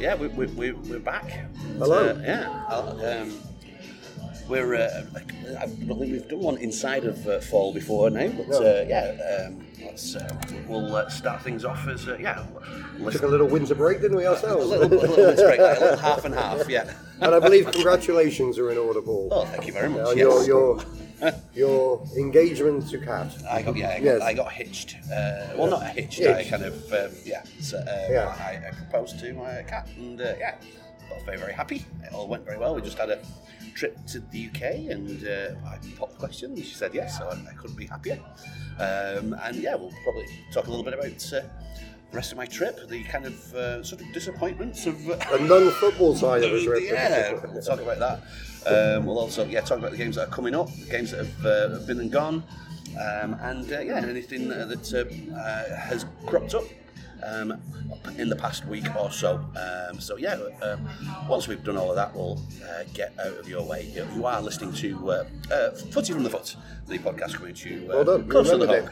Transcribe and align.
yeah, 0.00 0.14
we, 0.14 0.28
we, 0.28 0.46
we, 0.46 0.72
we're 0.72 0.98
back. 0.98 1.30
Hello. 1.78 2.10
Uh, 2.10 2.22
yeah. 2.24 2.64
Uh, 2.68 3.22
Um, 3.22 3.42
we're. 4.48 4.74
Uh, 4.74 5.04
I 5.60 5.66
don't 5.66 5.98
think 5.98 6.12
we've 6.12 6.28
done 6.28 6.40
one 6.40 6.56
inside 6.58 7.04
of 7.04 7.26
uh, 7.26 7.40
fall 7.40 7.72
before 7.72 8.10
now, 8.10 8.28
but 8.28 8.50
uh, 8.50 8.84
yeah. 8.88 9.46
Um, 9.46 9.66
let's. 9.84 10.16
Uh, 10.16 10.36
we'll 10.66 10.94
uh, 10.96 11.08
start 11.08 11.42
things 11.42 11.64
off 11.64 11.86
as 11.86 12.08
uh, 12.08 12.16
yeah. 12.18 12.44
Let's, 12.98 13.16
Took 13.16 13.26
a 13.26 13.28
little 13.28 13.46
winter 13.46 13.74
break, 13.74 14.00
didn't 14.00 14.16
we, 14.16 14.26
ourselves? 14.26 14.66
little, 14.66 14.86
a 14.86 14.88
little, 14.88 15.16
bit 15.16 15.38
straight, 15.38 15.60
like 15.60 15.78
a 15.78 15.80
little 15.80 15.98
half 15.98 16.24
and 16.24 16.34
half. 16.34 16.68
Yeah. 16.68 16.92
and 17.20 17.34
I 17.34 17.38
believe 17.38 17.70
congratulations 17.70 18.58
are 18.58 18.70
in 18.70 18.78
order, 18.78 19.02
Paul. 19.02 19.28
Oh, 19.30 19.44
thank 19.46 19.66
you 19.66 19.72
very 19.72 19.88
much. 19.88 20.06
on 20.06 20.16
yes. 20.16 20.24
your, 20.24 20.44
your, 20.44 20.80
your 21.54 22.04
engagement 22.16 22.88
to 22.90 22.98
Cat. 22.98 23.32
I 23.48 23.62
got 23.62 23.76
yeah, 23.76 23.90
I 23.90 23.98
got, 23.98 24.04
Yes. 24.04 24.22
I 24.22 24.34
got 24.34 24.52
hitched. 24.52 24.96
Uh, 25.04 25.48
well, 25.56 25.68
not 25.70 25.86
hitched. 25.86 26.20
I 26.22 26.44
kind 26.44 26.64
of 26.64 26.92
um, 26.92 27.10
yeah. 27.24 27.42
So, 27.60 27.78
um, 27.78 27.86
Yeah. 28.10 28.34
I, 28.38 28.68
I 28.68 28.70
proposed 28.72 29.18
to 29.20 29.32
my 29.34 29.62
cat, 29.62 29.88
and 29.96 30.20
uh, 30.20 30.34
yeah, 30.38 30.56
was 31.10 31.22
very 31.24 31.38
very 31.38 31.52
happy. 31.52 31.84
It 32.04 32.12
all 32.12 32.28
went 32.28 32.44
very 32.44 32.58
well. 32.58 32.74
We 32.74 32.82
just 32.82 32.98
had 32.98 33.10
a 33.10 33.18
trip 33.74 33.96
to 34.08 34.20
the 34.20 34.48
UK, 34.48 34.62
and 34.90 35.26
uh, 35.26 35.68
I 35.68 35.78
popped 35.98 36.12
the 36.12 36.18
question, 36.18 36.52
and 36.52 36.64
she 36.64 36.74
said 36.74 36.94
yes, 36.94 37.18
so 37.18 37.28
I, 37.28 37.50
I 37.50 37.54
couldn't 37.54 37.76
be 37.76 37.86
happier. 37.86 38.18
Um, 38.78 39.34
and 39.42 39.56
yeah, 39.56 39.74
we'll 39.74 39.92
probably 40.04 40.26
talk 40.52 40.66
a 40.66 40.70
little 40.70 40.84
bit 40.84 40.94
about. 40.94 41.32
Uh, 41.32 41.46
the 42.10 42.16
rest 42.16 42.32
of 42.32 42.38
my 42.38 42.46
trip, 42.46 42.88
the 42.88 43.04
kind 43.04 43.24
of 43.24 43.54
uh, 43.54 43.84
sort 43.84 44.00
of 44.02 44.12
disappointments 44.12 44.84
of 44.84 45.08
uh, 45.08 45.16
A 45.30 45.38
non-football 45.44 46.16
side 46.16 46.42
of 46.42 46.50
the 46.50 46.64
trip. 46.64 46.82
yeah, 46.86 47.34
we'll 47.34 47.62
talk 47.62 47.80
about 47.80 48.00
that. 48.00 48.20
Um, 48.66 49.06
we'll 49.06 49.18
also 49.18 49.46
yeah 49.46 49.60
talk 49.60 49.78
about 49.78 49.92
the 49.92 49.96
games 49.96 50.16
that 50.16 50.28
are 50.28 50.30
coming 50.30 50.54
up, 50.54 50.68
the 50.74 50.90
games 50.90 51.10
that 51.12 51.24
have 51.24 51.46
uh, 51.46 51.78
been 51.86 52.00
and 52.00 52.10
gone, 52.10 52.42
um, 53.00 53.34
and 53.40 53.72
uh, 53.72 53.80
yeah 53.80 54.04
anything 54.06 54.48
that 54.48 54.92
uh, 54.94 55.76
has 55.76 56.04
cropped 56.26 56.54
up. 56.54 56.64
Um, 57.22 57.60
in 58.16 58.28
the 58.28 58.36
past 58.36 58.66
week 58.66 58.84
or 58.96 59.10
so. 59.10 59.44
Um, 59.56 60.00
so 60.00 60.16
yeah, 60.16 60.36
um, 60.62 60.88
once 61.28 61.48
we've 61.48 61.62
done 61.62 61.76
all 61.76 61.90
of 61.90 61.96
that, 61.96 62.14
we'll 62.14 62.40
uh, 62.64 62.84
get 62.94 63.12
out 63.18 63.36
of 63.38 63.48
your 63.48 63.62
way. 63.62 63.90
You, 63.94 64.06
you 64.14 64.26
are 64.26 64.40
listening 64.40 64.72
to 64.74 65.10
uh, 65.10 65.24
uh, 65.50 65.70
Footy 65.70 66.12
from 66.12 66.22
the 66.22 66.30
Foot, 66.30 66.56
the 66.86 66.98
podcast 66.98 67.34
coming 67.34 67.54
to 67.54 67.68
you 67.68 67.92
uh, 67.92 67.96
Well 67.96 68.04
done, 68.04 68.28
close 68.28 68.50
to 68.50 68.58
the 68.58 68.86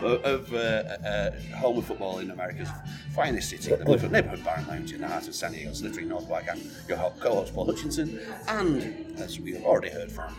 home 0.00 0.20
of 0.24 0.52
uh, 0.54 0.56
uh, 0.58 1.30
home 1.56 1.78
of 1.78 1.86
football 1.86 2.18
in 2.18 2.30
America's 2.30 2.68
finest 3.14 3.50
city, 3.50 3.70
the 3.70 3.84
Neighborhood, 3.84 4.12
neighborhood 4.12 4.44
Bar 4.44 4.54
and 4.58 4.68
Lounge 4.68 4.92
in 4.92 5.00
the 5.00 5.08
heart 5.08 5.26
of 5.28 5.34
San 5.34 5.52
Diego's 5.52 5.82
literally 5.82 6.08
North. 6.08 6.30
I'm 6.30 6.60
your 6.88 7.12
co-host 7.20 7.54
Paul 7.54 7.66
Hutchinson, 7.66 8.20
and 8.48 9.18
as 9.20 9.40
we've 9.40 9.62
already 9.64 9.90
heard 9.90 10.10
from, 10.10 10.34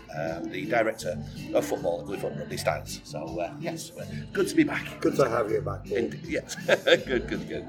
the 0.51 0.65
director 0.65 1.17
of 1.53 1.65
football 1.65 2.01
at 2.01 2.07
Bluefoot, 2.07 2.37
Rugby 2.37 2.57
Styles. 2.57 3.01
So 3.03 3.39
uh, 3.39 3.53
yes, 3.59 3.91
good 4.33 4.47
to 4.47 4.55
be 4.55 4.63
back. 4.63 4.99
Good 5.01 5.15
to 5.17 5.29
have 5.29 5.51
you 5.51 5.61
back. 5.61 5.89
Indeed, 5.91 6.21
yes, 6.25 6.55
good, 6.85 7.27
good, 7.27 7.47
good. 7.49 7.65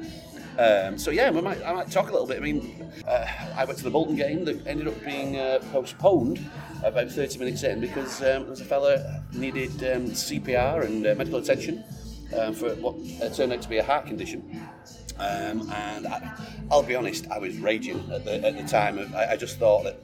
Um, 0.59 0.99
so 0.99 1.11
yeah, 1.11 1.31
we 1.31 1.41
might, 1.41 1.63
I 1.65 1.73
might 1.73 1.91
talk 1.91 2.09
a 2.09 2.13
little 2.13 2.27
bit. 2.27 2.37
I 2.37 2.41
mean, 2.41 2.93
uh, 3.07 3.27
I 3.57 3.65
went 3.65 3.79
to 3.79 3.85
the 3.85 3.91
Bolton 3.91 4.17
game 4.17 4.45
that 4.45 4.67
ended 4.67 4.87
up 4.87 5.03
being 5.05 5.39
uh, 5.39 5.61
postponed 5.73 6.45
about 6.85 7.11
30 7.11 7.39
minutes 7.39 7.63
in 7.63 7.81
because 7.81 8.21
um, 8.21 8.43
there 8.43 8.51
was 8.51 8.61
a 8.61 8.65
fella 8.65 9.25
needed 9.33 9.71
um, 9.71 10.11
CPR 10.11 10.85
and 10.85 11.07
uh, 11.07 11.15
medical 11.15 11.39
attention 11.39 11.83
um, 12.39 12.55
for 12.55 12.75
what 12.77 12.95
uh, 13.23 13.35
turned 13.35 13.53
out 13.53 13.63
to 13.63 13.69
be 13.69 13.79
a 13.79 13.85
heart 13.85 14.07
condition. 14.07 14.69
Um, 15.19 15.71
and 15.73 16.07
I, 16.07 16.37
I'll 16.71 16.83
be 16.83 16.97
honest, 16.97 17.27
I 17.31 17.39
was 17.39 17.57
raging 17.59 18.11
at 18.13 18.25
the, 18.25 18.45
at 18.45 18.57
the 18.57 18.65
time. 18.65 18.99
Of, 18.99 19.15
I, 19.15 19.33
I 19.33 19.37
just 19.37 19.59
thought 19.59 19.85
that 19.85 19.99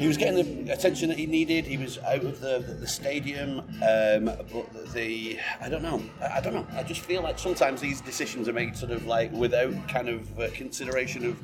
he 0.00 0.08
was 0.08 0.16
getting 0.16 0.64
the 0.64 0.72
attention 0.72 1.10
that 1.10 1.18
he 1.18 1.26
needed. 1.26 1.66
He 1.66 1.76
was 1.76 1.98
out 1.98 2.24
of 2.24 2.40
the, 2.40 2.64
the, 2.66 2.72
the 2.72 2.86
stadium, 2.86 3.58
um, 3.58 4.24
but 4.24 4.94
the 4.94 5.38
I 5.60 5.68
don't 5.68 5.82
know. 5.82 6.02
I, 6.22 6.38
I 6.38 6.40
don't 6.40 6.54
know. 6.54 6.66
I 6.72 6.82
just 6.82 7.02
feel 7.02 7.20
like 7.22 7.38
sometimes 7.38 7.82
these 7.82 8.00
decisions 8.00 8.48
are 8.48 8.54
made 8.54 8.74
sort 8.78 8.92
of 8.92 9.04
like 9.04 9.30
without 9.30 9.74
kind 9.90 10.08
of 10.08 10.40
uh, 10.40 10.48
consideration 10.54 11.26
of 11.26 11.38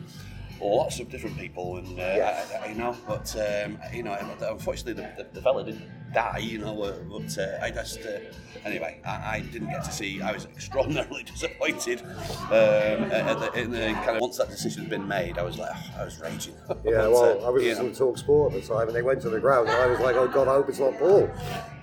lots 0.60 1.00
of 1.00 1.10
different 1.10 1.36
people, 1.38 1.76
and 1.76 1.98
uh. 1.98 2.02
I, 2.02 2.64
I, 2.64 2.68
you 2.68 2.74
know. 2.74 2.96
But 3.06 3.34
um, 3.36 3.78
you 3.92 4.02
know, 4.02 4.16
unfortunately, 4.40 4.94
the, 4.94 5.22
the, 5.22 5.28
the 5.34 5.42
fella 5.42 5.64
didn't 5.64 5.90
die. 6.12 6.38
You 6.38 6.58
know, 6.58 6.82
uh, 6.82 6.96
but 7.10 7.38
uh, 7.38 7.58
I 7.62 7.70
just 7.70 8.00
uh, 8.00 8.18
anyway, 8.64 9.00
I, 9.04 9.36
I 9.36 9.40
didn't 9.52 9.68
get 9.68 9.84
to 9.84 9.92
see. 9.92 10.20
I 10.20 10.32
was 10.32 10.46
extraordinarily 10.46 11.22
disappointed 11.34 12.02
um, 12.02 12.50
at 12.50 13.38
the, 13.38 13.52
in 13.60 13.70
the 13.70 13.92
kind 14.04 14.16
of 14.16 14.20
once 14.20 14.38
that 14.38 14.48
decision 14.50 14.82
had 14.82 14.90
been 14.90 15.06
made. 15.06 15.38
I 15.38 15.42
was 15.42 15.58
like, 15.58 15.74
I 15.98 16.04
was 16.04 16.20
raging. 16.20 16.54
Yeah, 16.84 17.02
But, 17.02 17.10
well, 17.12 17.44
uh, 17.44 17.46
I 17.46 17.50
was 17.50 17.62
listening 17.62 17.92
to 17.92 17.98
Talk 17.98 18.18
Sport 18.18 18.54
at 18.54 18.60
the 18.60 18.66
time, 18.66 18.86
and 18.86 18.96
they 18.96 19.02
went 19.02 19.20
to 19.22 19.30
the 19.30 19.40
ground, 19.40 19.68
and 19.68 19.76
I 19.76 19.86
was 19.86 19.98
like, 19.98 20.14
"Oh 20.14 20.28
God, 20.28 20.46
I 20.46 20.54
hope 20.54 20.68
it's 20.68 20.78
not 20.78 20.96
Paul." 20.98 21.28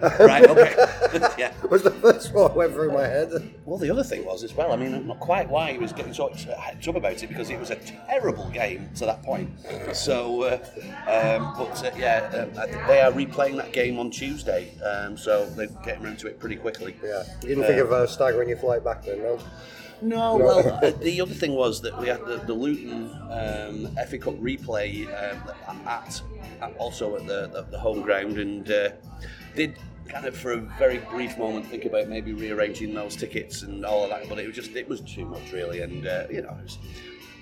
right, 0.20 0.46
okay. 0.50 0.76
yeah. 1.38 1.54
was 1.70 1.84
the 1.84 1.92
first 1.92 2.34
one 2.34 2.48
that 2.48 2.56
went 2.56 2.74
through 2.74 2.92
my 2.92 3.08
head. 3.08 3.32
Well, 3.66 3.78
the 3.78 3.90
other 3.90 4.04
thing 4.04 4.26
was 4.26 4.44
as 4.44 4.54
well. 4.54 4.74
I 4.74 4.76
mean, 4.76 5.08
not 5.08 5.20
quite 5.22 5.48
why 5.50 5.72
he 5.72 5.78
was 5.78 5.94
getting 5.94 6.14
so 6.14 6.30
hyped 6.30 6.88
up 6.90 6.96
about 6.96 7.24
it 7.24 7.28
because 7.28 7.50
it 7.50 7.58
was 7.60 7.70
a 7.70 7.76
terrible 7.76 8.50
game 8.50 8.90
to 8.96 9.06
that 9.06 9.24
point. 9.24 9.50
So, 9.94 10.44
uh, 10.44 10.58
um, 11.08 11.54
but 11.58 11.86
uh, 11.86 11.92
yeah, 11.98 12.48
uh, 12.56 12.66
they 12.88 13.02
are 13.02 13.12
replaying 13.12 13.56
that 13.58 13.72
game 13.72 13.98
on 13.98 14.12
Tuesday, 14.12 14.78
um, 14.82 15.16
so 15.16 15.46
they're 15.52 15.68
getting 15.86 16.06
around 16.06 16.20
to 16.20 16.28
it 16.28 16.38
pretty 16.38 16.58
quickly. 16.58 16.96
Yeah, 17.02 17.24
you 17.42 17.50
didn't 17.50 17.64
think 17.64 17.80
of 17.80 17.94
uh, 17.94 18.06
staggering 18.06 18.50
your 18.50 18.58
flight 18.58 18.84
back 18.84 19.06
then, 19.06 19.20
no? 19.20 19.40
No, 20.02 20.36
well, 20.36 20.80
uh, 20.84 20.92
the 20.92 21.22
other 21.22 21.34
thing 21.34 21.54
was 21.54 21.82
that 21.82 21.98
we 21.98 22.10
had 22.10 22.26
the, 22.26 22.36
the 22.46 22.54
Luton 22.54 23.10
um, 23.32 23.96
FA 24.06 24.18
Cup 24.18 24.34
replay 24.36 25.06
um, 25.08 25.88
at, 25.88 26.22
at 26.62 26.76
also 26.76 27.16
at 27.16 27.26
the, 27.26 27.48
the, 27.48 27.62
the 27.72 27.80
home 27.80 28.02
ground, 28.02 28.38
and 28.38 28.70
uh, 28.70 28.90
did 29.56 29.78
kind 30.10 30.26
of 30.26 30.36
for 30.36 30.54
a 30.54 30.58
very 30.78 30.98
brief 31.10 31.38
moment 31.38 31.66
think 31.66 31.86
about 31.86 32.08
maybe 32.08 32.34
rearranging 32.34 32.94
those 32.94 33.16
tickets 33.16 33.62
and 33.64 33.86
all 33.86 34.04
of 34.04 34.10
that, 34.10 34.28
but 34.30 34.40
it 34.40 34.48
was 34.48 34.56
just 34.56 34.76
it 34.76 34.88
was 34.88 35.02
too 35.02 35.26
much 35.26 35.52
really, 35.52 35.82
and 35.82 36.08
uh, 36.08 36.26
you 36.30 36.42
know. 36.42 36.56
It 36.60 36.64
was, 36.64 36.78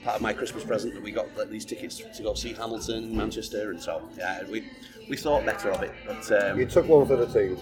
Part 0.04 0.16
of 0.16 0.24
my 0.24 0.34
Christmas 0.34 0.64
present 0.64 0.96
that 0.96 1.04
we 1.04 1.12
got 1.12 1.28
like, 1.38 1.52
these 1.52 1.64
tickets 1.64 2.02
to 2.18 2.24
go 2.24 2.34
see 2.34 2.54
Hamilton 2.54 3.04
in 3.04 3.16
Manchester, 3.16 3.70
and 3.70 3.80
so 3.80 4.02
yeah, 4.18 4.42
we 4.50 4.64
we 5.08 5.16
thought 5.16 5.46
better 5.46 5.70
of 5.70 5.84
it. 5.84 5.92
But 6.08 6.32
um, 6.44 6.58
You 6.60 6.66
took 6.66 6.88
one 6.88 7.06
for 7.06 7.16
the 7.16 7.28
team. 7.28 7.56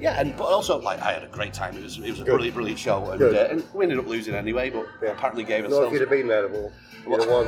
yeah, 0.00 0.18
and 0.18 0.34
but 0.34 0.44
also 0.44 0.80
like 0.80 1.00
I 1.02 1.12
had 1.12 1.22
a 1.22 1.26
great 1.26 1.52
time. 1.52 1.76
It 1.76 1.82
was 1.82 1.98
it 1.98 2.08
was 2.08 2.20
a 2.20 2.24
Good. 2.24 2.30
brilliant, 2.30 2.54
brilliant 2.54 2.78
show, 2.78 3.10
and, 3.10 3.22
uh, 3.22 3.48
and 3.50 3.62
we 3.74 3.84
ended 3.84 3.98
up 3.98 4.06
losing 4.06 4.34
anyway. 4.34 4.70
But 4.70 4.86
Yeah. 5.02 5.10
apparently 5.10 5.44
gave 5.44 5.68
Not 5.68 5.82
if 5.84 5.92
you'd 5.92 6.00
have 6.00 6.08
been 6.08 6.28
there, 6.28 6.48
Paul. 6.48 6.72
You'd 7.06 7.20
have 7.20 7.28
won. 7.28 7.46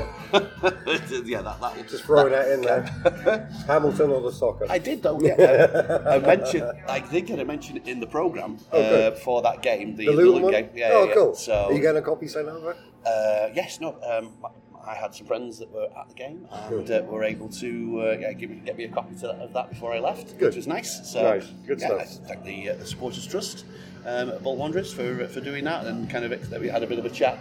yeah, 1.26 1.42
that 1.42 1.60
that 1.60 1.76
will 1.76 1.84
Just 1.84 2.04
throwing 2.04 2.32
that 2.32 2.48
in 2.48 2.60
there. 2.62 3.48
Hamilton 3.66 4.10
or 4.10 4.20
the 4.20 4.32
soccer? 4.32 4.66
I 4.68 4.78
did 4.78 5.02
though. 5.02 5.20
Yeah, 5.20 6.02
I, 6.06 6.16
I 6.16 6.18
mentioned. 6.18 6.70
I 6.88 7.00
did 7.00 7.26
get 7.26 7.38
a 7.38 7.44
mention 7.44 7.76
in 7.78 8.00
the 8.00 8.06
program 8.06 8.58
Oh, 8.72 8.80
uh, 8.80 9.10
for 9.12 9.42
that 9.42 9.62
game, 9.62 9.96
the, 9.96 10.06
the 10.06 10.12
the 10.12 10.16
Luton 10.16 10.42
Luton 10.42 10.50
game. 10.50 10.70
Yeah, 10.74 10.90
oh, 10.92 11.02
yeah, 11.02 11.08
yeah. 11.08 11.14
cool. 11.14 11.34
So 11.34 11.54
Are 11.66 11.72
you 11.72 11.80
getting 11.80 11.98
a 12.02 12.04
copy 12.04 12.26
sent 12.28 12.48
over? 12.48 12.76
uh, 13.06 13.48
yes, 13.54 13.80
no. 13.80 13.96
Um, 14.02 14.32
I 14.86 14.94
had 14.94 15.14
some 15.14 15.26
friends 15.26 15.58
that 15.60 15.70
were 15.72 15.88
at 15.98 16.08
the 16.08 16.14
game 16.14 16.46
and 16.52 16.90
uh, 16.90 17.02
were 17.06 17.24
able 17.24 17.48
to 17.48 18.02
uh, 18.02 18.16
yeah, 18.20 18.32
give 18.34 18.50
me, 18.50 18.56
get 18.66 18.76
me 18.76 18.84
a 18.84 18.88
copy 18.88 19.14
to 19.14 19.28
that, 19.28 19.36
of 19.36 19.52
that 19.54 19.70
before 19.70 19.94
I 19.94 19.98
left, 19.98 20.36
Good. 20.38 20.48
which 20.48 20.56
was 20.56 20.66
nice. 20.66 21.10
So, 21.10 21.22
Nice. 21.22 21.46
Good 21.66 21.80
yeah, 21.80 21.86
stuff. 21.86 22.00
I 22.02 22.28
thank 22.28 22.44
the, 22.44 22.68
uh, 22.70 22.74
the 22.76 22.84
Supporters 22.86 23.26
Trust 23.26 23.64
um, 24.04 24.28
at 24.28 24.42
Bolton 24.42 24.60
Wanderers 24.60 24.92
for, 24.92 25.26
for 25.28 25.40
doing 25.40 25.64
that 25.64 25.86
and 25.86 26.10
kind 26.10 26.26
of 26.26 26.32
ex- 26.32 26.50
we 26.50 26.68
had 26.68 26.82
a 26.82 26.86
bit 26.86 26.98
of 26.98 27.06
a 27.06 27.10
chat. 27.10 27.38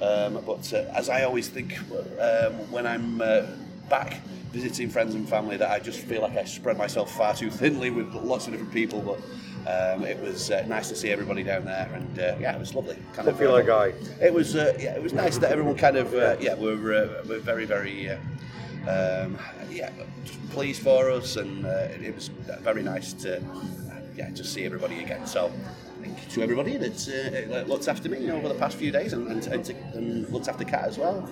Um, 0.00 0.42
but 0.44 0.72
uh, 0.72 0.92
as 0.94 1.08
I 1.08 1.22
always 1.22 1.48
think 1.48 1.78
um, 2.20 2.52
when 2.70 2.86
I'm 2.86 3.20
uh, 3.20 3.46
back 3.88 4.20
visiting 4.52 4.88
friends 4.88 5.14
and 5.14 5.28
family, 5.28 5.56
that 5.56 5.70
I 5.70 5.78
just 5.78 6.00
feel 6.00 6.22
like 6.22 6.36
I 6.36 6.44
spread 6.44 6.78
myself 6.78 7.14
far 7.14 7.34
too 7.34 7.50
thinly 7.50 7.90
with 7.90 8.12
lots 8.14 8.46
of 8.46 8.52
different 8.52 8.72
people. 8.72 9.00
But 9.00 9.18
um, 9.66 10.04
it 10.04 10.20
was 10.20 10.50
uh, 10.50 10.64
nice 10.66 10.88
to 10.90 10.96
see 10.96 11.10
everybody 11.10 11.42
down 11.42 11.64
there, 11.64 11.90
and 11.94 12.18
uh, 12.18 12.36
yeah, 12.38 12.54
it 12.54 12.58
was 12.58 12.74
lovely. 12.74 12.96
Kind 13.14 13.28
Popular 13.28 13.62
uh, 13.62 13.66
guy. 13.66 13.94
it 14.20 14.32
was 14.32 14.56
uh, 14.56 14.76
yeah, 14.78 14.94
it 14.94 15.02
was 15.02 15.12
nice 15.12 15.38
that 15.38 15.50
everyone 15.50 15.76
kind 15.76 15.96
of 15.96 16.12
uh, 16.14 16.36
yeah 16.40 16.54
were 16.54 16.94
uh, 16.94 17.26
were 17.28 17.38
very 17.38 17.64
very 17.64 18.10
uh, 18.10 18.16
um, 18.88 19.38
yeah 19.70 19.90
pleased 20.50 20.82
for 20.82 21.10
us, 21.10 21.36
and 21.36 21.64
uh, 21.64 21.88
it, 22.00 22.14
was 22.14 22.28
very 22.60 22.82
nice 22.82 23.12
to 23.14 23.38
uh, 23.38 24.00
yeah 24.16 24.30
just 24.30 24.52
see 24.52 24.64
everybody 24.64 25.02
again. 25.02 25.26
So. 25.26 25.50
To 26.30 26.42
everybody 26.42 26.76
that 26.76 27.08
uh, 27.52 27.68
looked 27.68 27.88
after 27.88 28.08
me 28.08 28.30
over 28.30 28.48
the 28.48 28.54
past 28.54 28.76
few 28.76 28.90
days 28.90 29.12
and, 29.12 29.28
and, 29.28 29.46
and, 29.46 29.64
to, 29.64 29.74
and 29.94 30.28
looked 30.30 30.48
after 30.48 30.64
Kat 30.64 30.84
as 30.88 30.98
well. 30.98 31.28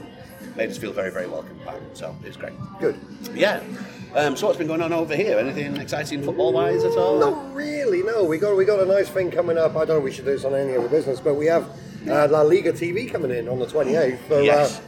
Made 0.57 0.71
us 0.71 0.77
feel 0.79 0.93
very, 0.93 1.11
very 1.11 1.27
welcome 1.29 1.59
back. 1.65 1.81
So 1.95 2.15
it 2.23 2.29
was 2.29 2.37
great. 2.37 2.53
Good. 2.81 2.99
Yeah. 3.35 3.63
Um, 4.15 4.37
so 4.37 4.47
what's 4.47 4.59
been 4.59 4.67
going 4.67 4.83
on 4.83 4.93
over 4.93 5.17
here? 5.17 5.39
Anything 5.39 5.77
exciting 5.79 6.23
football 6.23 6.53
wise 6.53 6.85
at 6.85 6.93
all? 6.93 7.19
Not 7.19 7.55
really, 7.55 8.03
no. 8.03 8.25
We 8.25 8.37
got 8.39 8.57
we 8.57 8.65
got 8.65 8.81
a 8.81 8.85
nice 8.87 9.09
thing 9.09 9.31
coming 9.31 9.57
up. 9.57 9.73
I 9.77 9.85
don't 9.87 9.89
know 9.89 9.99
if 9.99 10.05
we 10.05 10.13
should 10.13 10.27
do 10.27 10.33
this 10.33 10.45
on 10.45 10.55
any 10.55 10.77
other 10.77 10.89
business, 10.89 11.21
but 11.21 11.35
we 11.35 11.47
have 11.47 11.65
uh, 12.09 12.29
La 12.29 12.43
Liga 12.43 12.73
TV 12.73 13.11
coming 13.11 13.31
in 13.31 13.49
on 13.49 13.59
the 13.59 13.67
28th 13.67 14.19
for, 14.29 14.43
Yes. 14.43 14.79
uh, 14.79 14.83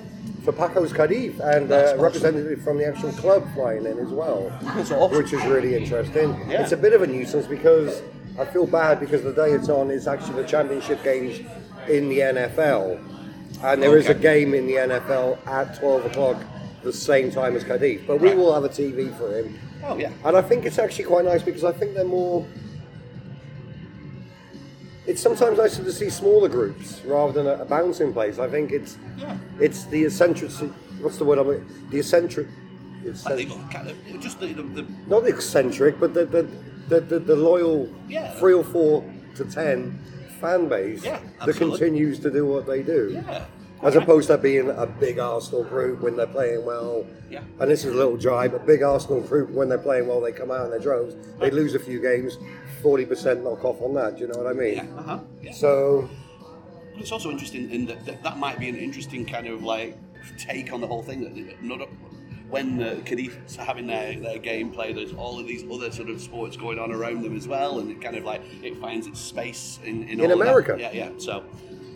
for 0.44 0.52
Pacos 0.52 0.92
Cadiz 0.94 1.38
and 1.40 1.70
uh, 1.72 1.76
awesome. 1.76 2.00
representative 2.00 2.60
from 2.62 2.76
the 2.76 2.86
actual 2.86 3.12
club 3.12 3.46
flying 3.54 3.86
in 3.86 3.98
as 3.98 4.08
well, 4.08 4.50
That's 4.62 4.90
awesome. 4.90 5.16
which 5.16 5.32
is 5.32 5.42
really 5.46 5.74
interesting. 5.76 6.30
Yeah. 6.50 6.62
It's 6.62 6.72
a 6.72 6.76
bit 6.76 6.92
of 6.92 7.00
a 7.02 7.06
nuisance 7.06 7.46
because 7.46 8.02
I 8.38 8.44
feel 8.44 8.66
bad 8.66 9.00
because 9.00 9.22
the 9.22 9.32
day 9.32 9.50
it's 9.52 9.68
on 9.68 9.90
is 9.90 10.06
actually 10.08 10.42
the 10.42 10.48
championship 10.48 11.02
games 11.04 11.38
in 11.88 12.08
the 12.08 12.18
NFL, 12.20 12.98
and 13.62 13.82
there 13.82 13.96
is 13.96 14.08
a 14.08 14.14
game 14.14 14.54
in 14.54 14.66
the 14.66 14.74
NFL 14.74 15.38
at 15.46 15.78
12 15.78 16.06
o'clock 16.06 16.42
the 16.82 16.92
same 16.92 17.30
time 17.30 17.54
as 17.56 17.62
Cadiz. 17.64 18.00
But 18.06 18.20
we 18.20 18.28
Right. 18.28 18.36
will 18.36 18.52
have 18.52 18.64
a 18.64 18.68
TV 18.68 19.08
for 19.16 19.32
him. 19.38 19.58
Oh 19.84 19.96
yeah. 19.96 20.10
And 20.24 20.36
I 20.36 20.42
think 20.42 20.64
it's 20.66 20.78
actually 20.78 21.04
quite 21.04 21.24
nice 21.24 21.42
because 21.42 21.64
I 21.64 21.72
think 21.72 21.94
they're 21.94 22.04
more. 22.04 22.44
It's 25.06 25.20
sometimes 25.20 25.58
nicer 25.58 25.84
to 25.84 25.92
see 25.92 26.08
smaller 26.08 26.48
groups 26.48 27.02
rather 27.04 27.32
than 27.32 27.46
a, 27.46 27.62
a 27.62 27.64
bouncing 27.66 28.12
place. 28.12 28.38
I 28.38 28.48
think 28.48 28.72
it's 28.72 28.96
Yeah. 29.18 29.36
it's 29.60 29.84
the 29.84 30.04
eccentric. 30.04 30.50
What's 31.00 31.18
the 31.18 31.24
word? 31.24 31.38
I'm 31.38 31.88
the 31.90 31.98
eccentric. 31.98 32.48
It's 33.04 33.24
Like, 33.26 33.36
they 33.36 33.44
got 33.44 33.70
kind 33.70 33.90
of, 33.90 33.96
just 34.20 34.40
the, 34.40 34.46
the, 34.54 34.62
the 34.62 34.86
not 35.06 35.24
the 35.24 35.28
eccentric, 35.28 36.00
but 36.00 36.14
the 36.14 36.24
the, 36.24 36.48
the, 36.88 37.00
the, 37.00 37.18
the 37.18 37.36
loyal 37.36 37.88
Yeah. 38.08 38.32
three 38.34 38.54
or 38.54 38.64
four 38.64 39.04
to 39.36 39.44
ten 39.44 39.98
fan 40.40 40.68
base 40.68 41.04
Yeah, 41.04 41.20
that 41.44 41.56
continues 41.56 42.18
to 42.20 42.30
do 42.30 42.46
what 42.46 42.66
they 42.66 42.82
do. 42.82 43.10
yeah. 43.26 43.44
As 43.82 43.96
opposed 43.96 44.28
to 44.28 44.38
being 44.38 44.70
a 44.70 44.86
big 44.86 45.18
Arsenal 45.18 45.62
group 45.64 46.00
when 46.00 46.16
they're 46.16 46.26
playing 46.26 46.64
well. 46.64 47.04
Yeah. 47.30 47.42
And 47.60 47.70
this 47.70 47.84
is 47.84 47.92
a 47.92 47.96
little 47.96 48.16
jibe, 48.16 48.54
a 48.54 48.58
big 48.58 48.82
Arsenal 48.82 49.20
group 49.20 49.50
when 49.50 49.68
they're 49.68 49.76
playing 49.78 50.06
well, 50.08 50.22
they 50.22 50.32
come 50.32 50.50
out 50.50 50.64
in 50.64 50.70
their 50.70 50.78
droves. 50.80 51.14
They 51.38 51.50
lose 51.50 51.74
a 51.74 51.78
few 51.78 52.00
games, 52.00 52.38
40% 52.82 53.42
knock 53.42 53.62
off 53.64 53.82
on 53.82 53.92
that, 53.94 54.14
do 54.16 54.22
you 54.22 54.28
know 54.28 54.38
what 54.38 54.46
I 54.46 54.54
mean? 54.54 54.74
Yeah, 54.76 54.84
uh-huh. 54.96 55.18
yeah. 55.42 55.52
So, 55.52 56.08
But 56.92 57.02
it's 57.02 57.12
also 57.12 57.30
interesting 57.30 57.70
in 57.70 57.84
that, 57.86 58.06
that 58.06 58.22
that 58.22 58.38
might 58.38 58.58
be 58.58 58.68
an 58.70 58.76
interesting 58.76 59.26
kind 59.26 59.46
of 59.48 59.62
like 59.62 59.98
take 60.38 60.72
on 60.72 60.80
the 60.80 60.86
whole 60.86 61.02
thing. 61.02 61.20
That 61.22 61.62
not 61.62 61.86
when 62.54 62.76
the 62.76 63.02
Cadiz 63.04 63.32
are 63.58 63.64
having 63.64 63.88
their, 63.88 64.14
their 64.20 64.38
game 64.38 64.72
gameplay, 64.72 64.94
there's 64.94 65.12
all 65.14 65.40
of 65.40 65.46
these 65.48 65.64
other 65.70 65.90
sort 65.90 66.08
of 66.08 66.20
sports 66.20 66.56
going 66.56 66.78
on 66.78 66.92
around 66.92 67.22
them 67.22 67.36
as 67.36 67.48
well, 67.48 67.80
and 67.80 67.90
it 67.90 68.00
kind 68.00 68.16
of 68.16 68.22
like 68.24 68.42
it 68.62 68.76
finds 68.78 69.08
its 69.08 69.18
space 69.20 69.80
in 69.84 70.04
in, 70.04 70.20
In 70.20 70.20
all 70.20 70.32
of 70.32 70.38
that. 70.38 70.44
America. 70.44 70.76
Yeah, 70.78 70.92
yeah. 70.92 71.10
So 71.18 71.42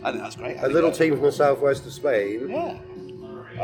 I 0.03 0.11
think 0.11 0.21
that's 0.21 0.35
great. 0.35 0.57
I 0.57 0.63
a 0.63 0.67
little 0.67 0.91
team 0.91 1.13
from 1.13 1.21
the 1.23 1.31
southwest 1.31 1.85
of 1.85 1.93
Spain 1.93 2.49
Yeah. 2.49 2.77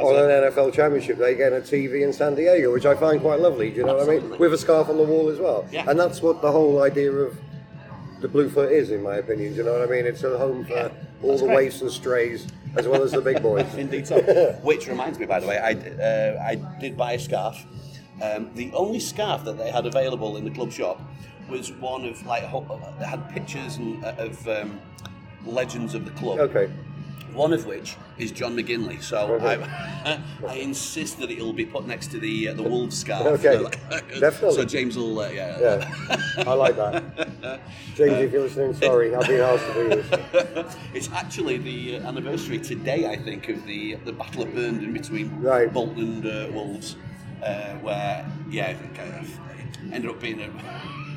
on 0.01 0.15
an 0.15 0.29
NFL 0.53 0.73
championship, 0.73 1.17
they 1.17 1.35
get 1.35 1.51
a 1.51 1.59
TV 1.59 2.03
in 2.03 2.13
San 2.13 2.33
Diego, 2.35 2.71
which 2.71 2.85
I 2.85 2.95
find 2.95 3.19
quite 3.19 3.41
lovely, 3.41 3.69
do 3.71 3.77
you 3.81 3.85
know 3.85 3.95
what 3.97 4.09
I 4.09 4.13
mean? 4.19 4.37
With 4.39 4.53
a 4.53 4.57
scarf 4.57 4.87
on 4.87 4.95
the 4.97 5.03
wall 5.03 5.27
as 5.27 5.39
well. 5.39 5.67
Yeah. 5.73 5.89
And 5.89 5.99
that's 5.99 6.21
what 6.21 6.41
the 6.41 6.51
whole 6.51 6.81
idea 6.81 7.11
of 7.11 7.37
the 8.21 8.29
Bluefoot 8.29 8.71
is, 8.71 8.91
in 8.91 9.03
my 9.03 9.15
opinion, 9.17 9.51
do 9.51 9.57
you 9.57 9.63
know 9.65 9.73
what 9.73 9.81
I 9.81 9.91
mean? 9.91 10.05
It's 10.05 10.23
a 10.23 10.37
home 10.37 10.63
for 10.63 10.71
Yeah, 10.71 10.89
all 11.21 11.29
that's 11.31 11.41
the 11.41 11.47
great. 11.47 11.55
waifs 11.57 11.81
and 11.81 11.91
strays, 11.91 12.47
as 12.77 12.87
well 12.87 13.03
as 13.03 13.11
the 13.11 13.21
big 13.21 13.41
boys. 13.41 13.73
Indeed 13.77 14.07
so. 14.07 14.21
Which 14.63 14.87
reminds 14.87 15.19
me, 15.19 15.25
by 15.25 15.39
the 15.39 15.47
way, 15.47 15.57
I, 15.57 15.71
uh, 15.73 16.43
I 16.43 16.55
did 16.79 16.97
buy 16.97 17.13
a 17.13 17.19
scarf. 17.19 17.65
Um, 18.21 18.49
the 18.55 18.71
only 18.73 18.99
scarf 18.99 19.43
that 19.43 19.57
they 19.57 19.71
had 19.71 19.85
available 19.85 20.37
in 20.37 20.45
the 20.45 20.51
club 20.51 20.71
shop 20.71 21.01
was 21.49 21.71
one 21.73 22.05
of 22.05 22.25
like 22.25 22.43
ho- 22.43 22.65
that 22.99 23.05
had 23.07 23.29
pictures 23.29 23.77
and, 23.77 24.03
uh, 24.03 24.15
of 24.17 24.47
um, 24.47 24.79
legends 25.45 25.93
of 25.95 26.05
the 26.05 26.11
club. 26.11 26.39
Okay. 26.39 26.71
One 27.33 27.51
of 27.51 27.65
which 27.65 27.97
is 28.17 28.31
John 28.31 28.55
McGinlay. 28.55 29.01
So 29.03 29.37
I, 29.41 30.19
I 30.47 30.53
insist 30.55 31.19
that 31.19 31.29
it'll 31.29 31.51
be 31.51 31.65
put 31.65 31.85
next 31.85 32.07
to 32.11 32.17
the 32.19 32.49
uh, 32.49 32.53
the 32.53 32.63
Wolves 32.63 32.97
scarf. 32.97 33.25
Okay, 33.45 33.57
So, 33.61 33.69
definitely. 34.21 34.55
So 34.55 34.63
James 34.63 34.95
will, 34.95 35.19
uh, 35.19 35.27
yeah. 35.29 35.59
Yeah, 35.59 36.43
I 36.47 36.53
like 36.53 36.77
that. 36.77 37.59
James, 37.95 38.13
if 38.21 38.31
you're 38.31 38.43
listening, 38.43 38.73
sorry, 38.75 39.13
I've 39.13 39.27
been 39.27 39.41
asked 39.41 39.65
to 39.67 39.73
do 39.73 40.01
this. 40.01 40.75
it's 40.93 41.09
actually 41.11 41.57
the 41.57 41.97
uh, 41.97 42.07
anniversary 42.07 42.57
today, 42.57 43.05
I 43.09 43.17
think, 43.17 43.49
of 43.49 43.65
the 43.65 43.95
the 44.05 44.13
Battle 44.13 44.43
of 44.43 44.53
Burnden 44.55 44.93
between 44.93 45.41
Right. 45.41 45.71
Bolton 45.71 46.23
and 46.23 46.25
uh, 46.25 46.47
Wolves, 46.53 46.95
uh, 47.43 47.73
where 47.79 48.25
yeah, 48.49 48.67
it 48.69 48.95
kind 48.95 49.13
of 49.13 49.39
ended 49.91 50.09
up 50.09 50.21
being 50.21 50.39
a. 50.41 50.49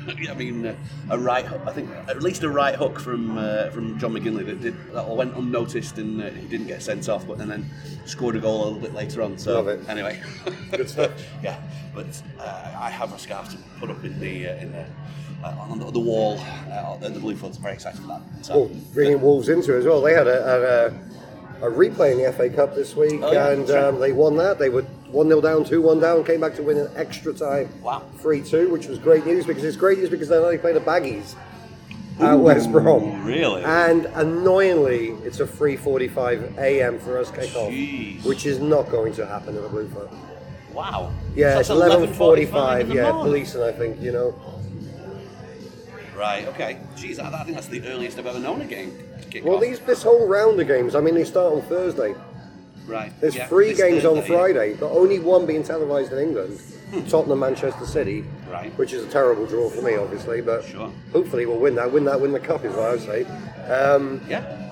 I 0.29 0.33
mean, 0.33 0.65
uh, 0.65 0.75
a 1.09 1.17
right. 1.19 1.45
hook- 1.45 1.61
I 1.65 1.71
think 1.71 1.89
at 2.07 2.21
least 2.23 2.43
a 2.43 2.49
right 2.49 2.75
hook 2.75 2.99
from 2.99 3.37
uh, 3.37 3.69
from 3.71 3.97
John 3.99 4.13
McGinlay 4.13 4.45
that 4.45 4.61
did 4.61 4.75
that 4.93 5.03
all 5.05 5.15
went 5.15 5.35
unnoticed 5.35 5.97
and 5.97 6.21
uh, 6.21 6.29
he 6.29 6.47
didn't 6.47 6.67
get 6.67 6.81
sent 6.81 7.09
off, 7.09 7.27
but 7.27 7.39
and 7.39 7.49
then 7.51 7.69
scored 8.05 8.35
a 8.35 8.39
goal 8.39 8.63
a 8.63 8.65
little 8.65 8.79
bit 8.79 8.93
later 8.93 9.21
on. 9.21 9.37
So 9.37 9.53
Love 9.55 9.67
it. 9.67 9.87
anyway, 9.89 10.21
Good 10.71 10.89
stuff. 10.89 11.11
yeah, 11.43 11.59
but 11.93 12.21
uh, 12.39 12.71
I 12.79 12.89
have 12.89 13.13
a 13.13 13.19
scarf 13.19 13.49
to 13.51 13.57
put 13.79 13.89
up 13.89 14.03
in 14.03 14.19
the 14.19 14.47
uh, 14.47 14.55
in 14.55 14.71
the 14.71 14.85
uh, 15.43 15.55
on 15.69 15.79
the, 15.79 15.89
the 15.91 15.99
wall 15.99 16.37
uh, 16.69 16.97
at 17.01 17.13
the. 17.13 17.19
Very 17.19 17.73
excited 17.73 18.01
for 18.01 18.07
that. 18.07 18.21
So, 18.41 18.59
Well, 18.59 18.71
bringing 18.93 19.21
Wolves 19.21 19.47
into 19.49 19.75
it 19.75 19.79
as 19.79 19.85
well. 19.85 20.01
They 20.01 20.13
had 20.13 20.27
a, 20.27 20.91
a, 21.61 21.67
a 21.67 21.71
replay 21.71 22.11
in 22.11 22.23
the 22.23 22.31
FA 22.33 22.49
Cup 22.49 22.75
this 22.75 22.95
week, 22.95 23.21
Oh, 23.23 23.31
yeah, 23.31 23.51
and 23.51 23.69
right. 23.69 23.83
um, 23.85 23.99
they 23.99 24.11
won 24.11 24.35
that. 24.37 24.59
They 24.59 24.69
were 24.69 24.85
1 25.11 25.27
0 25.27 25.41
down, 25.41 25.63
2 25.63 25.81
1 25.81 25.99
down, 25.99 26.23
came 26.23 26.39
back 26.41 26.55
to 26.55 26.63
win 26.63 26.77
in 26.77 26.87
extra 26.95 27.33
time 27.33 27.69
Wow. 27.81 28.03
3 28.19 28.41
2, 28.41 28.69
which 28.69 28.87
was 28.87 28.99
great 28.99 29.25
news 29.25 29.45
because 29.45 29.63
it's 29.63 29.77
great 29.77 29.97
news 29.97 30.09
because 30.09 30.27
then 30.29 30.41
only 30.43 30.57
play 30.57 30.73
the 30.73 30.79
Baggies 30.81 31.35
at 32.19 32.33
West 32.35 32.71
Brom. 32.71 33.23
really? 33.25 33.63
And 33.63 34.05
annoyingly, 34.15 35.11
it's 35.23 35.39
a 35.39 35.45
3:45 35.45 36.57
a.m. 36.57 36.99
for 36.99 37.17
us 37.17 37.31
kickoff, 37.31 37.71
Jeez. 37.71 38.23
which 38.25 38.45
is 38.45 38.59
not 38.59 38.89
going 38.91 39.13
to 39.13 39.25
happen 39.25 39.55
at 39.55 39.63
the 39.63 39.69
Bluefoot. 39.69 40.09
Wow. 40.73 41.11
Yeah, 41.35 41.53
So 41.53 41.59
it's 41.59 41.67
that's 41.69 42.17
11:45. 42.17 42.93
Yeah, 42.93 43.11
morning. 43.11 43.23
policing, 43.23 43.61
I 43.63 43.71
think. 43.71 44.01
You 44.01 44.11
know. 44.11 44.35
Right. 46.15 46.45
Okay. 46.49 46.77
Jeez, 46.97 47.19
I, 47.19 47.29
I 47.33 47.43
think 47.45 47.55
that's 47.55 47.67
the 47.67 47.81
earliest 47.87 48.19
I've 48.19 48.25
ever 48.27 48.39
known 48.39 48.61
a 48.61 48.65
game 48.65 48.91
kick 49.29 49.45
Well, 49.45 49.55
off. 49.55 49.61
these 49.61 49.79
this 49.79 50.03
whole 50.03 50.27
round 50.27 50.59
of 50.59 50.67
games. 50.67 50.95
I 50.95 50.99
mean, 51.01 51.15
they 51.15 51.23
start 51.23 51.53
on 51.53 51.61
Thursday. 51.63 52.13
Right. 52.87 53.11
There's 53.21 53.35
yeah, 53.35 53.47
three 53.47 53.73
games 53.73 54.03
on 54.05 54.17
yeah. 54.17 54.21
Friday, 54.23 54.75
but 54.79 54.89
only 54.91 55.19
one 55.19 55.45
being 55.45 55.63
televised 55.63 56.11
in 56.11 56.17
England. 56.19 56.59
Tottenham, 57.07 57.39
Manchester 57.39 57.85
City, 57.85 58.23
Right. 58.49 58.75
which 58.77 58.93
is 58.93 59.03
a 59.03 59.07
terrible 59.07 59.45
draw 59.45 59.69
for 59.69 59.81
me, 59.83 59.95
obviously. 59.95 60.41
But 60.41 60.63
Sure. 60.63 60.91
hopefully 61.11 61.45
we'll 61.45 61.59
win 61.59 61.75
that. 61.75 61.91
Win 61.91 62.03
that. 62.05 62.19
Win 62.19 62.31
the 62.31 62.39
cup 62.39 62.65
is 62.65 62.73
what 62.75 62.85
I 62.85 62.91
would 62.91 63.01
say. 63.01 63.25
Um, 63.71 64.21
Yeah. 64.27 64.71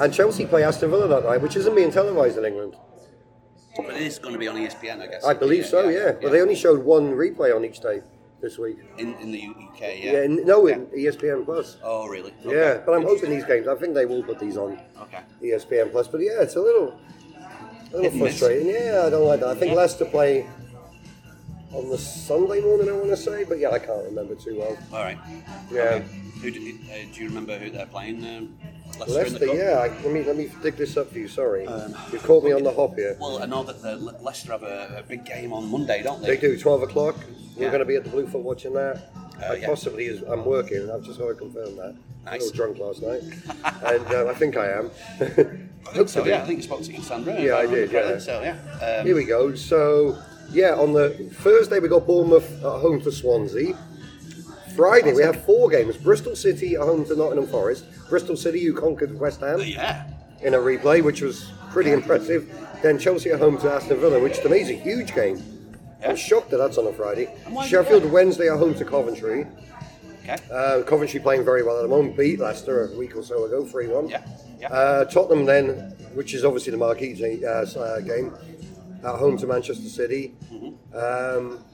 and 0.00 0.12
Chelsea 0.12 0.44
play 0.44 0.64
Aston 0.64 0.90
Villa 0.90 1.06
that 1.08 1.24
night, 1.24 1.40
which 1.40 1.54
isn't 1.56 1.74
being 1.76 1.92
televised 1.92 2.36
in 2.36 2.44
England. 2.44 2.74
But 3.76 3.94
it 3.94 4.02
is 4.02 4.18
going 4.18 4.32
to 4.32 4.38
be 4.40 4.48
on 4.48 4.56
ESPN, 4.56 5.00
I 5.00 5.06
guess. 5.06 5.24
I 5.24 5.34
believe 5.34 5.66
so. 5.66 5.88
Yeah, 5.88 6.12
but 6.20 6.32
they 6.32 6.40
only 6.40 6.56
showed 6.56 6.84
one 6.84 7.12
replay 7.12 7.54
on 7.54 7.64
each 7.64 7.78
day 7.78 8.02
this 8.40 8.58
week. 8.58 8.78
in 8.98 9.14
in 9.16 9.32
the 9.32 9.42
UK. 9.48 9.80
Yeah. 9.80 10.12
Yeah, 10.12 10.26
no, 10.26 10.66
in 10.66 10.86
E 10.96 11.04
ESPN 11.04 11.44
Plus. 11.44 11.76
Oh, 11.82 12.06
really? 12.08 12.32
Yeah, 12.44 12.78
but 12.84 12.92
I'm 12.94 13.02
hoping 13.04 13.30
these 13.30 13.44
games. 13.44 13.66
I 13.68 13.74
think 13.74 13.94
they 13.94 14.06
will 14.06 14.22
put 14.22 14.38
these 14.38 14.56
on 14.56 14.78
Okay. 15.02 15.20
ESPN 15.42 15.90
Plus. 15.90 16.08
But 16.08 16.20
yeah, 16.20 16.42
it's 16.42 16.56
a 16.56 16.60
little, 16.60 16.98
a 17.92 17.96
little 17.96 18.10
Hit 18.10 18.18
frustrating. 18.18 18.68
Yeah, 18.68 19.04
I 19.06 19.10
don't 19.10 19.26
like 19.26 19.40
that. 19.40 19.48
I 19.50 19.54
think 19.54 19.72
Yeah. 19.72 19.78
Leicester 19.78 20.04
play 20.04 20.46
on 21.72 21.88
the 21.90 21.98
Sunday 21.98 22.60
morning. 22.60 22.88
I 22.88 22.92
want 22.92 23.10
to 23.10 23.16
say, 23.16 23.44
but 23.44 23.58
yeah, 23.58 23.70
I 23.70 23.78
can't 23.78 24.04
remember 24.04 24.34
too 24.34 24.58
well. 24.58 24.76
All 24.92 25.02
right. 25.02 25.18
Yeah. 25.70 25.80
Okay. 25.80 26.04
Who 26.42 26.50
do, 26.52 26.60
uh, 26.60 26.94
do 27.12 27.20
you 27.22 27.28
remember 27.28 27.58
who 27.58 27.70
they're 27.70 27.86
playing? 27.86 28.24
Um, 28.24 28.56
Leicester, 29.06 29.46
yeah. 29.46 29.78
I, 29.78 29.88
let 30.02 30.12
me 30.12 30.24
let 30.24 30.36
me 30.36 30.50
dig 30.62 30.76
this 30.76 30.96
up 30.96 31.12
for 31.12 31.18
you. 31.18 31.28
Sorry, 31.28 31.66
Um, 31.66 31.94
you 32.12 32.18
caught 32.18 32.44
me 32.44 32.52
on 32.52 32.62
the 32.62 32.72
hop 32.72 32.94
here. 32.96 33.16
Well, 33.20 33.42
I 33.42 33.46
know 33.46 33.62
that 33.64 33.80
the 33.82 33.96
Le- 33.96 34.16
Leicester 34.20 34.52
have 34.52 34.62
a, 34.62 34.98
a 34.98 35.02
big 35.02 35.24
game 35.24 35.52
on 35.52 35.70
Monday, 35.70 36.02
don't 36.02 36.20
they? 36.20 36.36
They 36.36 36.36
do 36.36 36.58
twelve 36.58 36.82
o'clock. 36.82 37.16
We're 37.56 37.68
going 37.70 37.80
to 37.80 37.84
be 37.84 37.96
at 37.96 38.04
the 38.04 38.10
Bluefoot 38.10 38.42
watching 38.42 38.72
that. 38.74 39.10
Uh, 39.42 39.46
I 39.46 39.54
yeah. 39.56 39.66
possibly 39.66 40.06
is. 40.06 40.22
I'm 40.22 40.44
working. 40.44 40.90
I've 40.90 41.02
just 41.02 41.18
got 41.18 41.28
to 41.28 41.34
confirm 41.34 41.76
that. 41.76 41.96
Nice. 42.24 42.40
A 42.42 42.44
little 42.52 42.56
drunk 42.56 42.78
last 42.78 43.02
night, 43.02 43.22
and 43.84 44.06
uh, 44.14 44.26
I 44.28 44.34
think 44.34 44.56
I 44.56 44.70
am. 44.70 44.90
I 45.20 45.90
think 45.92 46.08
so. 46.08 46.24
Yeah, 46.24 46.42
I 46.42 46.46
think 46.46 46.58
you 46.58 46.62
spoke 46.64 46.82
to 46.82 46.92
Cassandra. 46.92 47.40
Yeah, 47.40 47.56
I 47.56 47.66
did, 47.66 47.90
yeah. 47.92 48.18
So 48.18 48.42
yeah. 48.42 48.98
Um, 48.98 49.06
Here 49.06 49.14
we 49.14 49.24
go. 49.24 49.54
So, 49.54 50.20
yeah, 50.50 50.74
on 50.74 50.92
the 50.92 51.10
Thursday 51.34 51.78
we 51.78 51.88
got 51.88 52.06
Bournemouth 52.06 52.52
at 52.58 52.80
home 52.80 53.00
to 53.02 53.12
Swansea. 53.12 53.76
Friday 54.78 55.12
we 55.12 55.24
have 55.24 55.44
four 55.44 55.68
games: 55.68 55.96
Bristol 55.96 56.36
City 56.36 56.76
at 56.76 56.82
home 56.82 57.04
to 57.06 57.16
Nottingham 57.16 57.48
Forest. 57.48 57.84
Bristol 58.08 58.36
City 58.36 58.64
who 58.64 58.72
conquered 58.72 59.18
West 59.18 59.40
Ham 59.40 59.60
yeah. 59.60 60.06
in 60.40 60.54
a 60.54 60.56
replay, 60.56 61.02
which 61.02 61.20
was 61.20 61.50
pretty 61.72 61.90
impressive. 61.90 62.48
Then 62.80 62.96
Chelsea 62.96 63.30
at 63.30 63.40
home 63.40 63.58
to 63.58 63.72
Aston 63.72 63.98
Villa, 63.98 64.20
which 64.20 64.40
to 64.40 64.48
me 64.48 64.60
is 64.60 64.70
a 64.70 64.74
huge 64.74 65.16
game. 65.16 65.42
Yeah. 66.00 66.10
I'm 66.10 66.16
shocked 66.16 66.50
that 66.50 66.58
that's 66.58 66.78
on 66.78 66.86
a 66.86 66.92
Friday. 66.92 67.26
Why 67.48 67.66
Sheffield? 67.66 68.04
Wednesday 68.04 68.48
at 68.48 68.56
home 68.56 68.72
to 68.76 68.84
Coventry. 68.84 69.48
Okay. 70.22 70.36
Uh, 70.48 70.84
Coventry 70.84 71.18
playing 71.18 71.44
very 71.44 71.64
well 71.64 71.76
at 71.78 71.82
the 71.82 71.88
moment. 71.88 72.16
Beat 72.16 72.38
Leicester 72.38 72.88
a 72.88 72.96
week 72.96 73.16
or 73.16 73.24
so 73.24 73.46
ago, 73.46 73.64
3 73.64 73.88
1. 73.88 74.08
Yeah. 74.08 74.24
Yeah. 74.60 74.68
Uh, 74.68 75.04
Tottenham 75.06 75.44
then, 75.44 75.96
which 76.14 76.34
is 76.34 76.44
obviously 76.44 76.70
the 76.70 76.76
marquee 76.76 77.18
uh, 77.44 77.62
s- 77.62 77.76
uh, 77.76 78.00
game, 78.06 78.32
at 79.02 79.16
home 79.16 79.36
to 79.38 79.46
Manchester 79.48 79.88
City. 79.88 80.36
Um, 80.94 81.64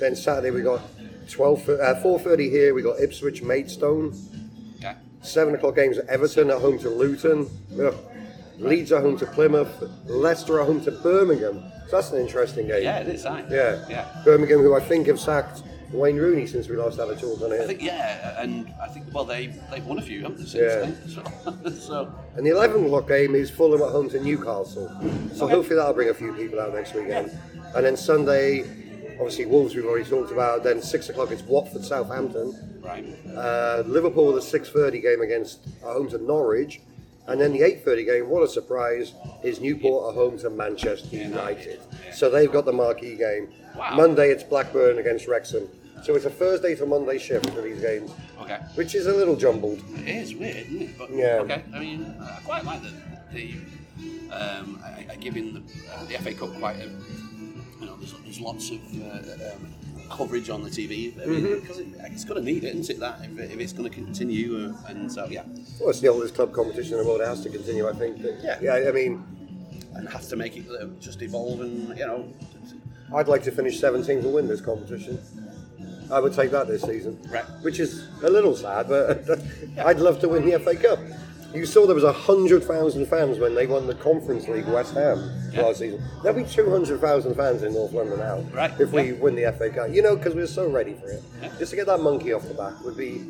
then 0.00 0.16
Saturday 0.16 0.50
we 0.50 0.62
got 0.62 0.80
12, 1.28 1.68
uh, 1.68 1.94
4.30 2.02 2.50
here, 2.50 2.74
we 2.74 2.82
got 2.82 3.00
Ipswich 3.00 3.42
Maidstone. 3.42 4.14
okay. 4.78 4.94
7 5.22 5.54
o'clock 5.54 5.76
games 5.76 5.98
at 5.98 6.06
Everton 6.08 6.50
at 6.50 6.58
home 6.58 6.78
to 6.80 6.88
Luton. 6.90 7.48
Ugh. 7.80 7.94
Leeds 8.58 8.92
are 8.92 9.00
home 9.00 9.16
to 9.18 9.26
Plymouth. 9.26 9.82
Leicester 10.06 10.60
are 10.60 10.64
home 10.64 10.82
to 10.84 10.90
Birmingham. 10.90 11.62
So 11.88 11.96
that's 11.96 12.10
an 12.12 12.20
interesting 12.20 12.68
game. 12.68 12.82
Yeah, 12.84 12.98
it 12.98 13.08
is. 13.08 13.26
Aye. 13.26 13.44
Yeah. 13.50 13.84
Yeah. 13.88 14.22
Birmingham, 14.24 14.60
who 14.60 14.74
I 14.74 14.80
think 14.80 15.06
have 15.08 15.18
sacked 15.18 15.62
Wayne 15.92 16.16
Rooney 16.16 16.46
since 16.46 16.68
we 16.68 16.76
last 16.76 16.98
had 16.98 17.08
a 17.08 17.16
talk 17.16 17.40
on 17.42 17.52
I 17.52 17.56
it. 17.56 17.66
think 17.66 17.82
yeah, 17.82 18.40
and 18.40 18.72
I 18.80 18.88
think 18.88 19.06
well 19.12 19.24
they 19.24 19.48
they've 19.70 19.84
won 19.84 19.98
a 19.98 20.02
few, 20.02 20.22
haven't 20.22 20.38
they? 20.38 20.44
Since 20.44 20.54
Yeah. 20.54 20.78
then? 20.78 21.68
So, 21.70 21.70
so 22.06 22.14
And 22.36 22.46
the 22.46 22.50
11 22.50 22.84
o'clock 22.86 23.08
game 23.08 23.34
is 23.34 23.50
Fulham 23.50 23.82
at 23.82 23.90
home 23.90 24.08
to 24.10 24.20
Newcastle. 24.22 24.88
So 25.34 25.44
Okay. 25.46 25.54
hopefully 25.54 25.76
that'll 25.76 25.92
bring 25.92 26.08
a 26.08 26.14
few 26.14 26.32
people 26.34 26.60
out 26.60 26.72
next 26.74 26.94
weekend. 26.94 27.30
And 27.74 27.84
then 27.84 27.96
Sunday, 27.96 28.64
obviously 29.22 29.46
Wolves 29.46 29.74
we've 29.76 29.84
already 29.86 30.04
talked 30.08 30.32
about. 30.32 30.64
Then 30.64 30.82
6 30.82 31.08
o'clock 31.10 31.30
it's 31.30 31.42
Watford 31.42 31.84
Southampton. 31.84 32.80
right. 32.84 33.04
Uh, 33.36 33.82
Liverpool 33.86 34.32
the 34.32 34.40
6.30 34.40 35.00
game 35.00 35.20
against 35.22 35.66
at 35.66 35.92
home 35.92 36.08
to 36.10 36.18
Norwich. 36.18 36.80
And 37.28 37.40
then 37.40 37.52
the 37.52 37.60
8.30 37.60 38.04
game, 38.04 38.28
what 38.28 38.42
a 38.42 38.48
surprise, 38.48 39.12
is 39.44 39.60
Newport 39.60 40.12
at 40.12 40.16
home 40.18 40.38
to 40.40 40.50
Manchester 40.50 41.16
United. 41.16 41.80
So 42.12 42.28
they've 42.28 42.50
got 42.50 42.64
the 42.64 42.72
marquee 42.72 43.14
game. 43.16 43.48
Wow. 43.76 43.94
Monday 43.94 44.30
it's 44.30 44.42
Blackburn 44.42 44.98
against 44.98 45.28
Wrexham. 45.28 45.68
So 46.02 46.16
it's 46.16 46.24
a 46.24 46.30
Thursday 46.30 46.74
to 46.74 46.84
Monday 46.84 47.18
shift 47.18 47.48
for 47.50 47.60
these 47.60 47.80
games, 47.80 48.10
Okay. 48.40 48.58
which 48.74 48.96
is 48.96 49.06
a 49.06 49.12
little 49.14 49.36
jumbled. 49.36 49.80
It 49.98 50.08
is 50.08 50.34
weird, 50.34 50.56
isn't 50.66 50.82
it? 50.82 50.98
But 50.98 51.10
Yeah. 51.12 51.38
okay. 51.42 51.62
I 51.72 51.78
mean, 51.78 52.12
I 52.20 52.40
quite 52.44 52.64
like 52.64 52.82
the 52.82 52.90
the 53.32 53.54
um, 54.32 54.80
I, 54.84 55.06
I 55.12 55.16
giving 55.16 55.54
the, 55.54 55.60
uh, 55.94 56.04
the 56.06 56.14
FA 56.14 56.34
Cup 56.34 56.58
quite 56.58 56.76
a 56.80 56.88
you 57.82 57.88
know 57.88 57.96
there's, 57.96 58.12
there's 58.24 58.40
lots 58.40 58.70
of 58.70 58.78
uh, 59.02 59.54
um, 59.54 59.72
coverage 60.10 60.48
on 60.50 60.62
the 60.62 60.70
TV 60.70 61.16
mean, 61.26 61.42
Mm-hmm. 61.44 61.60
because 61.60 61.78
it, 61.78 61.88
it's 62.00 62.24
going 62.24 62.42
to 62.44 62.52
need 62.52 62.64
it, 62.64 62.74
isn't 62.76 62.96
it? 62.96 63.00
That 63.00 63.20
if, 63.24 63.38
if 63.52 63.58
it's 63.60 63.72
going 63.72 63.88
to 63.88 63.94
continue, 63.94 64.74
uh, 64.74 64.88
and 64.88 65.10
so 65.10 65.26
yeah, 65.28 65.42
Well, 65.80 65.90
it's 65.90 66.00
the 66.00 66.08
oldest 66.08 66.34
club 66.34 66.52
competition 66.52 66.94
in 66.94 67.00
the 67.02 67.06
world. 67.08 67.20
It 67.20 67.26
has 67.26 67.42
to 67.42 67.50
continue, 67.50 67.88
I 67.88 67.92
think. 67.92 68.22
But, 68.22 68.34
Yeah. 68.42 68.58
yeah. 68.60 68.88
I 68.88 68.92
mean, 68.92 69.24
and 69.94 70.08
have 70.08 70.26
to 70.28 70.36
make 70.36 70.56
it 70.56 70.64
uh, 70.70 70.86
just 71.00 71.20
evolve 71.22 71.60
and 71.60 71.96
you 71.98 72.06
know. 72.06 72.28
I'd 73.14 73.28
like 73.28 73.42
to 73.42 73.50
finish 73.52 73.78
17th 73.78 74.08
and 74.24 74.32
win 74.32 74.48
this 74.48 74.62
competition. 74.62 75.18
I 76.10 76.18
would 76.18 76.32
take 76.32 76.50
that 76.52 76.66
this 76.66 76.82
season. 76.82 77.18
Right. 77.30 77.44
Which 77.62 77.78
is 77.78 78.08
a 78.22 78.30
little 78.30 78.54
sad, 78.56 78.88
but 78.88 79.28
I'd 79.84 79.98
love 79.98 80.18
to 80.20 80.28
win 80.30 80.46
the 80.48 80.58
FA 80.58 80.74
Cup. 80.76 80.98
You 81.54 81.66
saw 81.66 81.84
there 81.86 81.94
was 81.94 82.04
100,000 82.04 83.06
fans 83.06 83.38
when 83.38 83.54
they 83.54 83.66
won 83.66 83.86
the 83.86 83.94
Conference 83.94 84.48
League 84.48 84.66
West 84.68 84.94
Ham 84.94 85.30
Yeah. 85.52 85.62
last 85.62 85.80
season. 85.80 86.02
There'll 86.22 86.38
be 86.42 86.48
200,000 86.48 87.34
fans 87.34 87.62
in 87.62 87.74
North 87.74 87.92
London 87.92 88.18
now 88.18 88.40
Right, 88.54 88.72
if 88.80 88.90
we 88.92 89.12
yeah. 89.12 89.20
win 89.20 89.34
the 89.36 89.44
FA 89.52 89.68
Cup. 89.70 89.90
You 89.90 90.00
know, 90.02 90.16
because 90.16 90.34
we're 90.34 90.46
so 90.46 90.68
ready 90.68 90.94
for 90.94 91.08
it. 91.10 91.22
Yeah. 91.42 91.50
Just 91.58 91.70
to 91.70 91.76
get 91.76 91.86
that 91.86 92.00
monkey 92.00 92.32
off 92.32 92.48
the 92.48 92.54
back 92.54 92.82
would 92.84 92.96
be 92.96 93.26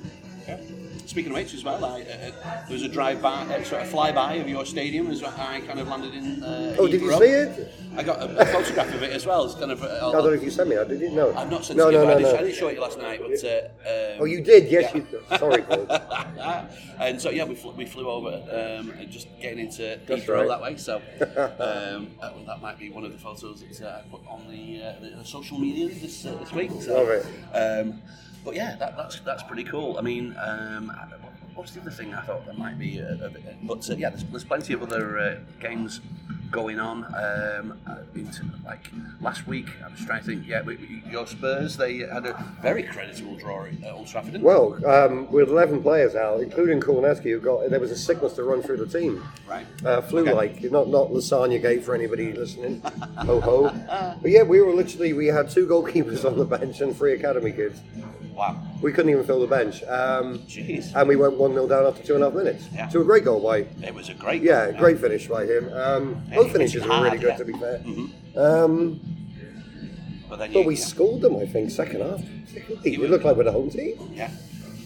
Speaking 1.06 1.32
of 1.32 1.36
which, 1.36 1.54
as 1.54 1.64
well, 1.64 1.84
I, 1.84 2.00
uh, 2.02 2.04
there 2.04 2.64
was 2.70 2.82
a 2.82 2.88
drive-by, 2.88 3.42
uh, 3.42 3.64
sort 3.64 3.82
of 3.82 3.88
flyby 3.88 4.40
of 4.40 4.48
your 4.48 4.64
stadium 4.64 5.08
as 5.10 5.22
I 5.22 5.60
kind 5.60 5.78
of 5.80 5.88
landed 5.88 6.14
in. 6.14 6.42
Uh, 6.42 6.76
Oh, 6.78 6.86
did 6.86 7.00
you 7.00 7.12
see 7.12 7.24
it? 7.24 7.74
I 7.96 8.02
got 8.02 8.20
a, 8.20 8.40
a 8.40 8.46
photograph 8.46 8.94
of 8.94 9.02
it 9.02 9.10
as 9.12 9.26
well. 9.26 9.44
It's 9.44 9.54
kind 9.54 9.70
of. 9.70 9.82
Uh, 9.82 9.86
I 9.86 10.12
don't 10.12 10.24
know 10.24 10.30
if 10.30 10.42
you 10.42 10.50
sent 10.50 10.70
me 10.70 10.76
that, 10.76 10.88
did 10.88 11.00
you? 11.00 11.10
No. 11.10 11.34
I've 11.34 11.50
not 11.50 11.64
sent 11.64 11.76
no, 11.78 11.88
it 11.88 11.92
no, 11.92 12.04
no, 12.04 12.10
I, 12.10 12.14
didn't, 12.14 12.32
no. 12.32 12.38
I 12.38 12.42
didn't 12.42 12.54
show 12.54 12.68
it 12.68 12.74
you 12.74 12.80
last 12.80 12.98
night, 12.98 13.20
but. 13.20 13.44
Uh, 13.44 13.68
um, 13.88 14.20
Oh, 14.20 14.24
you 14.24 14.40
did? 14.42 14.70
Yes, 14.70 14.92
Yeah. 14.94 15.02
you 15.02 15.38
Sorry, 15.38 15.64
and 17.00 17.20
so 17.20 17.30
yeah, 17.30 17.44
we 17.44 17.54
flew, 17.54 17.72
we 17.72 17.84
flew 17.86 18.08
over, 18.08 18.28
um, 18.28 18.90
and 18.90 19.10
just 19.10 19.28
getting 19.40 19.58
into 19.66 19.98
That's 20.06 20.22
Heathrow 20.24 20.40
right. 20.40 20.48
that 20.48 20.62
way. 20.62 20.76
So 20.76 20.96
um, 21.20 22.10
that, 22.20 22.46
that 22.46 22.62
might 22.62 22.78
be 22.78 22.90
one 22.90 23.04
of 23.04 23.12
the 23.12 23.18
photos 23.18 23.62
that 23.62 23.82
uh, 23.86 23.98
I 23.98 24.02
put 24.10 24.20
on 24.28 24.46
the, 24.48 24.82
uh, 24.82 25.00
the, 25.00 25.16
the 25.18 25.24
social 25.24 25.58
media 25.58 25.88
this 25.88 26.24
uh, 26.24 26.34
this 26.36 26.52
week. 26.52 26.70
So, 26.80 26.94
Love 26.94 27.08
it. 27.08 27.26
Um, 27.54 28.00
but 28.44 28.54
yeah, 28.54 28.76
that, 28.76 28.96
that's 28.96 29.20
that's 29.20 29.42
pretty 29.42 29.64
cool. 29.64 29.98
I 29.98 30.02
mean, 30.02 30.36
um, 30.42 30.92
what's 31.54 31.72
the 31.72 31.80
other 31.80 31.90
thing 31.90 32.14
I 32.14 32.22
thought 32.22 32.46
that 32.46 32.58
might 32.58 32.78
be? 32.78 32.98
A, 32.98 33.26
a 33.26 33.30
bit, 33.30 33.56
but 33.62 33.88
uh, 33.88 33.94
yeah, 33.94 34.10
there's, 34.10 34.24
there's 34.24 34.44
plenty 34.44 34.72
of 34.72 34.82
other 34.82 35.18
uh, 35.18 35.38
games 35.60 36.00
going 36.52 36.78
on. 36.78 37.04
Um, 37.06 37.78
uh, 37.86 37.96
into, 38.14 38.44
like 38.64 38.90
last 39.20 39.46
week, 39.46 39.66
I 39.84 39.88
was 39.88 40.04
trying 40.04 40.20
to 40.20 40.26
think. 40.26 40.46
Yeah, 40.46 40.62
your 41.10 41.26
Spurs 41.26 41.76
they 41.76 41.98
had 41.98 42.26
a 42.26 42.44
very 42.60 42.82
creditable 42.82 43.36
draw 43.36 43.64
at 43.64 43.92
Old 43.92 44.06
Trafford. 44.06 44.32
Didn't 44.32 44.44
Well, 44.44 44.84
um, 44.86 45.30
with 45.32 45.48
11 45.48 45.82
players 45.82 46.14
out, 46.14 46.40
including 46.40 46.80
Korneski, 46.80 47.30
who 47.30 47.40
got 47.40 47.70
there 47.70 47.80
was 47.80 47.90
a 47.90 47.96
sickness 47.96 48.34
to 48.34 48.44
run 48.44 48.62
through 48.62 48.78
the 48.78 48.86
team. 48.86 49.24
right. 49.48 49.66
Uh, 49.84 50.02
flu-like, 50.02 50.62
not 50.70 50.88
not 50.88 51.08
lasagna 51.08 51.60
gate 51.60 51.82
for 51.82 51.94
anybody 51.94 52.32
listening. 52.32 52.80
ho 53.16 53.40
ho. 53.40 54.16
But 54.20 54.30
yeah, 54.30 54.42
we 54.42 54.60
were 54.60 54.74
literally 54.74 55.12
we 55.12 55.26
had 55.26 55.50
two 55.50 55.66
goalkeepers 55.66 56.24
on 56.24 56.38
the 56.38 56.44
bench 56.44 56.80
and 56.80 56.96
three 56.96 57.14
academy 57.14 57.52
kids. 57.52 57.80
Wow. 58.34 58.60
We 58.80 58.92
couldn't 58.92 59.10
even 59.10 59.24
fill 59.24 59.40
the 59.40 59.46
bench, 59.46 59.82
um, 59.84 60.38
Jeez. 60.40 60.94
and 60.94 61.06
we 61.08 61.16
went 61.16 61.34
one 61.38 61.52
0 61.52 61.66
down 61.68 61.86
after 61.86 62.02
two 62.02 62.14
and 62.14 62.22
a 62.24 62.26
half 62.30 62.34
minutes. 62.34 62.64
Yeah. 62.74 62.88
To 62.88 63.00
a 63.00 63.04
great 63.04 63.24
goal 63.24 63.40
by 63.40 63.58
It 63.86 63.94
was 63.94 64.08
a 64.08 64.14
great. 64.14 64.42
yeah, 64.42 64.70
goal, 64.70 64.80
great 64.80 64.98
finish 65.00 65.28
by 65.28 65.44
him. 65.44 65.70
Um, 65.72 66.22
Yeah, 66.30 66.36
both 66.36 66.46
he 66.46 66.52
finishes 66.52 66.82
were 66.84 67.02
really 67.02 67.18
good, 67.18 67.28
yeah. 67.28 67.36
to 67.36 67.44
be 67.44 67.52
fair. 67.52 67.78
Mhm. 67.84 68.10
Um, 68.36 69.00
But 70.28 70.38
then 70.38 70.52
but 70.52 70.60
you, 70.62 70.66
we 70.66 70.76
yeah. 70.76 70.84
scored 70.84 71.20
them, 71.20 71.36
I 71.36 71.46
think, 71.46 71.70
second 71.70 72.00
half. 72.00 72.22
It 72.84 72.98
looked 73.00 73.24
like 73.24 73.36
we're 73.36 73.44
the 73.44 73.52
home 73.52 73.70
team. 73.70 74.10
Yeah. 74.14 74.30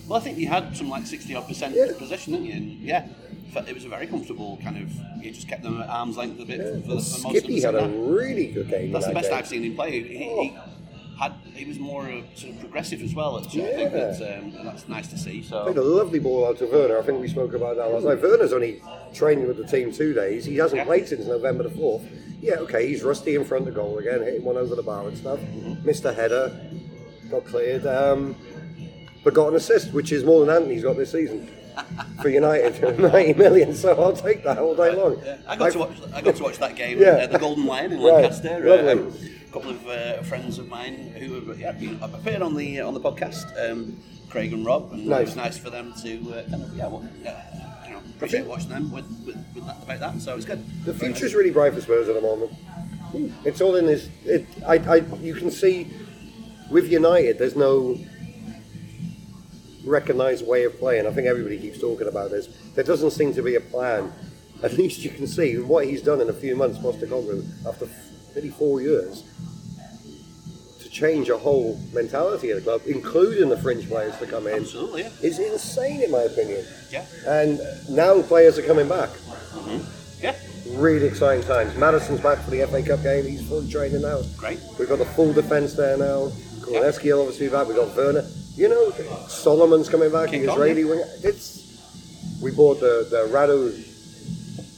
Well, 0.09 0.19
I 0.19 0.23
think 0.23 0.39
you 0.39 0.49
had 0.49 0.77
some 0.77 0.89
like 0.89 1.07
sixty 1.07 1.35
odd 1.35 1.47
percent 1.49 1.75
Yeah. 1.77 1.93
possession, 1.97 2.33
didn't 2.33 2.47
you? 2.47 2.53
And 2.55 2.71
yeah, 2.81 3.07
but 3.55 3.69
it 3.69 3.75
was 3.75 3.85
a 3.85 3.89
very 3.89 4.07
comfortable 4.07 4.59
kind 4.63 4.77
of. 4.77 4.91
You 5.25 5.31
just 5.33 5.49
kept 5.49 5.63
them 5.63 5.81
at 5.81 5.89
arm's 5.89 6.17
length 6.17 6.41
a 6.41 6.45
bit 6.45 6.59
for, 6.59 6.65
the, 6.65 6.81
for 6.81 6.89
most 6.89 7.25
of 7.25 7.31
Skippy 7.31 7.61
had 7.61 7.75
a 7.75 7.83
half. 7.83 7.91
really 7.95 8.47
good 8.49 8.69
game. 8.69 8.93
That's 8.93 9.07
the 9.07 9.15
best 9.15 9.31
game. 9.31 9.39
I've 9.39 9.47
seen 9.49 9.63
him 9.65 9.75
play. 9.75 10.01
He, 10.03 10.17
he 10.17 10.57
had 11.19 11.33
he 11.55 11.65
was 11.65 11.79
more 11.79 12.03
uh, 12.03 12.21
sort 12.35 12.53
of 12.55 12.61
progressive 12.61 13.03
as 13.03 13.15
well. 13.15 13.37
Which 13.37 13.47
I 13.49 13.51
think 13.51 13.79
Yeah. 13.81 13.89
that's 13.89 14.21
um, 14.21 14.53
that's 14.65 14.89
nice 14.89 15.09
to 15.09 15.19
see. 15.19 15.43
Played 15.43 15.77
a 15.77 15.83
lovely 15.83 16.19
ball 16.19 16.47
out 16.47 16.59
to 16.59 16.67
Werner. 16.67 16.99
I 16.99 17.03
think 17.03 17.21
we 17.21 17.29
spoke 17.29 17.55
about 17.55 17.77
that 17.77 17.91
last 17.91 18.05
night. 18.05 18.21
Werner's 18.23 18.53
only 18.53 18.83
training 19.15 19.47
with 19.49 19.57
the 19.57 19.67
team 19.67 19.93
two 19.93 20.13
days. 20.13 20.45
He 20.45 20.57
hasn't 20.57 20.79
Yeah. 20.81 20.85
played 20.85 21.09
since 21.09 21.27
November 21.27 21.63
the 21.65 21.71
4th. 21.71 22.05
Yeah, 22.43 22.57
okay, 22.57 22.87
he's 22.87 23.03
rusty 23.03 23.35
in 23.35 23.45
front 23.45 23.67
of 23.67 23.75
goal 23.75 23.99
again, 23.99 24.21
hitting 24.23 24.45
one 24.45 24.57
over 24.59 24.75
the 24.77 24.83
bar 24.83 25.09
and 25.09 25.17
stuff. 25.17 25.41
Missed 25.85 26.05
a 26.05 26.13
header, 26.13 26.53
got 27.31 27.45
cleared. 27.47 27.87
Um, 27.87 28.37
but 29.25 29.35
got 29.35 29.49
an 29.49 29.55
assist, 29.57 29.93
which 29.93 30.13
is 30.13 30.23
more 30.23 30.45
than 30.45 30.55
Antony's 30.55 30.83
got 30.83 30.97
this 30.97 31.11
season 31.13 31.49
for 32.23 32.29
United. 32.29 32.99
90 32.99 33.33
million, 33.35 33.75
so 33.75 33.99
I'll 34.01 34.13
take 34.13 34.45
that 34.45 34.59
all 34.59 34.77
day 34.77 34.95
long. 34.95 35.21
yeah, 35.25 35.39
I 35.49 35.57
got 35.57 35.73
to 35.73 35.79
watch 35.79 35.91
I 36.15 36.21
got 36.21 36.37
to 36.37 36.43
watch 36.43 36.59
that 36.59 36.77
game 36.77 36.99
Yeah. 37.01 37.17
at 37.17 37.33
the 37.33 37.39
Golden 37.39 37.65
Lion 37.67 37.93
in 37.93 38.01
Lancaster. 38.01 38.57
Um, 38.91 38.99
a 39.09 39.36
couple 39.57 39.71
of 39.71 39.89
uh, 39.89 40.23
friends 40.25 40.59
of 40.59 40.69
mine 40.69 41.15
who 41.19 41.41
have 41.41 41.59
yeah, 41.59 41.73
been, 41.73 41.99
appeared 42.03 42.43
on 42.43 42.55
the 42.55 42.79
on 42.79 42.93
the 42.93 43.01
podcast, 43.01 43.47
um, 43.59 43.97
Craig 44.29 44.53
and 44.53 44.67
Rob, 44.67 44.93
and 44.93 45.11
it 45.11 45.21
was 45.21 45.35
nice 45.35 45.57
for 45.57 45.71
them 45.71 45.95
to 46.03 46.19
uh, 46.35 46.43
kind 46.51 46.63
of 46.63 46.77
yeah, 46.77 46.87
well, 46.87 47.09
uh, 47.27 47.31
you 47.87 47.93
know, 47.93 48.01
appreciate 48.17 48.45
watching 48.45 48.69
them 48.69 48.93
with, 48.93 49.09
with, 49.25 49.43
with 49.55 49.65
that, 49.65 49.83
about 49.83 50.01
that. 50.01 50.21
So 50.21 50.35
it 50.35 50.37
was 50.37 50.45
good. 50.45 50.63
The 50.85 50.93
nice. 50.93 51.01
future's 51.01 51.35
really 51.35 51.53
bright 51.53 51.73
for 51.73 51.81
Spurs 51.81 52.07
at 52.07 52.17
the 52.17 52.21
moment. 52.21 52.53
It's 53.47 53.63
all 53.63 53.77
in 53.77 53.87
this. 53.87 54.11
It, 54.27 54.47
I, 54.67 54.75
I, 54.75 54.97
you 55.23 55.35
can 55.35 55.51
see 55.51 55.91
with 56.71 56.93
United, 56.93 57.39
there's 57.39 57.57
no 57.57 57.97
recognised 59.87 60.47
way 60.47 60.65
of 60.65 60.79
playing. 60.79 61.07
I 61.07 61.13
think 61.13 61.29
everybody 61.29 61.59
keeps 61.59 61.81
talking 61.81 62.09
about 62.09 62.31
this. 62.31 62.49
There 62.75 62.85
doesn't 62.85 63.13
seem 63.13 63.33
to 63.33 63.43
be 63.43 63.55
a 63.55 63.61
plan. 63.61 64.13
At 64.63 64.75
least 64.75 65.03
you 65.03 65.11
can 65.11 65.27
see 65.27 65.59
what 65.59 65.87
he's 65.87 66.03
done 66.03 66.21
in 66.21 66.29
a 66.29 66.35
few 66.35 66.57
months, 66.57 66.79
Postecoglou, 66.79 67.67
after 67.67 67.87
maybe 68.37 68.51
four 68.51 68.83
years, 68.83 69.25
to 70.79 70.91
change 70.91 71.31
a 71.31 71.39
whole 71.39 71.81
mentality 71.93 72.51
of 72.51 72.59
the 72.59 72.63
club, 72.63 72.83
including 72.87 73.49
the 73.49 73.57
fringe 73.57 73.89
players 73.89 74.17
to 74.19 74.27
come 74.27 74.47
in. 74.47 74.61
Absolutely, 74.61 75.03
yeah. 75.03 75.11
Is 75.23 75.39
insane 75.39 76.03
in 76.03 76.11
my 76.11 76.21
opinion. 76.21 76.65
Yeah. 76.91 77.07
And 77.27 77.59
now 77.89 78.21
players 78.23 78.59
are 78.59 78.63
coming 78.63 78.89
back 78.89 79.09
mm-hmm. 79.09 80.23
Yeah. 80.23 80.37
really 80.69 81.07
exciting 81.07 81.45
times. 81.45 81.75
Maddison's 81.77 82.21
back 82.21 82.39
for 82.39 82.51
the 82.51 82.67
FA 82.67 82.83
Cup 82.83 83.03
game. 83.03 83.25
He's 83.25 83.47
fully 83.49 83.71
training 83.71 84.03
now. 84.03 84.21
Great. 84.37 84.61
We've 84.79 84.89
got 84.89 84.99
the 84.99 85.07
full 85.07 85.33
defence 85.33 85.73
there 85.73 85.97
now. 85.97 86.29
Korneski 86.61 87.13
will 87.13 87.23
obviously 87.23 87.47
be 87.47 87.53
back. 87.53 87.67
We've 87.67 87.77
got 87.77 87.97
Werner. 87.97 88.27
You 88.55 88.69
know, 88.69 88.91
Solomon's 89.29 89.89
coming 89.89 90.13
back. 90.13 90.31
Kick 90.31 90.43
the 90.43 90.49
on, 90.49 90.55
Israeli 90.55 90.83
yeah. 90.83 90.89
winger. 90.89 91.05
It's 91.23 92.41
we 92.43 92.51
bought 92.51 92.81
the 92.81 93.07
the 93.11 93.29
Rado 93.33 93.71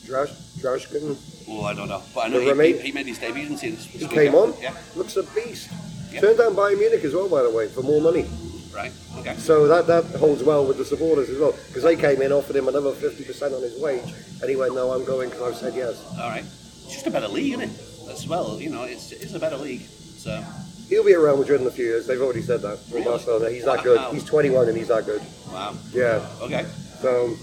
Drash, 0.07 0.31
Drashkin. 0.61 1.17
Oh, 1.51 1.65
I 1.65 1.75
don't 1.75 1.89
know, 1.89 2.03
but 2.15 2.21
I 2.27 2.29
know 2.29 2.41
he, 2.41 2.73
he, 2.75 2.79
he 2.79 2.93
made 2.93 3.07
his 3.07 3.19
debut, 3.19 3.45
didn't 3.45 3.61
he? 3.61 3.71
This, 3.71 3.87
this 3.87 4.03
He 4.03 4.07
weekend? 4.07 4.27
came 4.29 4.35
on. 4.35 4.55
Yeah. 4.61 4.75
Looks 4.97 5.17
a 5.17 5.23
beast. 5.23 5.71
Yeah. 6.13 6.21
Turned 6.21 6.39
down 6.39 6.55
Bayern 6.55 6.79
Munich 6.79 7.05
as 7.05 7.15
well, 7.15 7.29
by 7.29 7.43
the 7.43 7.51
way, 7.51 7.69
for 7.69 7.83
more 7.83 8.01
money. 8.01 8.27
Right. 8.75 8.93
Okay. 9.19 9.35
So 9.37 9.67
that, 9.67 9.87
that 9.87 10.05
holds 10.19 10.43
well 10.43 10.67
with 10.67 10.77
the 10.77 10.85
supporters 10.85 11.31
as 11.31 11.39
well, 11.39 11.53
because 11.69 11.83
they 11.83 11.97
came 11.97 12.21
in, 12.23 12.33
offered 12.33 12.55
him 12.57 12.69
another 12.69 12.93
50% 12.93 13.57
on 13.57 13.63
his 13.63 13.81
wage, 13.81 14.13
and 14.41 14.51
he 14.51 14.57
went, 14.57 14.75
no, 14.75 14.91
I'm 14.93 15.05
going 15.05 15.31
because 15.31 15.53
I've 15.53 15.57
said 15.57 15.75
yes. 15.75 16.05
All 16.13 16.29
right. 16.29 16.45
It's 16.45 16.93
just 16.95 17.07
a 17.07 17.11
better 17.11 17.29
league, 17.29 17.55
isn't 17.55 17.71
it? 17.71 18.11
As 18.11 18.27
well, 18.27 18.59
you 18.61 18.71
know, 18.71 18.85
it's 18.85 19.13
it's 19.13 19.35
a 19.35 19.39
better 19.39 19.57
league. 19.59 19.83
So 19.83 20.43
He'll 20.89 21.05
be 21.05 21.15
Real 21.15 21.37
Madrid 21.37 21.61
in 21.61 21.67
a 21.67 21.71
few 21.71 21.85
years. 21.85 22.07
They've 22.07 22.21
already 22.21 22.41
said 22.41 22.63
that. 22.63 22.79
Really? 22.91 23.05
Barcelona. 23.05 23.51
He's 23.51 23.67
that 23.67 23.79
Wow. 23.79 23.83
good. 23.83 24.15
He's 24.15 24.25
21 24.25 24.69
and 24.69 24.77
he's 24.79 24.89
that 24.89 25.05
good. 25.05 25.21
wow. 25.53 25.75
Yeah. 25.93 26.27
Okay. 26.41 26.65
So, 27.01 27.37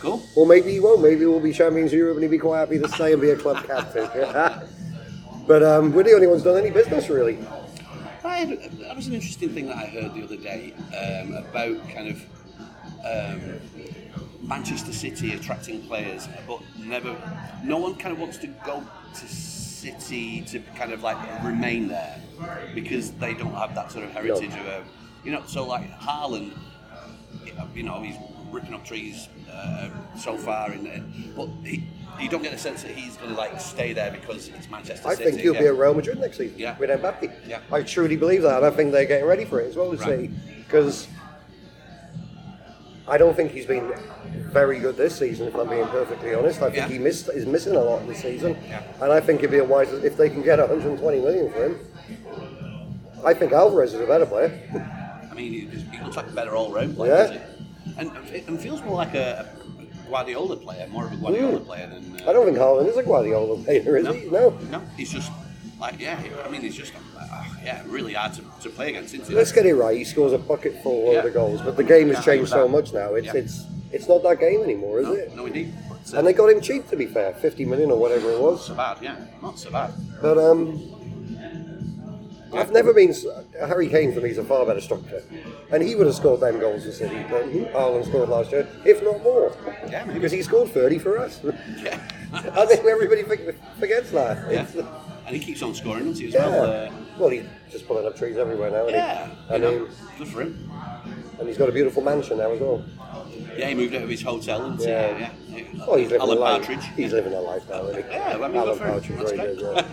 Cool. 0.00 0.22
or 0.36 0.46
maybe 0.46 0.72
he 0.72 0.80
won't. 0.80 1.02
Maybe 1.02 1.26
we'll 1.26 1.40
be 1.40 1.52
champions 1.52 1.92
of 1.92 1.98
Europe 1.98 2.16
and 2.16 2.22
he'll 2.24 2.30
be 2.30 2.38
quite 2.38 2.60
happy 2.60 2.78
to 2.78 2.88
stay 2.88 3.12
and 3.12 3.20
be 3.20 3.30
a 3.30 3.36
club 3.36 3.64
captain. 3.66 4.08
but 5.46 5.62
um, 5.62 5.92
we're 5.92 6.04
the 6.04 6.14
only 6.14 6.26
ones 6.26 6.42
done 6.42 6.56
any 6.56 6.70
business 6.70 7.08
really. 7.08 7.38
I 8.24 8.38
had, 8.38 8.50
that 8.80 8.96
was 8.96 9.06
an 9.06 9.14
interesting 9.14 9.50
thing 9.50 9.66
that 9.66 9.76
I 9.76 9.86
heard 9.86 10.14
the 10.14 10.22
other 10.22 10.36
day 10.36 10.72
um, 10.96 11.34
about 11.34 11.88
kind 11.90 12.08
of 12.08 12.24
um, 13.04 13.60
Manchester 14.42 14.92
City 14.92 15.32
attracting 15.32 15.82
players, 15.82 16.28
but 16.46 16.60
never, 16.78 17.16
no 17.64 17.78
one 17.78 17.96
kind 17.96 18.12
of 18.12 18.18
wants 18.20 18.38
to 18.38 18.46
go 18.64 18.82
to 19.14 19.26
City 19.26 20.42
to 20.42 20.60
kind 20.76 20.92
of 20.92 21.02
like 21.02 21.16
remain 21.44 21.88
there 21.88 22.20
because 22.74 23.12
they 23.12 23.34
don't 23.34 23.54
have 23.54 23.74
that 23.74 23.90
sort 23.90 24.04
of 24.04 24.12
heritage 24.12 24.52
of 24.52 24.66
a, 24.66 24.84
you 25.24 25.30
know, 25.32 25.42
so 25.46 25.66
like 25.66 25.90
Haaland, 25.98 26.52
you 27.74 27.82
know, 27.82 28.02
he's 28.02 28.16
ripping 28.50 28.74
up 28.74 28.84
trees 28.84 29.28
uh, 29.52 29.88
so 30.18 30.36
far 30.36 30.72
in 30.72 30.84
there, 30.84 31.02
but 31.36 31.48
he, 31.64 31.84
you 32.20 32.28
don't 32.28 32.42
get 32.42 32.52
the 32.52 32.58
sense 32.58 32.82
that 32.82 32.92
he's 32.92 33.16
going 33.16 33.30
to 33.30 33.36
like 33.36 33.60
stay 33.60 33.92
there 33.92 34.10
because 34.10 34.48
it's 34.48 34.68
Manchester 34.70 35.08
I 35.08 35.14
City. 35.14 35.30
think 35.30 35.40
he'll 35.42 35.54
yeah. 35.54 35.60
be 35.60 35.66
at 35.68 35.76
Real 35.76 35.94
Madrid 35.94 36.18
next 36.18 36.38
season 36.38 36.58
Yeah. 36.58 36.76
with 36.78 36.90
Mbappe. 36.90 37.32
Yeah. 37.46 37.60
I 37.72 37.82
truly 37.82 38.16
believe 38.16 38.42
that. 38.42 38.58
and 38.58 38.66
I 38.66 38.70
think 38.70 38.92
they're 38.92 39.04
getting 39.06 39.26
ready 39.26 39.44
for 39.44 39.60
it 39.60 39.68
as 39.68 39.76
well 39.76 39.92
as 39.92 40.00
Right. 40.00 40.08
City 40.08 40.30
because 40.66 41.08
I 43.08 43.18
don't 43.18 43.34
think 43.34 43.50
he's 43.52 43.66
been 43.66 43.92
very 44.52 44.78
good 44.78 44.96
this 44.96 45.18
season. 45.18 45.48
If 45.48 45.54
I'm 45.56 45.68
being 45.68 45.86
perfectly 45.86 46.34
honest, 46.34 46.60
I 46.62 46.66
think 46.66 46.76
Yeah. 46.76 46.88
he 46.88 46.98
missed 46.98 47.28
is 47.30 47.44
missing 47.46 47.74
a 47.74 47.80
lot 47.80 48.06
this 48.06 48.22
season, 48.22 48.56
and 49.00 49.12
I 49.12 49.20
think 49.20 49.40
it'd 49.40 49.50
be 49.50 49.58
a 49.58 49.64
wise 49.64 49.92
if 49.92 50.16
they 50.16 50.28
can 50.30 50.42
get 50.42 50.58
120 50.60 51.20
million 51.20 51.50
for 51.52 51.64
him. 51.66 51.78
I 53.24 53.34
think 53.34 53.52
Alvarez 53.52 53.94
is 53.94 54.00
a 54.00 54.06
better 54.06 54.26
player. 54.26 54.52
I 55.30 55.34
mean, 55.34 55.52
he, 55.52 55.60
he 55.96 56.02
looks 56.04 56.16
like 56.16 56.28
a 56.28 56.32
better 56.32 56.54
all-round 56.54 56.96
player, 56.96 57.30
Yeah. 57.32 57.40
And, 57.98 58.10
and 58.48 58.60
feels 58.60 58.82
more 58.82 58.96
like 58.96 59.14
a, 59.14 59.48
a 59.80 60.08
Guardiola 60.10 60.56
player, 60.56 60.86
more 60.88 61.06
of 61.06 61.12
a 61.12 61.16
Guardiola 61.16 61.60
player 61.60 61.86
than. 61.86 62.20
Uh, 62.20 62.30
I 62.30 62.32
don't 62.32 62.46
think 62.46 62.58
Haaland 62.58 62.88
is 62.88 62.96
a 62.96 63.02
Guardiola 63.02 63.62
player, 63.62 63.96
is 63.98 64.04
no, 64.04 64.12
he? 64.12 64.30
No. 64.30 64.50
no, 64.70 64.80
he's 64.96 65.10
just 65.10 65.30
like 65.80 65.98
yeah. 66.00 66.20
I 66.44 66.48
mean, 66.50 66.60
he's 66.60 66.76
just 66.76 66.92
uh, 67.18 67.44
yeah, 67.64 67.82
really 67.86 68.14
hard 68.14 68.32
to, 68.34 68.42
to 68.62 68.70
play 68.70 68.90
against, 68.90 69.14
isn't? 69.14 69.34
Let's 69.34 69.52
get 69.52 69.66
it 69.66 69.74
right. 69.74 69.96
He 69.96 70.04
scores 70.04 70.32
a 70.32 70.38
bucket 70.38 70.82
full 70.82 71.12
Yeah. 71.12 71.18
of 71.18 71.24
the 71.24 71.30
goals, 71.30 71.60
but 71.62 71.76
the 71.76 71.84
game 71.84 72.08
has 72.10 72.24
changed 72.24 72.50
so 72.50 72.68
much 72.68 72.92
now. 72.92 73.14
It's 73.14 73.26
Yeah. 73.26 73.36
it's 73.36 73.64
it's 73.92 74.08
not 74.08 74.22
that 74.22 74.38
game 74.38 74.62
anymore, 74.62 75.00
is 75.00 75.06
no, 75.06 75.12
it? 75.14 75.34
no, 75.34 75.46
indeed. 75.46 75.72
But, 75.88 76.14
uh, 76.14 76.18
And 76.18 76.26
they 76.26 76.32
got 76.32 76.48
him 76.48 76.60
cheap, 76.60 76.88
to 76.90 76.96
be 76.96 77.06
fair, 77.06 77.32
fifty 77.34 77.64
million 77.64 77.90
or 77.90 77.98
whatever 77.98 78.30
it 78.30 78.34
not 78.40 78.42
was. 78.42 78.66
so 78.66 78.74
bad, 78.74 78.98
yeah, 79.02 79.16
not 79.42 79.58
so 79.58 79.70
bad. 79.70 79.92
But 80.22 80.38
um, 80.38 80.78
I've 82.52 82.72
never 82.72 82.92
been. 82.92 83.14
Harry 83.58 83.88
Kane 83.88 84.12
for 84.12 84.20
me 84.20 84.30
is 84.30 84.38
a 84.38 84.44
far 84.44 84.66
better 84.66 84.80
striker, 84.80 85.22
and 85.72 85.82
he 85.82 85.94
would 85.94 86.06
have 86.06 86.16
scored 86.16 86.40
them 86.40 86.58
goals 86.60 86.84
for 86.84 86.92
City 86.92 87.16
that 87.16 87.46
Haaland 87.72 88.06
scored 88.06 88.28
last 88.28 88.50
year, 88.52 88.66
if 88.84 89.02
not 89.02 89.22
more. 89.22 89.52
Yeah, 89.88 90.04
maybe. 90.04 90.14
Because 90.18 90.32
he 90.32 90.42
scored 90.42 90.70
thirty 90.70 90.98
for 90.98 91.18
us. 91.18 91.40
Yeah, 91.82 92.00
I 92.32 92.66
think 92.66 92.84
everybody 92.84 93.22
forgets 93.78 94.10
that. 94.12 94.50
yeah. 94.50 94.66
And 95.26 95.36
he 95.36 95.44
keeps 95.44 95.62
on 95.62 95.74
scoring, 95.74 96.06
doesn't 96.06 96.20
he? 96.22 96.28
As 96.28 96.34
yeah. 96.34 96.48
well. 96.48 96.86
Uh, 96.88 96.92
well, 97.18 97.28
he's 97.28 97.44
just 97.70 97.86
pulling 97.86 98.04
up 98.06 98.16
trees 98.16 98.36
everywhere 98.36 98.70
now. 98.70 98.78
isn't 98.86 98.90
he? 98.90 98.96
yeah, 98.96 99.28
I 99.48 99.54
you 99.56 99.60
know, 99.62 99.70
mean, 99.80 99.88
good 100.18 100.28
for 100.28 100.42
him. 100.42 100.70
and 101.38 101.46
he's 101.46 101.58
got 101.58 101.68
a 101.68 101.72
beautiful 101.72 102.02
mansion 102.02 102.38
now 102.38 102.50
as 102.50 102.60
well. 102.60 102.84
Yeah, 103.56 103.68
he 103.68 103.74
moved 103.74 103.94
out 103.94 104.02
of 104.02 104.08
his 104.08 104.22
hotel 104.22 104.64
and 104.64 104.80
Yeah. 104.80 105.18
yeah, 105.18 105.32
Well, 105.86 105.96
he's 105.96 106.10
living 106.10 106.20
Alan 106.20 106.38
a 106.38 106.40
life. 106.40 106.66
Partridge. 106.66 106.90
He's 106.96 107.12
living 107.12 107.32
a 107.32 107.40
life 107.40 107.68
now, 107.68 107.86
isn't 107.86 108.04
he? 108.04 108.10
Yeah, 108.10 108.36
well, 108.36 108.44
I 108.44 108.48
mean, 108.48 108.56
Alan 108.56 108.78
for. 108.78 108.84
Partridge, 108.84 109.18
very 109.18 109.56
good. 109.56 109.84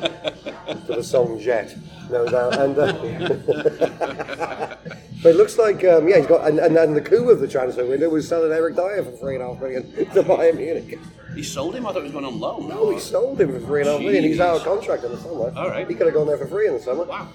Yeah. 0.46 0.74
to 0.74 0.94
the 0.96 1.04
song 1.04 1.40
Jet, 1.40 1.76
no 2.10 2.28
doubt. 2.28 2.58
And 2.60 2.78
uh, 2.78 2.94
but 5.24 5.30
it 5.30 5.36
looks 5.36 5.58
like 5.58 5.84
um, 5.86 6.08
yeah, 6.08 6.18
he's 6.18 6.28
got 6.28 6.48
and, 6.48 6.60
and, 6.60 6.78
and 6.78 6.96
the 6.96 7.02
coup 7.02 7.30
of 7.30 7.40
the 7.40 7.48
transfer 7.48 7.86
window 7.86 8.10
was 8.10 8.28
selling 8.28 8.52
Eric 8.52 8.76
Dier 8.76 9.04
for 9.04 9.12
three 9.12 9.36
and 9.36 9.44
a 9.44 9.48
half 9.48 9.62
million 9.62 9.92
to 9.96 10.24
Bayern 10.24 10.58
Munich. 10.58 11.00
He 11.36 11.44
sold 11.44 11.76
him. 11.76 11.86
I 11.86 11.94
thought 11.94 12.00
he 12.00 12.04
was 12.04 12.14
going 12.14 12.26
on 12.26 12.40
loan. 12.40 12.68
No, 12.70 12.90
he 12.90 13.00
sold 13.00 13.40
him 13.40 13.52
for 13.52 13.60
three 13.60 13.82
and 13.82 13.90
a 13.90 13.94
half 13.94 14.02
million. 14.02 14.24
He's 14.24 14.40
out 14.40 14.58
of 14.58 14.64
contract 14.64 15.04
in 15.04 15.12
the 15.12 15.18
summer. 15.18 15.54
All 15.56 15.70
right. 15.70 15.88
He 15.88 15.94
could 15.94 16.08
have 16.08 16.16
gone 16.16 16.28
there 16.28 16.38
for 16.38 16.48
free 16.48 16.68
in 16.68 16.74
the 16.74 16.80
summer. 16.80 17.04
Wow. 17.04 17.30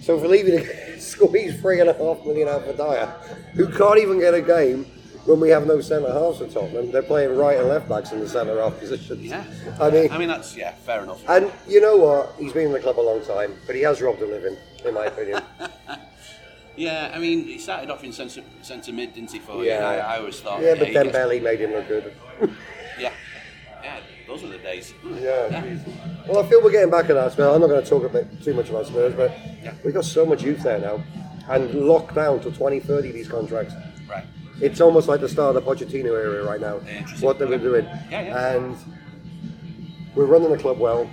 So 0.00 0.18
for 0.18 0.26
leaving 0.26 0.58
to 0.58 1.00
squeeze 1.00 1.60
three 1.60 1.80
and 1.80 1.90
a 1.90 1.92
half 1.92 2.24
million 2.24 2.48
out 2.48 2.64
for 2.64 2.72
Dier, 2.72 3.06
who 3.54 3.68
can't 3.68 3.98
even 3.98 4.18
get 4.18 4.32
a 4.34 4.40
game 4.40 4.86
when 5.28 5.40
we 5.40 5.50
have 5.50 5.66
no 5.66 5.78
centre 5.82 6.10
halves 6.10 6.40
at 6.40 6.50
Tottenham, 6.50 6.90
they're 6.90 7.02
playing 7.02 7.36
right 7.36 7.58
and 7.58 7.68
left 7.68 7.86
backs 7.86 8.12
in 8.12 8.20
the 8.20 8.28
centre 8.28 8.58
half 8.60 8.78
positions. 8.78 9.20
Yeah. 9.22 9.44
I 9.78 9.90
mean, 9.90 10.10
I 10.10 10.16
mean 10.18 10.28
that's 10.28 10.56
yeah, 10.56 10.72
fair 10.72 11.02
enough. 11.02 11.22
and 11.28 11.52
you 11.68 11.82
know 11.82 11.98
what? 11.98 12.34
He's 12.38 12.54
been 12.54 12.66
in 12.66 12.72
the 12.72 12.80
club 12.80 12.98
a 12.98 13.02
long 13.02 13.22
time, 13.24 13.54
but 13.66 13.76
he 13.76 13.82
has 13.82 14.00
robbed 14.00 14.22
a 14.22 14.26
living, 14.26 14.56
in 14.84 14.94
my 14.94 15.04
opinion. 15.06 15.42
Yeah, 16.76 17.10
I 17.12 17.18
mean 17.18 17.42
he 17.42 17.58
started 17.58 17.90
off 17.90 18.04
in 18.04 18.12
centre 18.12 18.40
centre 18.62 18.92
mid, 18.92 19.12
didn't 19.12 19.32
he? 19.32 19.40
For 19.40 19.64
Yeah. 19.64 19.80
yeah, 19.80 20.04
I, 20.06 20.14
I 20.14 20.18
always 20.20 20.38
thought. 20.38 20.62
yeah, 20.62 20.76
but 20.78 20.86
he 20.86 20.94
then 20.94 21.10
Belly 21.10 21.40
made 21.40 21.60
him 21.60 21.72
look 21.72 21.88
good. 21.88 22.14
Yeah, 23.00 23.12
yeah, 23.82 23.98
those 24.28 24.44
are 24.44 24.46
the 24.48 24.58
days. 24.58 24.94
Yeah. 25.20 25.76
Well, 26.28 26.38
I 26.44 26.48
feel 26.48 26.62
we're 26.62 26.70
getting 26.70 26.90
back 26.90 27.10
at 27.10 27.14
that 27.14 27.32
Spurs. 27.32 27.52
I'm 27.52 27.60
not 27.60 27.66
going 27.66 27.82
to 27.82 27.88
talk 27.88 28.04
a 28.04 28.08
bit 28.08 28.26
too 28.44 28.54
much 28.54 28.70
about 28.70 28.86
Spurs, 28.86 29.12
but 29.14 29.32
Yeah. 29.60 29.74
we've 29.84 29.92
got 29.94 30.04
so 30.04 30.24
much 30.24 30.44
youth 30.44 30.62
there 30.62 30.78
now, 30.78 31.02
and 31.48 31.74
locked 31.74 32.14
down 32.14 32.38
till 32.38 32.52
2030 32.52 33.10
these 33.10 33.26
contracts. 33.28 33.74
Right. 34.08 34.24
It's 34.60 34.80
almost 34.80 35.08
like 35.08 35.20
the 35.20 35.28
start 35.28 35.54
of 35.54 35.64
the 35.64 35.70
Pochettino 35.70 36.06
era 36.06 36.44
right 36.44 36.60
now. 36.60 36.78
Interesting. 36.78 37.20
What 37.20 37.38
they've 37.38 37.48
been 37.48 37.62
doing. 37.62 37.84
Yeah, 38.10 38.22
yeah. 38.22 38.52
And 38.56 38.76
we're 40.14 40.26
running 40.26 40.50
the 40.50 40.58
club 40.58 40.78
well. 40.78 41.08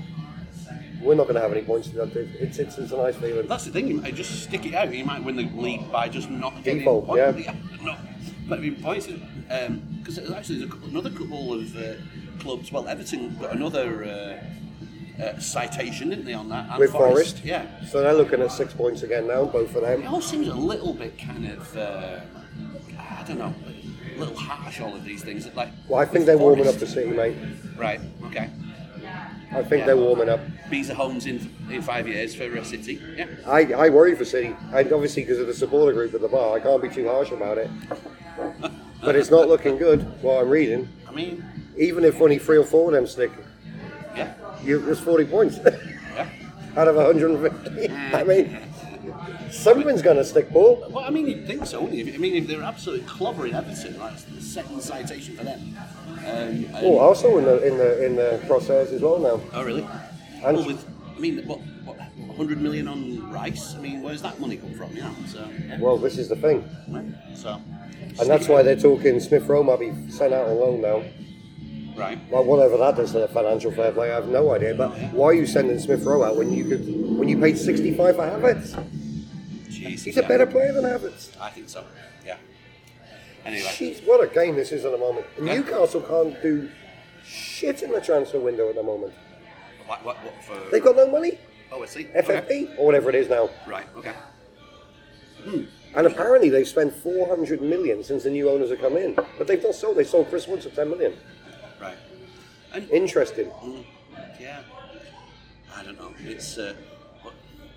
We're 1.01 1.13
not 1.15 1.23
going 1.23 1.35
to 1.35 1.41
have 1.41 1.51
any 1.51 1.61
points 1.61 1.89
to 1.89 1.95
that. 1.97 2.15
It's, 2.15 2.57
it's, 2.57 2.77
it's 2.79 2.91
a 2.91 2.97
nice 2.97 3.15
feeling. 3.15 3.45
That's 3.45 3.65
the 3.65 3.71
thing. 3.71 3.87
You 3.87 4.01
might 4.01 4.15
just 4.15 4.43
stick 4.43 4.65
it 4.65 4.73
out. 4.73 4.91
You 4.91 5.05
might 5.05 5.23
win 5.23 5.35
the 5.35 5.43
league 5.43 5.91
by 5.91 6.09
just 6.09 6.29
not 6.31 6.63
getting 6.63 6.83
points. 6.83 7.15
yeah. 7.15 7.55
Not 7.83 7.99
not 8.47 8.57
having 8.59 8.75
points. 8.81 9.07
Because 9.07 10.31
actually, 10.31 10.59
there's 10.59 10.71
a, 10.71 10.85
another 10.87 11.11
couple 11.11 11.53
of 11.53 11.75
uh, 11.75 11.93
clubs. 12.39 12.71
Well, 12.71 12.87
Everton 12.87 13.37
got 13.37 13.51
another 13.55 14.05
uh, 14.05 15.21
uh, 15.23 15.39
citation, 15.39 16.09
didn't 16.09 16.25
they, 16.25 16.33
on 16.33 16.49
that? 16.49 16.69
And 16.71 16.79
With 16.79 16.91
Forest. 16.91 17.41
Yeah. 17.43 17.67
So 17.85 18.01
they're 18.01 18.13
looking 18.13 18.41
at 18.41 18.51
six 18.51 18.73
points 18.73 19.03
again 19.03 19.27
now, 19.27 19.45
both 19.45 19.75
of 19.75 19.83
them. 19.83 20.01
It 20.01 20.07
all 20.07 20.21
seems 20.21 20.47
a 20.47 20.55
little 20.55 20.93
bit 20.93 21.19
kind 21.19 21.45
of. 21.47 21.77
Uh, 21.77 22.19
I 23.09 23.23
don't 23.27 23.39
know. 23.39 23.53
A 24.15 24.19
little 24.19 24.35
harsh. 24.35 24.81
All 24.81 24.95
of 24.95 25.03
these 25.03 25.23
things. 25.23 25.47
Like. 25.55 25.69
Well, 25.87 25.99
I 25.99 26.05
think 26.05 26.25
they're 26.25 26.37
warming 26.37 26.67
up 26.67 26.75
Forest- 26.75 26.95
to 26.95 27.01
City, 27.01 27.09
mate. 27.11 27.35
Right. 27.77 27.99
Okay. 28.25 28.49
I 29.51 29.61
think 29.63 29.81
Yeah. 29.81 29.85
they're 29.85 29.97
warming 29.97 30.29
up. 30.29 30.39
Bees 30.69 30.89
are 30.89 30.95
homes 30.95 31.25
in 31.27 31.49
in 31.69 31.81
five 31.81 32.07
years 32.07 32.33
for 32.35 32.63
City. 32.63 32.99
Yeah. 33.17 33.27
I, 33.45 33.71
I 33.73 33.89
worry 33.89 34.15
for 34.15 34.25
City, 34.25 34.55
and 34.73 34.91
obviously 34.93 35.23
because 35.23 35.39
of 35.39 35.47
the 35.47 35.53
supporter 35.53 35.93
group 35.93 36.13
at 36.13 36.21
the 36.21 36.27
bar, 36.27 36.55
I 36.57 36.59
can't 36.59 36.81
be 36.81 36.89
too 36.89 37.07
harsh 37.07 37.31
about 37.31 37.57
it. 37.57 37.69
But 39.01 39.15
it's 39.15 39.29
not 39.29 39.47
looking 39.47 39.77
good. 39.77 40.01
What 40.23 40.41
I'm 40.41 40.49
reading, 40.49 40.89
I 41.07 41.11
mean. 41.11 41.45
even 41.77 42.03
if 42.03 42.19
only 42.19 42.39
three 42.39 42.57
or 42.57 42.63
four 42.63 42.87
of 42.89 42.95
them 42.95 43.05
stick, 43.05 43.31
Yeah. 44.15 44.33
you, 44.63 44.79
there's 44.79 44.99
40 44.99 45.25
points 45.25 45.59
Yeah. 45.63 46.27
out 46.77 46.87
of 46.87 46.95
150. 46.95 47.89
I 48.15 48.23
mean, 48.23 48.57
something's 49.55 50.01
going 50.01 50.17
to 50.17 50.25
stick, 50.25 50.49
Paul. 50.51 50.85
Well, 50.89 51.03
I 51.05 51.09
mean, 51.09 51.27
you'd 51.27 51.47
think 51.47 51.65
so, 51.65 51.81
wouldn't 51.81 51.97
you? 52.05 52.13
I 52.13 52.17
mean, 52.17 52.35
if 52.35 52.47
they're 52.47 52.63
absolutely 52.63 53.05
clobbering 53.07 53.53
Everton, 53.53 53.95
it's 54.13 54.23
the 54.23 54.41
second 54.41 54.81
citation 54.81 55.35
for 55.35 55.43
them. 55.43 55.77
Um, 56.27 56.65
Oh, 56.75 56.97
also 56.99 57.37
in 57.37 57.45
the 57.45 57.65
in 57.67 57.77
the 57.77 58.05
in 58.05 58.15
the 58.15 58.39
crosshairs 58.47 58.91
as 58.91 59.01
well 59.01 59.19
now. 59.19 59.41
oh, 59.53 59.63
really? 59.63 59.87
And- 60.43 60.57
well, 60.57 60.65
with, 60.65 60.85
I 61.15 61.19
mean, 61.19 61.45
what, 61.47 61.59
what, 61.85 61.97
100 61.97 62.61
million 62.61 62.87
on 62.87 63.31
Rice? 63.31 63.75
I 63.75 63.79
mean, 63.79 64.01
where's 64.01 64.21
that 64.21 64.39
money 64.39 64.57
come 64.57 64.73
from? 64.73 64.95
You 64.95 65.03
know, 65.03 65.15
so, 65.27 65.47
yeah. 65.65 65.79
Well, 65.79 65.97
this 65.97 66.17
is 66.17 66.27
the 66.29 66.35
thing, 66.35 66.67
Right. 66.89 67.05
So, 67.35 67.61
and 68.19 68.29
that's 68.29 68.47
why 68.47 68.61
they're 68.63 68.75
talking 68.75 69.19
Smith 69.19 69.43
Rowe 69.47 69.63
might 69.63 69.79
be 69.79 69.93
sent 70.11 70.33
out 70.33 70.47
on 70.47 70.55
loan 70.59 70.81
now. 70.81 71.03
Right. 71.95 72.19
Well, 72.29 72.43
whatever 72.43 72.75
that 72.77 72.97
does 72.97 73.13
to 73.13 73.19
the 73.19 73.27
financial 73.29 73.71
fair 73.71 73.91
play, 73.93 74.11
I 74.11 74.15
have 74.15 74.27
no 74.27 74.53
idea. 74.53 74.73
But 74.75 74.89
why 75.13 75.27
are 75.27 75.33
you 75.33 75.45
sending 75.45 75.79
Smith 75.79 76.03
Rowe 76.03 76.23
out 76.23 76.35
when 76.35 76.51
you 76.51 76.65
could 76.65 76.85
when 77.17 77.29
you 77.29 77.39
paid 77.39 77.57
65 77.57 78.15
for 78.17 78.21
Havertz? 78.23 78.75
Jeez, 79.85 80.03
He's 80.03 80.17
a 80.17 80.23
better 80.23 80.45
player 80.45 80.73
than 80.73 80.83
Havertz. 80.85 81.39
I 81.39 81.49
think 81.49 81.69
so, 81.69 81.83
yeah. 82.25 82.37
Anyway. 83.45 83.67
Jeez, 83.69 84.05
what 84.05 84.23
a 84.23 84.33
game 84.33 84.55
this 84.55 84.71
is 84.71 84.85
at 84.85 84.91
the 84.91 84.97
moment. 84.97 85.25
Yeah. 85.37 85.55
Newcastle 85.55 86.01
can't 86.01 86.41
do 86.41 86.69
shit 87.23 87.83
in 87.83 87.91
the 87.91 88.01
transfer 88.01 88.39
window 88.39 88.69
at 88.69 88.75
the 88.75 88.83
moment. 88.83 89.13
What, 89.85 90.03
what, 90.03 90.17
what 90.23 90.43
for? 90.43 90.71
They've 90.71 90.83
got 90.83 90.95
no 90.95 91.09
money. 91.09 91.37
Oh, 91.71 91.83
I 91.83 91.85
see. 91.85 92.05
FFP 92.05 92.27
Okay. 92.45 92.67
or 92.77 92.85
whatever 92.87 93.09
it 93.09 93.15
is 93.15 93.29
now. 93.29 93.49
Right, 93.67 93.85
okay. 93.95 94.13
Hmm. 95.43 95.63
And 95.95 96.07
apparently 96.07 96.49
they've 96.49 96.67
spent 96.67 96.93
400 96.93 97.61
million 97.61 98.03
since 98.03 98.23
the 98.23 98.29
new 98.29 98.49
owners 98.49 98.69
have 98.71 98.81
come 98.81 98.97
in. 98.97 99.13
But 99.37 99.47
they've 99.47 99.61
not 99.63 99.75
sold. 99.75 99.95
They 99.97 100.03
sold 100.03 100.29
Chris 100.29 100.47
Wood 100.47 100.61
for 100.63 100.69
10 100.69 100.89
million. 100.89 101.13
Right. 101.79 101.97
And, 102.73 102.89
Interesting. 102.89 103.49
yeah. 104.39 104.61
I 105.73 105.83
don't 105.83 105.97
know. 105.99 106.13
It's, 106.19 106.57
uh, 106.57 106.73
what, 107.21 107.33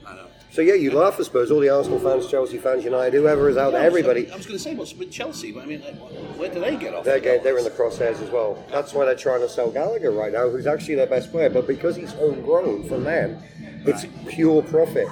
I 0.06 0.16
don't 0.16 0.24
know. 0.24 0.30
So 0.50 0.62
yeah, 0.62 0.74
you 0.74 0.90
laugh, 0.90 1.16
I 1.20 1.22
suppose. 1.24 1.50
All 1.50 1.60
the 1.60 1.68
Arsenal 1.68 1.98
fans, 2.00 2.28
Chelsea 2.30 2.58
fans, 2.58 2.82
United, 2.82 3.14
whoever 3.16 3.48
is 3.48 3.56
out 3.56 3.72
there, 3.72 3.82
Yeah, 3.82 3.88
was- 3.88 3.98
everybody. 3.98 4.30
I 4.32 4.36
was 4.36 4.46
going 4.46 4.56
to 4.56 4.62
say, 4.62 4.74
what's 4.74 4.94
with 4.94 5.10
Chelsea? 5.10 5.52
But 5.52 5.64
I 5.64 5.66
mean, 5.66 5.80
where 5.80 6.52
do 6.52 6.60
they 6.60 6.76
get 6.76 6.94
off? 6.94 7.04
They're, 7.04 7.20
they're 7.20 7.58
in 7.58 7.64
the 7.64 7.70
crosshairs 7.70 8.20
as 8.22 8.30
well. 8.30 8.62
That's 8.70 8.92
why 8.94 9.04
they're 9.04 9.14
trying 9.14 9.40
to 9.40 9.48
sell 9.48 9.70
Gallagher 9.70 10.10
right 10.10 10.32
now, 10.32 10.48
who's 10.48 10.66
actually 10.66 10.94
their 10.96 11.06
best 11.06 11.30
player. 11.30 11.50
But 11.50 11.66
because 11.66 11.96
he's 11.96 12.12
homegrown 12.12 12.88
from 12.88 13.04
them, 13.04 13.38
it's 13.86 14.06
pure 14.28 14.62
profit. 14.62 15.06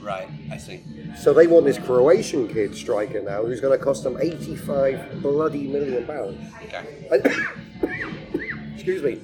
Right, 0.00 0.28
I 0.50 0.58
see. 0.58 0.82
So 1.18 1.32
they 1.32 1.46
want 1.46 1.64
this 1.64 1.78
Croatian 1.78 2.48
kid 2.48 2.74
striker 2.76 3.22
now, 3.22 3.44
who's 3.44 3.60
going 3.60 3.78
to 3.78 3.82
cost 3.82 4.02
them 4.02 4.18
85 4.20 5.22
bloody 5.22 5.66
million 5.68 6.04
pounds. 6.04 6.52
Okay. 6.64 7.06
And- 7.10 8.74
Excuse 8.74 9.02
me. 9.02 9.20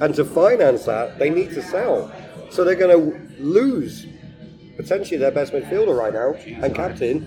And 0.00 0.12
to 0.16 0.24
finance 0.24 0.86
that, 0.86 1.18
they 1.20 1.30
need 1.30 1.50
to 1.50 1.62
sell. 1.62 2.10
So 2.50 2.64
they're 2.64 2.74
going 2.74 2.98
to 3.12 3.34
lose 3.40 4.06
potentially 4.84 5.16
their 5.18 5.30
best 5.30 5.52
midfielder 5.52 5.96
right 5.96 6.12
now 6.12 6.34
and 6.62 6.74
captain 6.74 7.26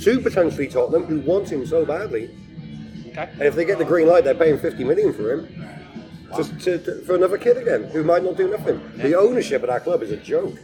to 0.00 0.20
potentially 0.20 0.68
Tottenham, 0.68 1.04
who 1.04 1.20
want 1.20 1.50
him 1.50 1.66
so 1.66 1.84
badly. 1.84 2.30
Okay. 3.08 3.28
And 3.34 3.42
if 3.42 3.54
they 3.54 3.64
get 3.64 3.78
the 3.78 3.84
green 3.84 4.06
light, 4.08 4.24
they're 4.24 4.34
paying 4.34 4.58
50 4.58 4.84
million 4.84 5.12
for 5.12 5.32
him. 5.32 5.68
Just 6.36 6.58
to, 6.60 6.78
to, 6.78 7.02
for 7.02 7.14
another 7.14 7.36
kid 7.36 7.58
again, 7.58 7.84
who 7.90 8.02
might 8.02 8.24
not 8.24 8.36
do 8.38 8.48
nothing. 8.48 8.80
The 8.96 9.14
ownership 9.14 9.62
of 9.62 9.68
that 9.68 9.82
club 9.84 10.02
is 10.02 10.10
a 10.12 10.16
joke. 10.16 10.56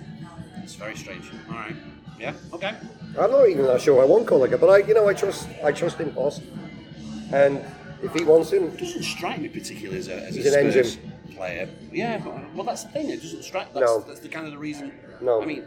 It's 0.63 0.75
very 0.77 0.97
strange. 0.97 1.31
All 1.51 1.55
right. 1.57 1.77
Yeah. 2.19 2.33
Okay. 2.55 2.75
I'm 3.21 3.31
not 3.31 3.49
even 3.49 3.67
that 3.67 3.81
sure 3.83 4.01
I 4.01 4.05
want 4.07 4.27
Gallagher, 4.27 4.57
but 4.57 4.69
I, 4.69 4.79
you 4.79 4.95
know, 4.95 5.07
I 5.09 5.13
trust, 5.15 5.49
I 5.63 5.73
trust 5.73 6.01
in 6.01 6.11
Post. 6.13 6.43
And 7.33 7.63
if 8.03 8.15
he 8.15 8.25
wants 8.25 8.51
him, 8.53 8.71
Doesn't 8.77 9.03
strike 9.03 9.41
me 9.41 9.49
particularly 9.49 9.99
as 9.99 10.09
a, 10.09 10.15
as 10.15 10.35
He's 10.35 10.47
a 10.47 10.59
an 10.59 10.71
Spurs 10.73 10.97
engine. 10.97 11.13
player. 11.37 11.69
Yeah. 11.93 12.19
but- 12.19 12.55
Well, 12.55 12.65
that's 12.65 12.85
the 12.85 12.91
thing. 12.91 13.11
It 13.11 13.21
doesn't 13.21 13.43
strike. 13.45 13.75
That's, 13.75 13.85
No. 13.85 14.01
that's 14.01 14.21
the 14.21 14.29
kind 14.29 14.47
of 14.47 14.53
the 14.53 14.59
reason. 14.59 14.93
No. 15.21 15.43
I 15.43 15.45
mean, 15.45 15.65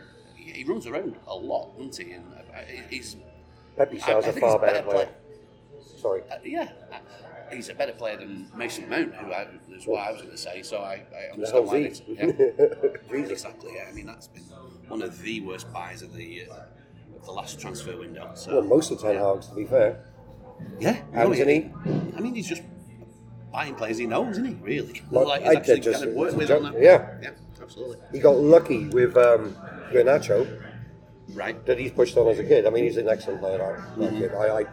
he 0.53 0.63
runs 0.63 0.87
around 0.87 1.15
a 1.27 1.35
lot, 1.35 1.77
doesn't 1.77 2.05
he? 2.05 2.13
And 2.13 2.25
uh, 2.33 2.59
he's. 2.89 3.15
Pepe 3.77 4.01
I, 4.01 4.11
I 4.11 4.19
a 4.19 4.33
far 4.33 4.59
better 4.59 4.83
player. 4.83 5.09
Sorry. 5.97 6.21
Uh, 6.31 6.35
yeah, 6.43 6.69
uh, 6.91 6.97
he's 7.53 7.69
a 7.69 7.73
better 7.73 7.93
player 7.93 8.17
than 8.17 8.47
Mason 8.55 8.89
Mount, 8.89 9.13
who 9.15 9.31
I, 9.31 9.47
is 9.71 9.85
what 9.85 9.99
I 10.01 10.11
was 10.11 10.21
going 10.21 10.31
to 10.31 10.37
say. 10.37 10.61
So 10.61 10.79
I, 10.79 11.03
I 11.15 11.33
understand 11.33 11.65
why. 11.67 11.77
It's, 11.77 12.01
yeah, 12.07 12.25
exactly. 13.11 13.71
Yeah, 13.75 13.85
I 13.89 13.93
mean 13.93 14.07
that's 14.07 14.27
been 14.27 14.43
one 14.87 15.01
of 15.01 15.21
the 15.21 15.41
worst 15.41 15.71
buys 15.71 16.01
of 16.01 16.13
the 16.13 16.43
uh, 16.51 16.55
the 17.23 17.31
last 17.31 17.59
transfer 17.59 17.95
window. 17.97 18.31
So 18.35 18.55
Well, 18.55 18.63
most 18.63 18.91
of 18.91 18.99
Ten 19.01 19.15
Hag's, 19.15 19.47
to 19.47 19.55
be 19.55 19.65
fair. 19.65 20.03
yeah, 20.79 21.01
Antony. 21.13 21.71
I 22.17 22.19
mean, 22.19 22.35
he's 22.35 22.47
just 22.47 22.63
buying 23.51 23.75
players 23.75 23.97
he 23.97 24.05
knows, 24.05 24.31
isn't 24.37 24.45
he? 24.47 24.53
Really, 24.55 25.01
Well, 25.11 25.27
like 25.27 25.41
I 25.43 25.49
he's 25.49 25.57
actually 25.57 25.79
just- 25.81 25.99
kind 25.99 26.09
of 26.09 26.15
worked 26.15 26.35
with 26.37 26.51
on 26.51 26.63
that. 26.63 26.73
yeah. 26.81 27.17
yeah, 27.21 27.29
absolutely. 27.61 27.97
He 28.11 28.19
got 28.19 28.37
lucky 28.37 28.87
with 28.89 29.17
um, 29.17 29.55
Right. 31.33 31.65
that 31.65 31.77
he's 31.79 31.91
pushed 31.91 32.17
on 32.17 32.27
as 32.27 32.39
a 32.39 32.43
kid. 32.43 32.65
I 32.65 32.69
mean, 32.69 32.83
he's 32.83 32.97
an 32.97 33.07
excellent 33.07 33.39
player, 33.39 33.57
that, 33.57 33.99
that 33.99 34.11
kid. 34.19 34.33
I, 34.33 34.59
I 34.61 34.65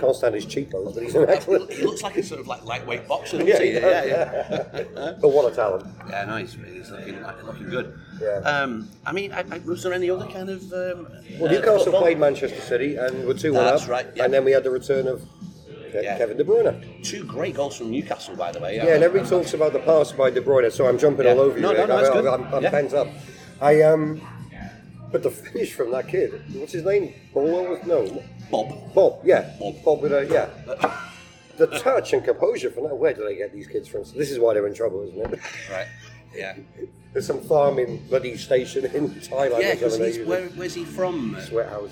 can't 0.00 0.16
stand 0.16 0.34
his 0.34 0.44
cheekbones, 0.46 0.94
but 0.94 1.02
he's 1.04 1.14
an 1.14 1.28
excellent. 1.28 1.70
He 1.72 1.84
looks 1.84 2.02
like 2.02 2.16
a 2.16 2.22
sort 2.22 2.40
of 2.40 2.48
like 2.48 2.64
lightweight 2.64 3.06
boxer, 3.06 3.38
doesn't 3.38 3.46
Yeah, 3.46 3.62
he? 3.62 3.72
Yeah, 3.74 3.80
does, 3.80 4.86
yeah. 4.96 5.12
But 5.20 5.28
what 5.28 5.52
a 5.52 5.54
talent. 5.54 5.86
Yeah, 6.08 6.24
nice. 6.24 6.54
He's 6.66 6.90
looking, 6.90 7.22
like, 7.22 7.44
looking 7.44 7.68
good. 7.68 7.96
Yeah. 8.20 8.38
Um, 8.38 8.88
I 9.06 9.12
mean, 9.12 9.30
I, 9.32 9.44
I, 9.52 9.58
was 9.58 9.82
there 9.84 9.92
any 9.92 10.10
other 10.10 10.26
kind 10.26 10.48
of? 10.50 10.62
Um, 10.72 11.06
Well, 11.38 11.48
uh, 11.48 11.52
Newcastle 11.52 11.78
football? 11.84 12.00
played 12.02 12.18
Manchester 12.18 12.60
City 12.60 12.96
and 12.96 13.24
were 13.26 13.34
2 13.34 13.52
1 13.52 13.64
That's 13.64 13.84
up. 13.84 13.88
right, 13.90 14.06
yeah. 14.16 14.24
And 14.24 14.34
then 14.34 14.44
we 14.44 14.50
had 14.52 14.64
the 14.64 14.70
return 14.70 15.06
of 15.06 15.22
Ke- 15.90 16.02
Yeah. 16.02 16.18
Kevin 16.18 16.36
De 16.36 16.44
Bruyne. 16.44 17.04
Two 17.04 17.24
great 17.24 17.54
goals 17.54 17.76
from 17.76 17.90
Newcastle, 17.90 18.36
by 18.36 18.52
the 18.52 18.60
way. 18.60 18.76
Yeah, 18.76 18.94
and 18.94 19.02
everybody 19.04 19.28
talks 19.28 19.54
about 19.54 19.72
the 19.72 19.78
pass 19.80 20.12
by 20.12 20.30
De 20.30 20.40
Bruyne, 20.40 20.70
so 20.72 20.86
I'm 20.86 20.98
jumping 20.98 21.26
Yeah. 21.26 21.32
all 21.32 21.40
over 21.40 21.56
you. 21.56 21.62
No, 21.62 21.72
no, 21.72 21.86
no, 21.86 21.96
I- 21.96 22.02
that's 22.02 22.14
good. 22.14 22.26
I'm, 22.26 22.54
I'm 22.54 22.62
Yeah. 22.62 22.70
pent 22.70 22.94
up. 22.94 23.08
I 23.60 23.82
um, 23.82 24.20
but 25.12 25.22
the 25.22 25.30
finish 25.30 25.72
from 25.74 25.90
that 25.92 26.08
kid, 26.08 26.40
what's 26.54 26.72
his 26.72 26.84
name? 26.84 27.12
Was- 27.34 27.84
No, 27.86 28.22
Bobb. 28.50 28.94
Bobb. 28.94 29.20
Yeah, 29.24 29.50
Bobb. 29.58 29.82
Bobb 29.84 30.02
with 30.02 30.12
a 30.12 30.26
yeah. 30.26 30.96
The 31.56 31.66
touch 31.66 32.14
and 32.14 32.24
composure 32.24 32.70
from 32.70 32.84
that. 32.84 32.94
Where 32.96 33.12
do 33.12 33.22
they 33.24 33.36
get 33.36 33.52
these 33.52 33.66
kids 33.66 33.86
from? 33.86 34.02
This 34.16 34.30
is 34.30 34.38
why 34.38 34.54
they're 34.54 34.66
in 34.66 34.72
trouble, 34.74 35.02
isn't 35.02 35.20
it? 35.34 35.40
Right. 35.70 35.86
Yeah. 36.34 36.56
There's 37.12 37.26
some 37.26 37.40
farming 37.40 38.06
bloody 38.08 38.36
station 38.36 38.84
in 38.84 39.10
Thailand. 39.10 39.60
Yeah, 39.62 39.74
because 39.74 39.98
he's 39.98 40.24
where, 40.24 40.46
where's 40.50 40.74
he 40.74 40.84
from? 40.84 41.34
uh, 41.34 41.40
Sweat 41.40 41.68
house. 41.68 41.90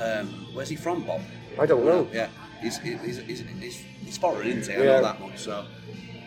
Um, 0.00 0.28
where's 0.54 0.68
he 0.68 0.76
from, 0.76 1.02
Bobb? 1.04 1.20
I 1.58 1.66
don't 1.66 1.84
know. 1.84 2.06
Yeah, 2.12 2.28
he's 2.60 2.78
he's 2.78 3.00
he's, 3.02 3.18
he's, 3.18 3.84
he's, 4.04 4.18
foreign, 4.18 4.46
isn't 4.46 4.72
he? 4.72 4.80
I 4.80 4.84
Yeah. 4.84 4.92
know 4.92 5.02
that 5.02 5.20
much. 5.20 5.38
So, 5.38 5.64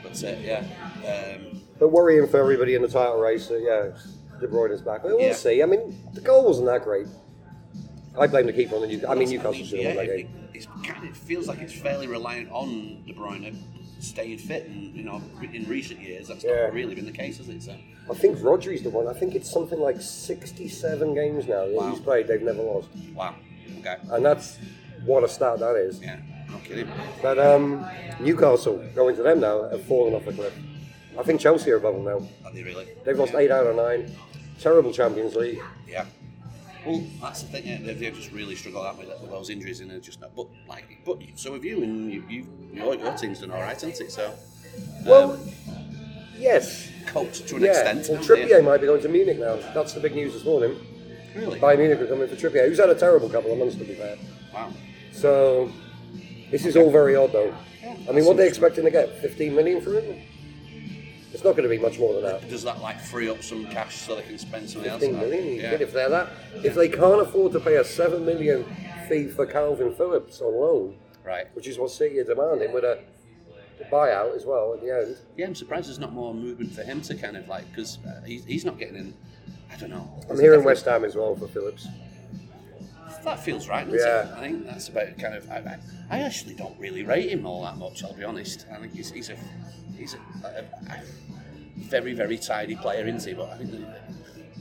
but 0.04 0.22
uh, 0.22 0.36
yeah. 0.42 0.66
Um, 1.08 1.62
But 1.80 1.90
worrying 1.90 2.28
for 2.28 2.38
everybody 2.42 2.76
in 2.76 2.82
the 2.82 2.90
title 2.90 3.20
race. 3.22 3.48
That, 3.48 3.62
yeah, 3.62 4.40
De 4.42 4.48
Bruyne 4.48 4.72
is 4.72 4.82
back. 4.82 5.04
But 5.04 5.12
we'll 5.16 5.22
Yeah. 5.28 5.34
see. 5.34 5.64
I 5.64 5.66
mean, 5.66 5.98
the 6.14 6.20
goal 6.22 6.44
wasn't 6.46 6.68
that 6.68 6.84
great. 6.84 7.08
I 8.20 8.28
blame 8.28 8.48
the 8.48 8.54
keeper 8.54 8.76
on 8.76 8.82
the 8.82 8.88
New. 8.88 9.08
I 9.08 9.16
mean, 9.16 9.30
Newcastle 9.30 9.54
should 9.64 9.80
have 9.80 9.96
won 9.96 10.06
that 10.06 10.14
it, 10.14 10.18
game. 10.24 10.50
it's 10.54 10.66
kind 10.86 11.08
of 11.08 11.16
feels 11.16 11.48
like 11.48 11.60
it's 11.60 11.72
fairly 11.74 12.08
reliant 12.08 12.52
on 12.52 13.02
De 13.08 13.14
Bruyne 13.14 13.56
staying 14.00 14.38
fit, 14.38 14.66
and 14.68 14.94
you 14.96 15.04
know, 15.04 15.22
in 15.54 15.68
recent 15.68 16.00
years 16.02 16.28
that's 16.28 16.44
Yeah. 16.44 16.64
not 16.64 16.74
really 16.74 16.96
been 16.96 17.06
the 17.06 17.12
case, 17.12 17.38
has 17.38 17.50
it? 17.50 17.62
So, 17.64 17.76
I 18.10 18.14
think 18.14 18.42
Rodri's 18.42 18.82
the 18.84 18.90
one. 18.90 19.08
I 19.08 19.14
think 19.14 19.36
it's 19.36 19.52
something 19.52 19.80
like 19.80 20.02
67 20.02 21.14
games 21.14 21.48
now 21.48 21.66
that 21.66 21.74
Wow. 21.74 21.92
he's 21.92 22.00
played. 22.00 22.28
They've 22.28 22.42
never 22.42 22.62
lost, 22.62 22.90
wow. 23.14 23.36
Okay. 23.80 23.96
and 24.12 24.26
that's 24.26 24.58
what 25.06 25.24
a 25.24 25.28
stat 25.28 25.60
that 25.60 25.76
is. 25.76 26.02
Yeah. 26.02 26.18
No 26.50 26.58
kidding. 26.64 26.88
But 27.22 27.38
um, 27.38 27.86
Newcastle 28.20 28.78
going 28.96 29.16
to 29.16 29.24
them 29.24 29.40
now 29.40 29.70
have 29.70 29.84
fallen 29.84 30.14
off 30.16 30.26
a 30.28 30.34
cliff. 30.34 30.54
I 31.18 31.24
think 31.24 31.40
Chelsea 31.40 31.70
are 31.72 31.76
above 31.78 31.96
them 31.96 32.06
now. 32.06 32.28
Are 32.46 32.54
they 32.54 32.64
really? 32.64 32.88
They've 33.06 33.18
lost 33.18 33.34
yeah. 33.34 33.40
eight 33.40 33.52
out 33.52 33.68
of 33.68 33.76
nine. 33.76 34.12
Terrible 34.60 34.92
Champions 34.92 35.36
League. 35.36 35.60
Yeah. 35.88 36.06
Well, 36.86 37.04
that's 37.22 37.44
the 37.44 37.50
thing. 37.50 37.68
Yeah, 37.68 37.78
they've, 37.82 38.00
they've 38.00 38.16
just 38.16 38.32
really 38.32 38.56
struggled 38.56 38.86
out 38.86 38.98
with, 38.98 39.10
with 39.22 39.30
those 39.32 39.50
injuries, 39.50 39.82
and 39.82 39.92
they're 39.92 40.00
just 40.00 40.22
not. 40.22 40.36
But 40.36 40.48
like, 40.68 41.00
but 41.06 41.18
so 41.36 41.54
have 41.54 41.66
you, 41.66 41.84
and 41.84 42.12
you, 42.12 42.24
you 42.30 42.48
your, 42.74 42.96
your 42.96 43.14
team's 43.18 43.40
done 43.40 43.52
all 43.52 43.60
right, 43.62 43.74
hasn't 43.74 44.00
it? 44.00 44.12
So, 44.12 44.34
Well, 45.06 45.34
um, 45.34 45.40
yes. 46.38 46.90
coped 47.08 47.48
to 47.48 47.56
an 47.58 47.64
Yeah. 47.64 47.70
extent. 47.92 48.08
Well, 48.10 48.18
haven't 48.22 48.48
they? 48.48 48.54
Trippier 48.56 48.64
might 48.64 48.82
be 48.82 48.88
going 48.88 49.02
to 49.02 49.10
Munich 49.10 49.40
now. 49.40 49.58
That's 49.74 49.94
the 49.94 50.00
big 50.00 50.16
news 50.16 50.34
this 50.34 50.46
morning. 50.46 50.76
Really? 51.36 51.60
Bayern 51.60 51.78
Munich 51.80 52.02
are 52.02 52.08
coming 52.08 52.28
for 52.28 52.36
Trippier, 52.36 52.68
who's 52.68 52.80
had 52.80 52.90
a 52.90 52.96
terrible 52.96 53.30
couple 53.30 53.52
of 53.52 53.58
months 53.60 53.76
to 53.76 53.84
be 53.84 53.94
fair. 53.94 54.18
Wow. 54.54 54.72
So 55.12 55.72
this 56.50 56.66
is 56.66 56.76
all 56.76 56.90
very 56.92 57.16
odd 57.16 57.32
though. 57.34 57.54
Yeah, 57.84 57.96
I 58.10 58.12
mean, 58.14 58.26
what 58.26 58.38
they 58.38 58.48
expecting 58.48 58.84
to 58.86 58.92
get? 58.92 59.20
15 59.22 59.54
million 59.54 59.80
for 59.82 60.00
him? 60.00 60.22
It's 61.40 61.46
not 61.46 61.52
going 61.56 61.64
to 61.64 61.70
be 61.74 61.82
much 61.82 61.98
more 61.98 62.12
than 62.16 62.24
that. 62.24 62.50
Does 62.50 62.64
that 62.64 62.82
like 62.82 63.00
free 63.00 63.30
up 63.30 63.42
some 63.42 63.66
cash 63.68 63.96
so 63.96 64.14
they 64.18 64.24
can 64.24 64.38
spend 64.38 64.70
something 64.70 64.92
else? 64.92 65.00
15 65.00 65.16
on 65.16 65.22
that? 65.22 65.30
million. 65.30 65.56
Yeah. 65.56 65.72
If 65.72 65.94
they're 65.94 66.10
that, 66.10 66.28
if 66.66 66.76
they 66.76 66.90
can't 66.90 67.22
afford 67.22 67.54
to 67.54 67.62
pay 67.62 67.78
a 67.78 67.84
7 67.86 68.26
million 68.26 68.66
fee 69.08 69.28
for 69.30 69.48
Kalvin 69.48 69.96
Phillips 69.96 70.42
on 70.42 70.54
loan, 70.54 70.98
Right. 71.24 71.48
which 71.56 71.66
is 71.70 71.80
what 71.80 71.92
City 71.92 72.20
are 72.20 72.26
demanding 72.26 72.74
with 72.74 72.84
a 72.84 73.00
buyout 73.90 74.36
as 74.36 74.46
well 74.46 74.74
at 74.74 74.82
the 74.82 74.92
end. 74.94 75.16
Yeah, 75.38 75.46
I'm 75.46 75.56
surprised 75.56 75.88
there's 75.88 75.98
not 75.98 76.12
more 76.12 76.34
movement 76.34 76.74
for 76.74 76.84
him 76.84 77.00
to 77.04 77.16
kind 77.16 77.38
of 77.38 77.48
like 77.48 77.70
because 77.70 78.00
uh, 78.06 78.22
he's, 78.26 78.44
he's 78.44 78.66
not 78.66 78.78
getting 78.78 78.98
in. 78.98 79.14
I 79.72 79.78
don't 79.78 79.92
know. 79.92 80.22
I'm 80.30 80.38
hearing 80.42 80.66
West 80.66 80.84
Ham 80.88 81.06
as 81.06 81.16
well 81.16 81.38
for 81.38 81.48
Phillips. 81.48 81.88
That 83.30 83.40
feels 83.44 83.68
right, 83.70 83.86
doesn't 83.86 84.00
Yeah. 84.00 84.28
it? 84.34 84.38
I 84.38 84.40
think 84.42 84.66
that's 84.66 84.90
about 84.90 85.18
kind 85.20 85.36
of. 85.36 85.50
I, 85.50 85.58
I, 85.58 85.80
I 86.10 86.20
actually 86.22 86.56
don't 86.56 86.78
really 86.80 87.04
rate 87.04 87.30
him 87.30 87.46
all 87.46 87.64
that 87.64 87.78
much. 87.78 88.04
I'll 88.04 88.14
be 88.14 88.24
honest. 88.24 88.66
I 88.72 88.78
think 88.78 88.94
he's, 88.96 89.12
he's 89.12 89.30
a 89.30 89.36
he's 89.98 90.16
a, 90.16 90.48
a, 90.48 90.94
a 90.94 91.02
very 91.78 92.14
very 92.14 92.38
tidy 92.38 92.76
player, 92.76 93.06
isn't 93.06 93.28
he? 93.30 93.34
But 93.36 93.50
I 93.52 93.58
think, 93.58 93.72
that, 93.72 94.02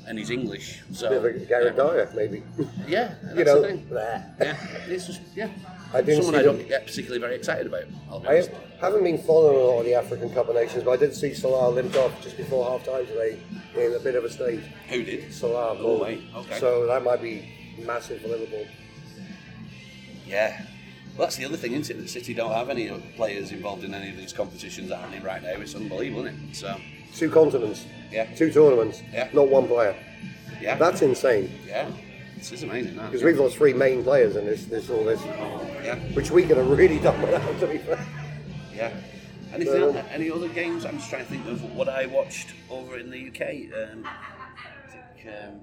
and 0.07 0.18
he's 0.18 0.31
English, 0.31 0.83
so 0.92 1.09
Bit 1.09 1.18
of 1.18 1.24
a 1.24 1.33
Gareth 1.46 1.76
Dyer, 1.76 2.11
maybe. 2.14 2.42
yeah, 2.87 3.14
that's 3.22 3.38
you 3.38 3.44
know, 3.44 3.61
the 3.62 3.68
thing. 3.68 3.87
Yeah, 3.90 4.57
it's 4.88 5.07
just 5.07 5.20
yeah. 5.35 5.48
I 5.94 6.02
didn't 6.02 6.22
Someone 6.24 6.40
I 6.40 6.44
don't 6.44 6.59
them. 6.59 6.68
get 6.68 6.85
particularly 6.87 7.18
very 7.20 7.35
excited 7.37 7.66
about. 7.66 7.85
I 8.11 8.14
honest. 8.14 8.50
haven't 8.78 9.04
been 9.04 9.16
following 9.16 9.57
a 9.57 9.61
lot 9.61 9.78
of 9.81 9.85
the 9.87 9.94
African 9.94 10.28
Cup 10.35 10.48
of 10.50 10.54
Nations, 10.54 10.85
but 10.85 10.90
I 10.90 10.96
did 10.98 11.14
see 11.14 11.33
Salah 11.33 11.70
limped 11.70 11.96
off 11.96 12.22
just 12.22 12.37
before 12.37 12.68
half 12.70 12.85
time 12.85 13.07
today 13.07 13.38
in 13.74 13.94
a 13.94 13.98
bit 13.98 14.14
of 14.14 14.24
a 14.24 14.31
state. 14.31 14.61
Who 14.90 15.02
did? 15.02 15.33
Salah. 15.33 15.78
Oh, 15.81 16.02
wait, 16.02 16.20
okay. 16.37 16.59
So 16.59 16.87
that 16.87 17.02
might 17.02 17.22
be 17.22 17.48
massive 17.84 18.20
for 18.22 18.28
Liverpool. 18.28 18.66
Yeah. 20.26 20.62
Well, 21.16 21.26
that's 21.26 21.36
the 21.36 21.44
other 21.44 21.56
thing, 21.56 21.72
isn't 21.72 21.96
it? 21.96 22.00
That 22.00 22.08
City 22.08 22.34
don't 22.34 22.52
have 22.52 22.68
any 22.68 22.88
players 23.16 23.50
involved 23.50 23.82
in 23.84 23.92
any 23.94 24.10
of 24.10 24.16
these 24.16 24.32
competitions 24.32 24.88
that 24.90 24.96
are 24.96 25.02
happening 25.02 25.22
right 25.24 25.42
now. 25.42 25.50
It's 25.60 25.74
unbelievable, 25.74 26.26
isn't 26.26 26.50
it? 26.50 26.56
So, 26.56 26.76
Two 27.14 27.30
continents, 27.30 27.86
yeah, 28.12 28.26
two 28.36 28.52
tournaments, 28.52 29.02
Yeah. 29.12 29.28
not 29.32 29.48
one 29.48 29.66
player. 29.66 29.96
yeah, 30.60 30.76
That's 30.76 31.02
insane. 31.02 31.50
yeah. 31.66 31.90
This 32.36 32.52
is 32.52 32.62
amazing. 32.62 32.94
Because 32.94 33.24
we've 33.24 33.38
lost 33.38 33.56
three 33.56 33.72
main 33.72 34.04
players 34.04 34.36
in 34.36 34.44
this, 34.46 34.66
this 34.66 34.90
all 34.90 35.02
this, 35.04 35.20
yeah, 35.82 35.96
which 36.14 36.30
we 36.30 36.44
could 36.44 36.56
have 36.58 36.68
really 36.70 37.00
done 37.00 37.20
without, 37.20 37.58
to 37.60 37.66
be 37.66 37.78
fair. 37.78 37.98
yeah. 38.72 38.92
Anything? 39.52 39.82
Um, 39.82 39.96
any 40.12 40.30
other 40.30 40.48
games? 40.48 40.84
I'm 40.84 40.98
just 40.98 41.08
trying 41.10 41.24
to 41.24 41.30
think 41.30 41.46
of 41.48 41.74
what 41.74 41.88
I 41.88 42.06
watched 42.06 42.52
over 42.70 42.98
in 42.98 43.10
the 43.10 43.28
UK. 43.28 43.72
Um, 43.90 44.04
I 44.06 44.90
think 45.22 45.34
um, 45.34 45.60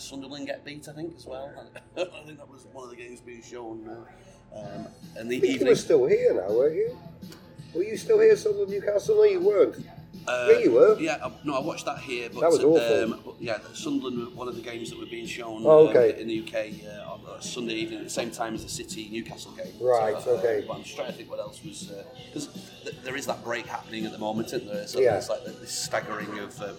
Sunderland 0.00 0.46
get 0.46 0.64
beat. 0.64 0.88
I 0.88 0.92
think 0.92 1.16
as 1.16 1.26
well. 1.26 1.52
I 1.96 2.04
think 2.26 2.38
that 2.38 2.48
was 2.50 2.66
one 2.72 2.84
of 2.84 2.90
the 2.90 2.96
games 2.96 3.20
being 3.20 3.42
shown. 3.42 3.88
Uh, 3.88 4.58
um, 4.58 4.86
and 5.16 5.30
the 5.30 5.36
I 5.36 5.40
think 5.40 5.60
you 5.60 5.66
were 5.66 5.74
still 5.74 6.06
here 6.06 6.34
now, 6.34 6.52
weren't 6.54 6.74
you? 6.76 6.98
Were 7.74 7.82
you 7.84 7.96
still 7.96 8.18
here, 8.20 8.34
Sunderland 8.36 8.70
Newcastle? 8.72 9.16
No, 9.16 9.24
you 9.24 9.40
weren't. 9.40 9.76
Uh, 10.26 10.48
yeah, 10.50 10.58
you 10.58 10.72
were. 10.72 10.98
Yeah, 10.98 11.18
I, 11.24 11.32
no, 11.44 11.54
I 11.54 11.60
watched 11.60 11.86
that 11.86 11.98
here. 11.98 12.28
But, 12.32 12.40
That 12.40 12.50
was 12.50 12.64
awful. 12.64 13.14
Um, 13.14 13.20
but 13.24 13.34
yeah, 13.40 13.58
Sunderland 13.72 14.18
were 14.18 14.24
one 14.34 14.48
of 14.48 14.56
the 14.56 14.60
games 14.62 14.90
that 14.90 14.98
were 14.98 15.06
being 15.06 15.26
shown 15.26 15.62
Oh, 15.64 15.88
um, 15.88 15.96
in 15.96 16.28
the 16.28 16.40
UK 16.42 16.84
uh, 16.86 17.12
on 17.12 17.20
uh, 17.26 17.40
Sunday 17.40 17.74
evening 17.74 17.98
at 18.00 18.04
the 18.04 18.10
same 18.10 18.30
time 18.30 18.54
as 18.54 18.62
the 18.62 18.68
City 18.68 19.08
Newcastle 19.10 19.52
game. 19.52 19.72
Right, 19.80 20.20
So, 20.22 20.34
uh, 20.34 20.38
okay. 20.38 20.64
But 20.66 20.74
I'm 20.76 20.82
just 20.82 20.96
trying 20.96 21.08
to 21.08 21.12
think 21.14 21.30
what 21.30 21.40
else 21.40 21.62
was 21.64 21.92
because 22.26 22.48
th- 22.82 22.96
there 23.04 23.16
is 23.16 23.26
that 23.26 23.42
break 23.42 23.66
happening 23.66 24.04
at 24.04 24.12
the 24.12 24.18
moment, 24.18 24.48
isn't 24.48 24.66
there? 24.66 24.86
So 24.86 25.00
Yeah. 25.00 25.16
it's 25.16 25.28
like 25.30 25.44
this 25.44 25.70
staggering 25.72 26.38
of 26.38 26.60
uh, 26.60 26.72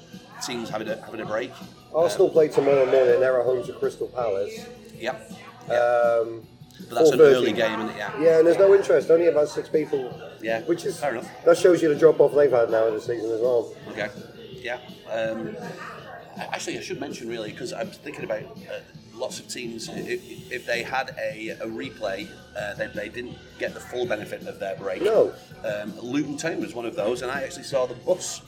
teams 0.45 0.69
having 0.69 0.87
a 0.87 1.01
having 1.01 1.21
a 1.21 1.25
break. 1.25 1.51
Arsenal 1.93 2.29
play 2.29 2.47
tomorrow 2.47 2.85
morning. 2.85 3.19
They're 3.19 3.39
at 3.39 3.45
home 3.45 3.65
to 3.65 3.73
Crystal 3.73 4.07
Palace. 4.07 4.65
Yep. 4.99 5.31
Um, 5.65 6.43
But 6.89 6.95
that's 6.95 7.09
an 7.11 7.19
4:30. 7.19 7.21
early 7.35 7.51
game, 7.51 7.79
isn't 7.79 7.89
it? 7.91 7.97
Yeah. 7.97 8.21
Yeah, 8.21 8.37
and 8.39 8.47
there's 8.47 8.57
no 8.57 8.73
interest. 8.73 9.09
Only 9.11 9.27
about 9.27 9.49
six 9.49 9.67
people. 9.69 10.13
Yeah, 10.41 10.61
Which 10.61 10.85
is 10.85 10.99
fair 10.99 11.11
enough. 11.11 11.29
That 11.45 11.57
shows 11.57 11.81
you 11.81 11.89
the 11.89 11.99
drop 11.99 12.19
off 12.19 12.33
they've 12.33 12.51
had 12.51 12.69
now 12.69 12.87
in 12.87 12.93
the 12.93 13.01
season 13.01 13.29
as 13.31 13.41
well. 13.41 13.73
Okay. 13.89 14.09
Yeah. 14.61 14.77
Um, 15.11 15.55
actually, 16.37 16.77
I 16.77 16.81
should 16.81 16.99
mention 16.99 17.27
really 17.27 17.51
because 17.51 17.73
I'm 17.73 17.89
thinking 17.89 18.23
about 18.23 18.43
uh, 18.43 18.79
lots 19.13 19.39
of 19.39 19.47
teams. 19.49 19.89
If, 19.89 20.51
if 20.51 20.65
they 20.65 20.83
had 20.83 21.15
a, 21.19 21.49
a 21.61 21.67
replay, 21.67 22.29
uh, 22.57 22.73
they, 22.75 22.87
they 22.87 23.09
didn't 23.09 23.37
get 23.59 23.73
the 23.73 23.79
full 23.81 24.05
benefit 24.05 24.47
of 24.47 24.59
their 24.59 24.75
break. 24.77 25.01
No. 25.01 25.33
Um, 25.65 25.99
Luton 25.99 26.37
Town 26.37 26.61
was 26.61 26.73
one 26.73 26.85
of 26.85 26.95
those, 26.95 27.21
and 27.23 27.31
I 27.31 27.41
actually 27.43 27.63
saw 27.63 27.85
the 27.85 27.95
bus. 27.95 28.41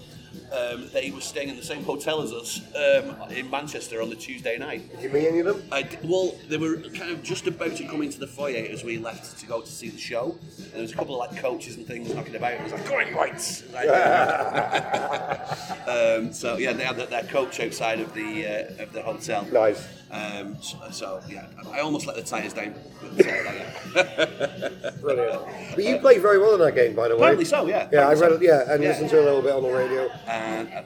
Um, 0.51 0.89
they 0.91 1.11
were 1.11 1.21
staying 1.21 1.49
in 1.49 1.55
the 1.55 1.63
same 1.63 1.83
hotel 1.83 2.21
as 2.21 2.33
us 2.33 2.61
um, 2.75 3.31
in 3.31 3.49
Manchester 3.49 4.01
on 4.01 4.09
the 4.09 4.15
Tuesday 4.15 4.57
night. 4.57 4.89
Did 4.91 5.03
you 5.03 5.09
meet 5.09 5.27
any 5.27 5.39
of 5.39 5.45
them? 5.45 5.63
I 5.71 5.87
well, 6.03 6.35
they 6.49 6.57
were 6.57 6.77
kind 6.77 7.11
of 7.11 7.23
just 7.23 7.47
about 7.47 7.75
to 7.77 7.87
come 7.87 8.01
into 8.01 8.19
the 8.19 8.27
foyer 8.27 8.67
as 8.69 8.83
we 8.83 8.97
left 8.97 9.39
to 9.39 9.45
go 9.45 9.61
to 9.61 9.71
see 9.71 9.89
the 9.89 9.97
show. 9.97 10.37
And 10.57 10.73
there 10.73 10.81
was 10.81 10.91
a 10.91 10.95
couple 10.95 11.21
of 11.21 11.31
like 11.31 11.41
coaches 11.41 11.77
and 11.77 11.87
things 11.87 12.13
knocking 12.13 12.35
about. 12.35 12.53
It 12.53 12.63
was 12.63 12.73
like, 12.73 12.87
"Go 12.87 12.99
on, 12.99 13.07
you 13.07 13.15
whites!" 13.15 13.63
Like, 13.71 13.87
um, 15.87 16.33
so 16.33 16.57
yeah, 16.57 16.73
they 16.73 16.83
had 16.83 16.97
their 16.97 17.23
coach 17.23 17.59
outside 17.59 17.99
of 17.99 18.13
the 18.13 18.45
uh, 18.45 18.83
of 18.83 18.93
the 18.93 19.01
hotel. 19.01 19.47
Nice. 19.51 20.00
Um, 20.11 20.61
so, 20.61 20.77
so, 20.91 21.21
yeah, 21.29 21.45
I 21.71 21.79
almost 21.79 22.05
let 22.05 22.17
the 22.17 22.21
tyres 22.23 22.53
down. 22.53 22.75
Uh. 23.01 24.91
Brilliant. 25.01 25.41
But 25.75 25.83
you 25.83 25.97
played 25.99 26.21
very 26.21 26.37
well 26.37 26.53
in 26.55 26.59
that 26.59 26.75
game, 26.75 26.95
by 26.95 27.07
the 27.07 27.15
way. 27.15 27.21
Apparently 27.21 27.45
so, 27.45 27.65
yeah. 27.65 27.87
Yeah, 27.91 28.07
I 28.07 28.13
read 28.13 28.33
it. 28.33 28.41
Yeah, 28.41 28.65
and 28.73 28.83
Yeah. 28.83 28.89
listened 28.89 29.09
to 29.11 29.17
it 29.17 29.21
a 29.21 29.25
little 29.25 29.41
bit 29.41 29.53
on 29.53 29.63
the 29.63 29.69
radio. 29.71 30.09
and 30.27 30.69
I 30.69 30.83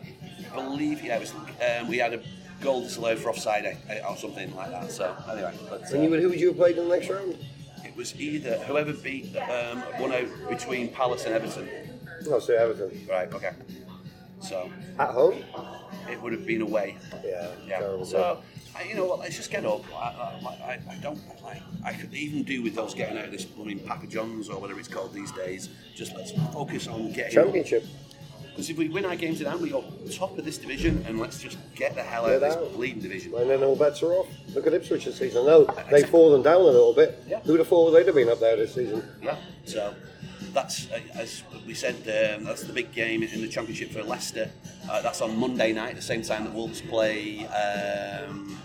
believe 0.53 1.03
yeah, 1.03 1.17
it 1.17 1.21
was, 1.21 1.33
um, 1.33 1.87
we 1.87 1.97
had 1.97 2.13
a 2.13 2.21
goal 2.61 2.81
disallowed 2.83 3.17
for 3.19 3.29
offside 3.29 3.65
eh, 3.65 3.99
or 4.07 4.15
something 4.15 4.55
like 4.55 4.71
that. 4.71 4.91
So 4.91 5.15
anyway, 5.29 5.53
but, 5.69 5.81
And 5.91 6.03
you 6.03 6.07
uh, 6.07 6.11
would, 6.11 6.19
who 6.21 6.29
would 6.29 6.39
you 6.39 6.47
have 6.49 6.57
played 6.57 6.77
in 6.77 6.87
the 6.87 6.95
next 6.95 7.09
round? 7.09 7.35
it 7.83 7.95
was 7.95 8.19
either 8.19 8.57
whoever 8.59 8.93
beat 8.93 9.35
um, 9.37 9.79
one 9.99 10.11
out 10.11 10.27
between 10.49 10.89
Palace 10.89 11.25
and 11.25 11.33
Everton. 11.33 11.67
Oh, 12.29 12.39
so 12.39 12.53
Everton. 12.53 13.07
Right. 13.09 13.31
Okay. 13.33 13.51
So 14.39 14.69
At 14.99 15.09
home? 15.11 15.43
it 16.09 16.21
would 16.21 16.33
have 16.33 16.45
been 16.45 16.61
away. 16.61 16.97
Yeah, 17.23 17.47
Yeah. 17.67 17.79
terrible. 17.79 18.05
So, 18.05 18.41
I, 18.75 18.83
you 18.83 18.95
know 18.95 19.05
what? 19.05 19.19
Let's 19.19 19.37
just 19.37 19.51
get 19.51 19.65
up. 19.65 19.83
I, 19.93 19.97
I, 19.97 20.49
I, 20.49 20.79
I 20.91 20.95
don't 20.95 21.19
like. 21.43 21.61
I 21.83 21.93
could 21.93 22.13
even 22.13 22.43
do 22.43 22.61
with 22.61 22.75
those 22.75 22.93
getting 22.93 23.17
out 23.17 23.25
of 23.25 23.31
this 23.31 23.45
blooming 23.45 23.79
Papa 23.79 24.07
John's 24.07 24.49
or 24.49 24.59
whatever 24.59 24.79
it's 24.79 24.89
called 24.89 25.13
these 25.13 25.31
days. 25.31 25.69
Just 25.95 26.13
let's 26.15 26.31
focus 26.53 26.87
on 26.87 27.11
getting 27.13 27.31
Championship. 27.33 27.85
Because 28.51 28.69
if 28.69 28.77
we 28.77 28.87
win 28.87 29.03
our 29.05 29.17
games 29.17 29.39
tonight, 29.39 29.59
we 29.59 29.69
go 29.69 29.83
top 30.13 30.37
of 30.37 30.45
this 30.45 30.57
division, 30.57 31.03
and 31.07 31.19
let's 31.19 31.41
just 31.41 31.57
get 31.75 31.93
the 31.93 32.01
hell 32.01 32.23
out 32.23 32.27
Get 32.27 32.35
of 32.35 32.41
this 32.41 32.55
out. 32.55 32.73
bleeding 32.73 33.01
division. 33.01 33.33
And 33.35 33.49
then 33.49 33.61
all 33.63 33.75
bets 33.75 34.01
are 34.01 34.13
off. 34.13 34.27
Look 34.53 34.65
at 34.65 34.73
Ipswich 34.73 35.03
this 35.05 35.17
season. 35.17 35.43
I 35.43 35.45
know 35.45 35.67
they've 35.91 36.07
fallen 36.09 36.41
down 36.41 36.61
a 36.61 36.63
little 36.63 36.93
bit. 36.93 37.21
Yeah. 37.27 37.41
Who'd 37.41 37.59
have 37.59 37.67
thought 37.67 37.91
they'd 37.91 38.05
have 38.05 38.15
been 38.15 38.29
up 38.29 38.39
there 38.39 38.55
this 38.55 38.73
season? 38.73 39.03
Yeah. 39.21 39.35
So 39.65 39.93
that's 40.53 40.89
uh, 40.89 41.01
as 41.15 41.43
we 41.67 41.73
said. 41.73 41.95
Um, 42.37 42.45
that's 42.45 42.63
the 42.63 42.71
big 42.71 42.93
game 42.93 43.23
in 43.23 43.41
the 43.41 43.47
championship 43.49 43.91
for 43.91 44.03
Leicester. 44.03 44.49
Uh, 44.89 45.01
that's 45.01 45.19
on 45.19 45.37
Monday 45.37 45.73
night, 45.73 45.89
at 45.89 45.95
the 45.97 46.01
same 46.01 46.21
time 46.21 46.45
that 46.45 46.53
Wolves 46.53 46.81
play. 46.81 47.45
Um, 47.47 48.57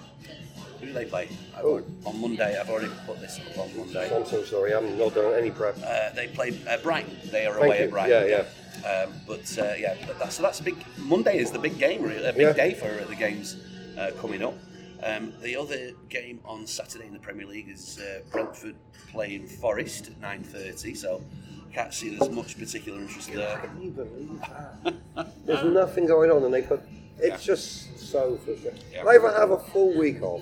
who 0.80 0.86
do 0.86 0.92
they 0.92 1.04
play? 1.04 1.28
Oh. 1.62 1.82
on 2.06 2.20
Monday. 2.20 2.58
I've 2.58 2.70
already 2.70 2.90
put 3.06 3.20
this 3.20 3.38
up 3.38 3.58
on 3.58 3.76
Monday. 3.76 4.14
I'm 4.14 4.24
so 4.24 4.42
sorry. 4.44 4.74
I'm 4.74 4.98
not 4.98 5.14
done 5.14 5.34
any 5.34 5.50
prep. 5.50 5.76
Uh, 5.84 6.10
they 6.14 6.28
play 6.28 6.58
uh, 6.68 6.78
Brighton. 6.78 7.16
They 7.30 7.46
are 7.46 7.52
Thank 7.54 7.66
away 7.66 7.78
you. 7.78 7.84
at 7.84 7.90
Brighton. 7.90 8.28
Yeah, 8.28 8.44
Um, 8.90 9.12
but 9.26 9.58
uh, 9.58 9.74
yeah, 9.78 9.94
but 10.06 10.18
that's, 10.18 10.36
so 10.36 10.42
that's 10.42 10.60
a 10.60 10.62
big. 10.62 10.76
Monday 10.98 11.38
is 11.38 11.50
the 11.50 11.58
big 11.58 11.78
game, 11.78 12.02
really, 12.02 12.24
a 12.24 12.32
big 12.32 12.42
Yeah. 12.42 12.52
day 12.52 12.74
for 12.74 13.04
the 13.04 13.14
games 13.14 13.56
uh, 13.98 14.10
coming 14.20 14.42
up. 14.42 14.54
Um, 15.02 15.32
the 15.42 15.56
other 15.56 15.92
game 16.08 16.40
on 16.44 16.66
Saturday 16.66 17.06
in 17.06 17.12
the 17.12 17.18
Premier 17.18 17.46
League 17.46 17.68
is 17.68 17.98
uh, 17.98 18.20
Brentford 18.30 18.76
playing 19.10 19.46
Forest 19.46 20.08
at 20.08 20.20
nine 20.20 20.42
thirty. 20.42 20.94
So 20.94 21.22
I 21.70 21.74
can't 21.74 21.92
see 21.94 22.16
there's 22.16 22.30
much 22.30 22.58
particular 22.58 23.00
interest 23.00 23.32
there. 23.32 23.58
Can 23.58 23.82
you 23.82 23.90
believe 23.90 24.40
that? 24.40 25.26
There's 25.46 25.64
nothing 25.64 26.06
going 26.06 26.30
on, 26.30 26.42
and 26.44 26.52
they 26.52 26.62
put. 26.62 26.80
It's 27.18 27.46
Yeah. 27.46 27.54
just 27.54 27.98
so 27.98 28.36
frustrating. 28.44 28.80
Yeah. 28.92 29.04
I 29.04 29.14
either 29.16 29.30
have 29.32 29.50
a 29.50 29.58
full 29.58 29.96
week 29.98 30.22
off 30.22 30.40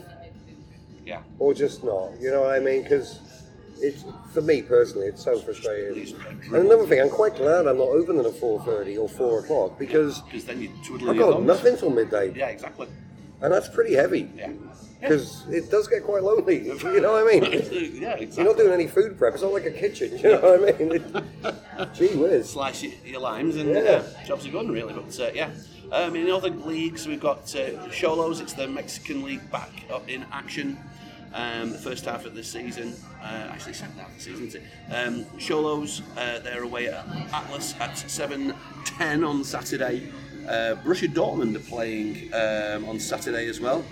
Yeah. 1.09 1.23
or 1.39 1.55
just 1.55 1.83
not. 1.83 2.21
You 2.21 2.31
know 2.31 2.43
what 2.43 2.55
I 2.55 2.61
mean? 2.61 2.83
Because 2.83 3.19
it's 3.81 4.05
for 4.35 4.43
me 4.43 4.61
personally, 4.61 5.07
it's 5.07 5.25
so 5.25 5.39
frustrating. 5.39 6.15
And 6.47 6.55
another 6.55 6.87
thing, 6.87 7.01
I'm 7.01 7.09
quite 7.09 7.35
glad 7.37 7.67
I'm 7.67 7.79
not 7.79 7.89
open 7.89 8.19
at 8.19 8.27
4:30 8.27 8.99
or 8.99 9.09
4 9.09 9.39
o'clock 9.41 9.79
because 9.79 10.21
Because 10.23 10.45
then 10.45 10.61
you 10.61 10.69
twiddle 10.85 11.09
I've 11.11 11.17
got 11.19 11.43
nothing 11.43 11.79
till 11.79 11.91
midday, 11.91 12.35
Yeah, 12.37 12.49
exactly. 12.49 12.89
and 13.41 13.51
that's 13.53 13.69
pretty 13.71 13.95
heavy. 13.95 14.29
Yeah. 14.37 14.53
Because 15.01 15.47
it 15.49 15.71
does 15.71 15.87
get 15.89 16.03
quite 16.03 16.23
lonely. 16.25 16.59
You 16.95 17.01
know 17.01 17.13
what 17.13 17.27
I 17.27 17.41
mean? 17.41 17.45
yeah, 18.03 18.15
exactly. 18.17 18.29
You're 18.37 18.45
not 18.53 18.57
doing 18.59 18.73
any 18.73 18.89
food 18.89 19.17
prep. 19.17 19.33
It's 19.33 19.43
not 19.43 19.53
like 19.55 19.65
a 19.65 19.71
kitchen. 19.71 20.11
You 20.23 20.31
know 20.33 20.41
what 20.41 20.75
I 20.75 20.79
mean? 20.79 20.93
It, 20.93 21.95
gee 21.95 22.17
whiz. 22.17 22.51
slice 22.51 22.83
your, 22.83 22.93
your 23.07 23.21
limes 23.21 23.57
and 23.57 23.71
Yeah. 23.71 23.83
yeah. 23.83 24.25
jobs 24.27 24.47
are 24.47 24.51
done 24.53 24.69
really. 24.71 24.93
But 24.93 25.19
uh, 25.21 25.31
yeah, 25.35 25.51
um, 25.93 26.17
in 26.17 26.31
other 26.31 26.51
leagues 26.51 27.07
we've 27.07 27.21
got 27.21 27.39
uh, 27.55 27.89
Xolos. 27.91 28.41
It's 28.41 28.53
the 28.53 28.67
Mexican 28.67 29.23
league 29.25 29.51
back 29.51 29.71
up 29.91 30.09
in 30.09 30.25
action. 30.33 30.79
Um, 31.35 31.73
the 31.73 31.79
first 31.79 32.07
half 32.07 32.25
of 32.25 32.35
the 32.35 32.43
season, 32.43 32.95
uh, 33.23 33.49
actually 33.53 33.75
second 33.75 33.99
half 33.99 34.09
of 34.09 34.15
the 34.17 34.21
season, 34.23 34.47
isn't 34.47 34.63
it? 34.63 34.93
Um, 34.95 35.25
Xolos, 35.39 36.01
uh, 36.17 36.39
they're 36.41 36.63
away 36.63 36.89
at 36.89 37.07
Atlas 37.33 37.75
at 37.79 37.91
7.10 37.91 39.29
on 39.29 39.45
Saturday. 39.45 40.11
Uh, 40.49 40.77
Borussia 40.83 41.07
Dortmund 41.13 41.55
are 41.57 41.69
playing 41.69 42.33
um, 42.33 42.89
on 42.89 42.99
Saturday 42.99 43.47
as 43.49 43.61
well. 43.61 43.85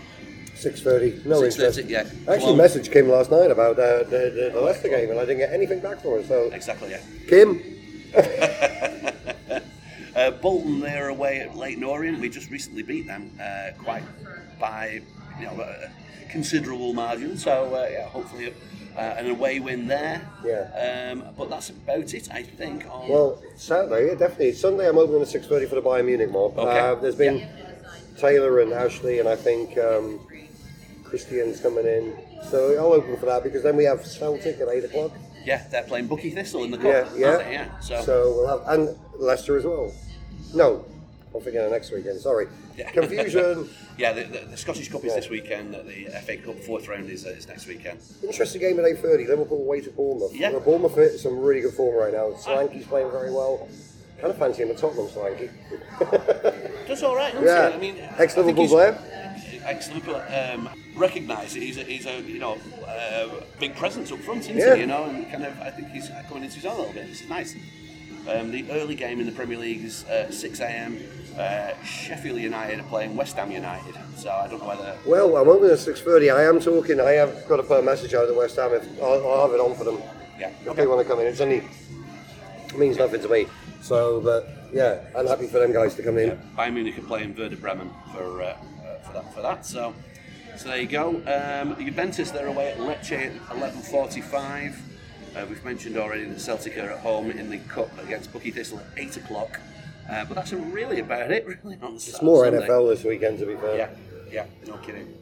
6.30. 0.55 1.27
No 1.27 1.43
6:30, 1.43 1.45
interest. 1.53 1.79
yeah. 1.91 2.07
Actually, 2.27 2.55
a 2.55 2.57
message 2.57 2.91
came 2.91 3.09
last 3.11 3.31
night 3.31 3.51
about 3.51 3.79
uh, 3.79 3.99
the, 4.05 4.33
the, 4.35 4.51
the 4.55 4.61
Leicester 4.61 4.89
game, 4.89 5.11
and 5.11 5.19
I 5.19 5.27
didn't 5.27 5.39
get 5.39 5.53
anything 5.53 5.81
back 5.81 6.01
from 6.01 6.13
it. 6.15 6.27
So, 6.27 6.51
Exactly, 6.51 6.91
yeah. 6.91 7.01
Kim, 7.29 7.61
Uh, 10.17 10.31
Bolton, 10.31 10.81
they're 10.81 11.09
away 11.09 11.41
at 11.41 11.55
Leyton 11.57 11.85
Orient. 11.85 12.19
We 12.21 12.31
just 12.31 12.51
recently 12.51 12.83
beat 12.83 13.07
them 13.07 13.31
uh, 13.41 13.71
quite 13.79 14.03
by 14.59 15.03
you 15.39 15.45
know 15.45 15.61
a 15.61 15.91
considerable 16.31 16.95
margin. 16.95 17.37
So 17.37 17.75
uh, 17.75 17.89
yeah, 17.93 18.09
hopefully 18.09 18.55
uh, 18.97 19.01
an 19.01 19.29
away 19.29 19.61
win 19.61 19.87
there. 19.87 20.27
Yeah. 20.43 21.13
Um, 21.13 21.35
but 21.37 21.51
that's 21.51 21.69
about 21.69 22.15
it, 22.15 22.29
I 22.33 22.43
think. 22.43 22.87
On 22.91 23.09
well, 23.09 23.43
Saturday, 23.57 24.09
yeah, 24.09 24.15
definitely. 24.15 24.53
Sunday, 24.53 24.89
I'm 24.89 24.97
opening 24.97 25.21
at 25.21 25.29
6.30 25.29 25.69
for 25.69 25.75
the 25.75 25.83
Bayern 25.83 26.07
Munich 26.07 26.31
mob. 26.31 26.59
Okay. 26.59 26.79
Uh, 26.79 26.95
there's 26.95 27.15
been 27.17 27.47
Taylor 28.17 28.61
and 28.61 28.73
Ashley, 28.73 29.19
and 29.19 29.29
I 29.29 29.37
think 29.37 29.77
um, 29.77 30.19
Christian's 31.05 31.61
coming 31.61 31.87
in. 31.87 32.17
So 32.49 32.75
I'll 32.79 32.93
open 32.95 33.17
for 33.19 33.27
that 33.27 33.43
because 33.43 33.63
then 33.63 33.77
we 33.77 33.85
have 33.85 34.07
Celtic 34.07 34.61
at 34.61 34.69
8 34.69 34.85
o'clock. 34.85 35.13
yeah, 35.45 35.67
they're 35.71 35.83
playing 35.83 36.09
Buckie 36.09 36.33
Thistle 36.33 36.65
in 36.65 36.71
the 36.71 36.79
cup. 36.79 37.11
Yeah, 37.15 37.39
yeah. 37.39 37.51
yeah. 37.51 37.81
So, 37.81 38.03
So 38.03 38.35
we'll 38.35 38.59
have, 38.59 38.69
and 38.69 38.97
Leicester 39.19 39.59
as 39.59 39.65
well. 39.65 39.93
No, 40.55 40.85
I'm 41.35 41.41
forgetting 41.41 41.71
next 41.71 41.91
weekend. 41.93 42.21
Sorry. 42.21 42.47
Yeah. 42.77 42.91
Confusion. 42.91 43.69
yeah, 43.99 44.13
the, 44.13 44.25
the, 44.25 44.39
the 44.51 44.57
Scottish 44.57 44.89
Cup 44.91 45.05
is 45.05 45.15
this 45.15 45.29
weekend. 45.29 45.75
The 45.75 46.11
FA 46.25 46.37
Cup 46.37 46.59
fourth 46.61 46.89
round 46.89 47.09
is, 47.11 47.27
uh, 47.27 47.31
is 47.31 47.49
next 47.49 47.67
weekend. 47.67 48.01
Interesting 48.23 48.61
game 48.61 48.79
at 48.79 48.85
8.30. 48.85 49.29
Liverpool 49.29 49.59
away 49.63 49.81
to 49.81 49.91
Bournemouth. 49.91 50.35
Yeah. 50.35 50.51
Well, 50.51 50.61
Bournemouth 50.61 50.99
is 50.99 51.23
some 51.23 51.39
really 51.39 51.63
good 51.63 51.75
form 51.75 51.97
right 51.97 52.13
now. 52.13 52.31
Solanke's 52.39 52.87
playing 52.87 53.11
very 53.11 53.31
well. 53.33 53.69
Kind 54.21 54.31
of 54.31 54.39
fancy 54.39 54.63
him 54.63 54.71
at 54.71 54.79
Tottenham, 54.79 55.09
Solanke. 55.09 55.51
Does 56.87 57.03
all 57.03 57.15
right, 57.17 57.35
Yeah. 57.35 57.69
he? 57.71 57.75
I 57.75 57.79
mean, 57.79 57.95
think 57.97 58.57
he's- 58.59 58.71
player? 58.71 58.99
Ex-Liverpool. 59.65 60.23
Um, 60.33 60.69
recognise 60.95 61.57
it. 61.57 61.63
He's 61.63 61.77
a, 61.77 61.83
he's 61.83 62.07
a 62.07 62.21
you 62.23 62.39
know 62.39 62.57
uh, 62.87 63.29
big 63.59 63.75
presence 63.75 64.13
up 64.13 64.21
front, 64.21 64.43
isn't 64.43 64.57
Yeah. 64.57 64.75
he? 64.77 64.83
You 64.83 64.87
know, 64.87 65.05
and 65.05 65.29
kind 65.31 65.45
of 65.45 65.61
I 65.61 65.71
think 65.71 65.89
he's 65.91 66.09
coming 66.29 66.45
into 66.45 66.57
his 66.57 66.65
own 66.67 66.77
a 66.77 66.79
little 66.79 66.93
bit. 66.95 67.09
It's 67.09 67.29
nice. 67.29 67.57
Um, 68.29 68.51
the 68.51 68.71
early 68.73 68.95
game 68.95 69.21
in 69.21 69.27
the 69.27 69.33
Premier 69.33 69.59
League 69.59 69.85
is 69.85 70.05
uh, 70.07 70.31
6 70.31 70.61
a.m. 70.61 70.99
Uh, 71.39 71.73
Sheffield 71.85 72.41
United 72.41 72.81
are 72.81 72.85
playing 72.85 73.15
West 73.15 73.37
Ham 73.37 73.51
United, 73.51 73.95
so 74.17 74.31
I 74.31 74.49
don't 74.49 74.61
know 74.61 74.69
whether. 74.69 74.97
Well, 75.07 75.37
I'm 75.37 75.49
opening 75.49 75.71
at 75.71 75.79
6.30. 75.79 76.35
I 76.35 76.45
am 76.45 76.59
talking. 76.59 77.01
I 77.01 77.13
have 77.13 77.47
got 77.47 77.57
to 77.59 77.63
put 77.63 77.79
a 77.79 77.83
message 77.83 78.15
out 78.15 78.29
at 78.29 78.35
West 78.35 78.57
Ham. 78.57 78.73
If, 78.73 79.03
I'll, 79.03 79.27
I'll 79.27 79.47
have 79.47 79.55
it 79.55 79.61
on 79.61 79.75
for 79.77 79.85
them. 79.85 80.01
Yeah. 80.39 80.51
If 80.65 80.77
they 80.77 80.87
want 80.87 81.07
to 81.07 81.09
come 81.09 81.21
in. 81.21 81.27
It's 81.27 81.41
only... 81.41 81.63
It 82.69 82.79
means 82.79 82.97
nothing 82.97 83.21
to 83.23 83.29
me. 83.29 83.47
So, 83.81 84.21
but 84.21 84.49
yeah, 84.73 85.05
I'm 85.17 85.27
happy 85.27 85.47
for 85.47 85.59
them 85.61 85.73
guys 85.73 85.95
to 85.95 86.03
come 86.03 86.19
in. 86.19 86.29
Yeah, 86.29 86.37
Bayern 86.57 86.75
Munich 86.75 86.99
are 86.99 87.03
playing 87.03 87.37
Werder 87.37 87.57
Bremen 87.57 87.91
for 88.13 88.43
uh, 88.43 88.57
for 89.05 89.13
that 89.13 89.35
for 89.35 89.43
that. 89.43 89.65
So, 89.65 89.95
so 90.57 90.69
there 90.69 90.81
you 90.81 90.89
go. 90.89 91.11
Um, 91.27 91.77
Juventus 91.79 92.33
they're 92.33 92.49
away 92.49 92.73
at 92.73 92.79
Lecce 92.79 93.13
at 93.13 93.33
11:45. 93.57 94.75
Uh, 95.37 95.45
we've 95.51 95.65
mentioned 95.65 95.99
already 95.99 96.25
that 96.25 96.41
Celtic 96.41 96.79
are 96.79 96.91
at 96.91 96.99
home 97.01 97.31
in 97.31 97.51
the 97.51 97.59
cup 97.59 97.91
against 98.03 98.33
Buckie 98.33 98.55
Thistle 98.55 98.79
at 98.79 98.87
eight 98.97 99.17
o'clock. 99.19 99.61
Uh, 100.11 100.25
but 100.25 100.35
that's 100.35 100.53
really 100.53 101.01
about 101.01 101.31
it, 101.31 101.47
really. 101.65 101.77
On 101.83 101.97
It's 101.97 102.23
more 102.23 102.45
Sunday. 102.45 102.67
NFL 102.67 102.89
this 102.89 103.05
weekend, 103.05 103.39
to 103.41 103.47
be 103.47 103.55
fair. 103.57 103.77
Yeah, 103.77 103.91
yeah, 104.33 104.47
no 104.67 104.79
kidding. 104.79 105.13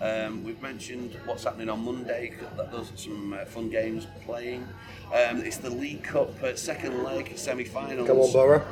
Um, 0.00 0.42
we've 0.44 0.62
mentioned 0.62 1.14
what's 1.26 1.44
happening 1.44 1.68
on 1.68 1.84
Monday. 1.84 2.32
that 2.56 2.72
Those 2.72 2.90
are 2.90 2.96
some 2.96 3.34
uh, 3.34 3.44
fun 3.44 3.68
games 3.68 4.06
playing. 4.24 4.66
Um, 5.08 5.42
it's 5.42 5.58
the 5.58 5.68
League 5.68 6.04
Cup 6.04 6.42
uh, 6.42 6.56
second 6.56 7.02
leg 7.02 7.36
semi-finals. 7.36 8.06
Come 8.06 8.18
on, 8.18 8.32
Borough. 8.32 8.66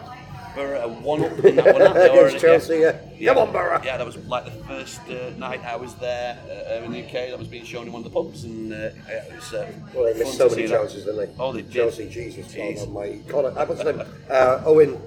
Borough 0.59 0.89
one 0.89 1.25
up 1.25 1.39
in 1.45 1.57
that 1.57 1.73
one. 1.75 1.83
Against? 1.97 2.39
Chelsea, 2.41 2.79
yeah. 2.81 3.33
Come 3.33 3.39
on, 3.39 3.53
Borough. 3.53 3.81
Yeah, 3.85 3.97
that 3.97 4.05
was 4.07 4.17
like 4.27 4.45
the 4.45 4.51
first 4.65 5.01
uh, 5.09 5.31
night 5.39 5.65
I 5.65 5.77
was 5.77 5.95
there 5.95 6.37
uh, 6.81 6.85
in 6.85 6.93
the 6.93 7.05
UK. 7.05 7.31
That 7.31 7.39
was 7.39 7.49
being 7.49 7.65
shown 7.65 7.87
in 7.87 7.93
one 7.93 8.05
of 8.05 8.11
the 8.13 8.15
pubs, 8.23 8.45
and 8.45 8.73
uh, 8.73 8.77
yeah, 8.77 9.25
it 9.25 9.35
was. 9.37 9.55
Uh, 9.55 9.71
Well, 9.95 10.05
they 10.13 10.19
missed 10.19 10.37
so 10.37 10.49
many 10.49 10.63
see 10.63 10.67
that. 10.67 10.79
chances, 10.81 11.05
didn't 11.05 11.19
they? 11.37 11.43
Oh, 11.43 11.53
they 11.53 11.63
did. 11.63 11.73
Chelsea, 11.73 12.09
Jesus, 12.09 12.47
Jeez. 12.53 12.77
God 12.77 12.87
almighty. 12.89 13.23
Connor, 13.29 13.49
uh, 13.49 13.67
what's 13.67 13.83
his 13.83 13.97
name? 13.97 14.07
Uh, 14.29 14.63
Owen. 14.67 15.01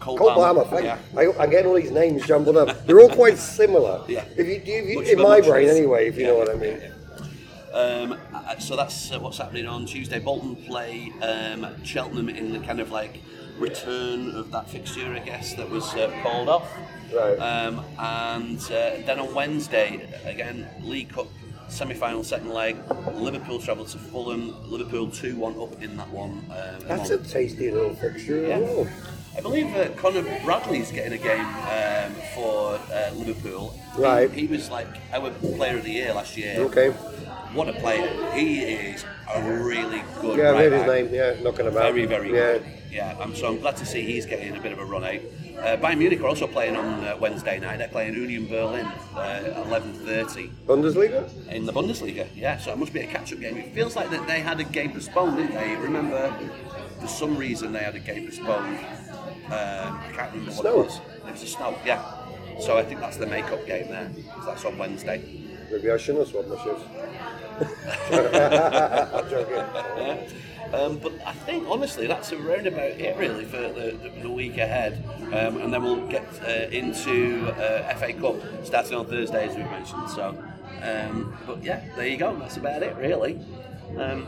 Cole 0.00 0.16
Cole 0.16 0.32
Palmer, 0.34 0.64
yeah. 0.80 0.96
I, 1.16 1.26
I'm 1.40 1.50
getting 1.50 1.66
all 1.66 1.74
these 1.74 1.90
names 1.90 2.24
jumbled 2.24 2.56
up. 2.56 2.86
They're 2.86 3.00
all 3.00 3.08
quite 3.08 3.36
similar. 3.36 4.04
Yeah. 4.08 4.24
If 4.36 4.46
you, 4.46 4.54
if 4.64 4.66
you, 4.88 5.00
in 5.00 5.18
my 5.20 5.40
brain, 5.40 5.68
anyway, 5.68 6.06
if 6.08 6.16
you 6.16 6.22
Yeah, 6.22 6.28
know 6.28 6.38
what 6.38 6.50
I 6.50 6.54
mean. 6.54 6.80
yeah. 6.80 7.76
Um, 7.76 8.16
uh, 8.32 8.58
so 8.60 8.76
that's 8.76 9.10
uh, 9.12 9.18
what's 9.18 9.38
happening 9.38 9.66
on 9.66 9.86
Tuesday. 9.86 10.20
Bolton 10.20 10.54
play 10.54 11.12
um, 11.20 11.66
Cheltenham 11.84 12.28
in 12.28 12.52
the 12.52 12.60
kind 12.60 12.78
of 12.80 12.92
like 12.92 13.18
return 13.58 14.30
of 14.34 14.50
that 14.52 14.68
fixture, 14.68 15.12
I 15.12 15.20
guess, 15.20 15.54
that 15.54 15.68
was 15.68 15.94
uh, 15.94 16.10
called 16.22 16.48
off. 16.48 16.68
Right. 17.12 17.36
Um, 17.38 17.84
and 17.98 18.60
uh, 18.64 19.02
then 19.06 19.18
on 19.18 19.34
Wednesday, 19.34 20.08
again, 20.24 20.68
League 20.82 21.10
Cup 21.10 21.28
semi-final 21.68 22.24
second 22.24 22.50
leg. 22.50 22.76
Liverpool 23.14 23.58
travel 23.58 23.84
to 23.84 23.98
Fulham. 23.98 24.54
Liverpool 24.70 25.10
two-one 25.10 25.58
up 25.60 25.82
in 25.82 25.96
that 25.96 26.08
one. 26.10 26.44
Um, 26.50 26.80
That's 26.86 27.10
a 27.10 27.18
tasty 27.18 27.70
little 27.70 27.94
fixture 27.94 28.46
Yeah. 28.46 28.58
well. 28.58 28.88
I 29.36 29.40
believe 29.40 29.66
uh, 29.76 29.90
Conor 29.90 30.22
Bradley's 30.44 30.90
getting 30.90 31.12
a 31.12 31.22
game 31.22 31.44
um, 31.44 32.12
for 32.34 32.80
uh, 32.92 33.10
Liverpool. 33.14 33.78
Right. 33.96 34.30
He, 34.30 34.46
was 34.48 34.68
like 34.68 34.88
our 35.12 35.30
player 35.30 35.76
of 35.76 35.84
the 35.84 35.92
year 35.92 36.12
last 36.12 36.36
year. 36.36 36.58
Okay. 36.58 36.90
What 37.52 37.68
a 37.68 37.74
player. 37.74 38.32
He 38.34 38.60
is 38.60 39.04
a 39.32 39.42
really 39.62 40.02
good 40.20 40.38
Yeah, 40.38 40.50
I've 40.50 40.56
heard 40.56 40.72
his 40.72 40.86
name. 40.86 41.08
Yeah, 41.14 41.42
knocking 41.42 41.66
about. 41.66 41.82
Very, 41.82 42.06
very 42.06 42.28
yeah. 42.32 42.58
good. 42.58 42.64
Yeah, 42.90 43.16
I'm, 43.20 43.34
so 43.34 43.48
I'm 43.48 43.58
glad 43.60 43.76
to 43.78 43.86
see 43.86 44.02
he's 44.02 44.24
getting 44.26 44.56
a 44.56 44.60
bit 44.60 44.72
of 44.72 44.78
a 44.78 44.84
run 44.84 45.04
out. 45.04 45.20
Uh, 45.58 45.76
Bayern 45.76 45.98
Munich 45.98 46.20
are 46.20 46.26
also 46.28 46.46
playing 46.46 46.76
on 46.76 47.04
uh, 47.04 47.16
Wednesday 47.20 47.58
night. 47.58 47.78
They're 47.78 47.88
playing 47.88 48.14
Union 48.14 48.46
Berlin 48.46 48.86
uh, 49.14 49.18
at 49.44 49.54
11.30 49.66 50.50
Bundesliga? 50.66 51.48
in 51.48 51.66
the 51.66 51.72
Bundesliga. 51.72 52.26
Yeah, 52.34 52.58
so 52.58 52.72
it 52.72 52.78
must 52.78 52.92
be 52.92 53.00
a 53.00 53.06
catch-up 53.06 53.40
game. 53.40 53.56
It 53.56 53.74
feels 53.74 53.94
like 53.96 54.10
that 54.10 54.26
they 54.26 54.40
had 54.40 54.60
a 54.60 54.64
game 54.64 54.92
postponed, 54.92 55.36
didn't 55.36 55.54
they? 55.54 55.74
Remember, 55.76 56.32
for 57.00 57.08
some 57.08 57.36
reason 57.36 57.72
they 57.72 57.80
had 57.80 57.94
a 57.96 58.00
game 58.00 58.26
postponed. 58.26 58.78
Um, 58.78 59.50
I 59.50 60.10
can't 60.14 60.32
remember 60.32 60.52
what 60.52 60.66
it 60.66 60.76
was. 60.76 61.00
It 61.26 61.32
was 61.32 61.42
a 61.42 61.46
snow, 61.46 61.74
yeah. 61.84 62.02
So 62.60 62.76
I 62.78 62.84
think 62.84 63.00
that's 63.00 63.16
the 63.16 63.26
make-up 63.26 63.66
game 63.66 63.88
there. 63.88 64.10
'cause 64.32 64.46
That's 64.46 64.64
on 64.64 64.78
Wednesday. 64.78 65.22
Maybe 65.70 65.90
I 65.90 65.96
shouldn't 65.98 66.26
have 66.26 66.28
swapped 66.28 66.48
my 66.48 66.56
shifts. 66.64 66.84
I'm 69.14 69.28
joking. 69.28 70.28
Um, 70.72 70.98
but 70.98 71.12
I 71.24 71.32
think 71.32 71.66
honestly 71.68 72.06
that's 72.06 72.32
around 72.32 72.66
about 72.66 72.90
it 72.90 73.16
really 73.16 73.44
for 73.44 73.56
the, 73.58 73.96
the, 74.02 74.20
the 74.22 74.30
week 74.30 74.58
ahead, 74.58 75.02
um, 75.32 75.60
and 75.62 75.72
then 75.72 75.82
we'll 75.82 76.06
get 76.08 76.26
uh, 76.46 76.68
into 76.70 77.48
uh, 77.52 77.94
FA 77.94 78.12
Cup 78.12 78.36
starting 78.64 78.94
on 78.94 79.06
Thursday 79.06 79.48
as 79.48 79.56
we 79.56 79.62
mentioned. 79.62 80.10
So, 80.10 80.36
um, 80.82 81.36
but 81.46 81.62
yeah, 81.62 81.82
there 81.96 82.06
you 82.06 82.16
go. 82.18 82.36
That's 82.38 82.56
about 82.58 82.82
it 82.82 82.94
really. 82.96 83.40
Um, 83.96 84.26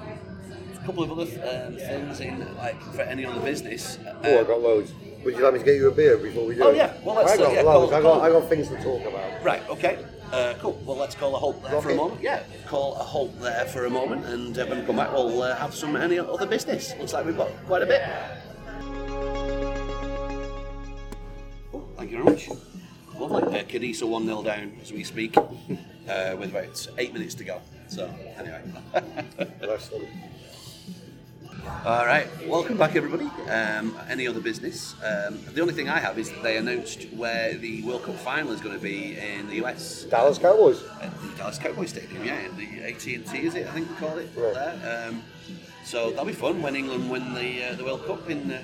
a 0.80 0.86
couple 0.86 1.02
of 1.02 1.12
other 1.12 1.22
um, 1.66 1.74
things 1.76 2.20
in 2.20 2.56
like 2.56 2.80
for 2.94 3.02
any 3.02 3.26
other 3.26 3.40
business. 3.40 3.98
Oh, 4.24 4.36
I 4.36 4.40
Uh, 4.40 4.44
got 4.44 4.60
loads. 4.62 4.92
Would 5.24 5.36
you 5.36 5.42
like 5.44 5.52
me 5.52 5.58
to 5.58 5.64
get 5.66 5.74
you 5.74 5.88
a 5.88 5.90
beer 5.90 6.16
before 6.16 6.46
we 6.46 6.54
do 6.54 6.62
Oh, 6.64 6.70
yeah. 6.70 6.94
Well, 7.04 7.16
let's, 7.16 7.32
I 7.32 7.36
got 7.36 7.48
uh, 7.48 7.52
yeah, 7.52 7.62
loads. 7.62 7.92
I, 7.92 8.00
got, 8.00 8.22
I 8.22 8.30
got 8.30 8.48
things 8.48 8.68
to 8.68 8.82
talk 8.82 9.04
about. 9.04 9.44
Right, 9.44 9.62
okay. 9.68 9.98
Uh, 10.32 10.54
cool. 10.60 10.80
Well, 10.84 10.96
let's 10.96 11.14
call 11.16 11.34
a 11.34 11.38
halt 11.38 11.60
there 11.62 11.80
for 11.80 11.90
a 11.90 11.94
moment. 11.96 12.20
Yeah, 12.22 12.42
call 12.66 12.94
a 12.96 13.02
halt 13.02 13.38
there 13.40 13.64
for 13.66 13.86
a 13.86 13.90
moment, 13.90 14.26
and 14.26 14.56
uh, 14.56 14.64
when 14.66 14.80
we 14.80 14.86
come 14.86 14.96
back, 14.96 15.12
we'll 15.12 15.42
uh, 15.42 15.56
have 15.56 15.74
some 15.74 15.96
any 15.96 16.18
other 16.20 16.46
business. 16.46 16.94
Looks 16.98 17.12
like 17.12 17.26
we've 17.26 17.36
got 17.36 17.50
quite 17.66 17.82
a 17.82 17.86
bit. 17.86 18.02
Oh, 21.74 21.84
thank 21.96 22.12
you 22.12 22.22
very 22.22 22.24
much. 22.24 22.48
Lovely. 23.18 23.42
Uh, 23.42 23.64
Cadisa 23.64 24.08
1 24.08 24.26
0 24.26 24.42
down 24.42 24.72
as 24.80 24.92
we 24.92 25.02
speak, 25.02 25.36
uh, 25.36 26.36
with 26.38 26.50
about 26.50 26.88
eight 26.98 27.12
minutes 27.12 27.34
to 27.34 27.44
go. 27.44 27.60
So, 27.88 28.08
anyway. 28.38 28.62
All 31.84 32.06
right, 32.06 32.26
welcome 32.46 32.76
back, 32.76 32.96
everybody. 32.96 33.24
Um, 33.50 33.96
any 34.08 34.26
other 34.26 34.40
business? 34.40 34.94
Um, 35.02 35.38
the 35.52 35.60
only 35.60 35.74
thing 35.74 35.88
I 35.88 35.98
have 35.98 36.18
is 36.18 36.30
that 36.30 36.42
they 36.42 36.56
announced 36.56 37.04
where 37.16 37.54
the 37.54 37.82
World 37.82 38.04
Cup 38.04 38.16
final 38.16 38.52
is 38.52 38.60
going 38.60 38.74
to 38.76 38.82
be 38.82 39.18
in 39.18 39.46
the 39.48 39.56
US. 39.64 40.04
Dallas 40.04 40.38
Cowboys. 40.38 40.82
at 41.02 41.10
the 41.20 41.28
Dallas 41.36 41.58
Cowboys 41.58 41.90
Stadium, 41.90 42.24
yeah, 42.24 42.40
in 42.40 42.56
the 42.56 42.84
AT&T 42.88 43.14
is 43.14 43.54
it? 43.54 43.66
I 43.66 43.70
think 43.72 43.88
they 43.88 43.94
call 43.96 44.18
it 44.18 44.28
Right. 44.36 44.54
there. 44.54 45.08
Um, 45.08 45.22
so 45.84 46.10
that'll 46.10 46.24
be 46.26 46.32
fun 46.32 46.62
when 46.62 46.76
England 46.76 47.10
win 47.10 47.34
the 47.34 47.64
uh, 47.70 47.74
the 47.74 47.84
World 47.84 48.06
Cup 48.06 48.28
in 48.30 48.50
uh, 48.52 48.62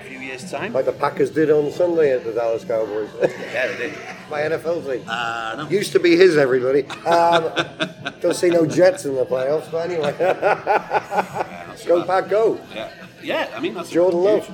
a 0.00 0.04
few 0.04 0.18
years' 0.18 0.50
time. 0.50 0.72
Like 0.72 0.84
the 0.84 0.92
Packers 0.92 1.30
did 1.30 1.50
on 1.50 1.70
Sunday 1.72 2.12
at 2.12 2.24
the 2.24 2.32
Dallas 2.32 2.64
Cowboys. 2.64 3.10
Yeah, 3.52 3.66
they 3.68 3.76
did. 3.76 3.94
My 4.30 4.40
NFL 4.42 4.84
team. 4.86 5.02
Uh, 5.08 5.54
no. 5.58 5.68
Used 5.70 5.92
to 5.92 6.00
be 6.00 6.16
his, 6.16 6.36
everybody. 6.36 6.84
Um, 7.06 7.50
don't 8.20 8.34
see 8.36 8.50
no 8.50 8.66
Jets 8.66 9.04
in 9.06 9.14
the 9.14 9.24
playoffs, 9.24 9.70
but 9.70 9.90
anyway. 9.90 10.14
Go. 11.86 12.04
Pack, 12.04 12.28
go. 12.28 12.60
Yeah, 12.74 12.90
yeah. 13.22 13.50
I 13.54 13.60
mean 13.60 13.74
that's 13.74 13.90
Jordan 13.90 14.20
Love. 14.22 14.50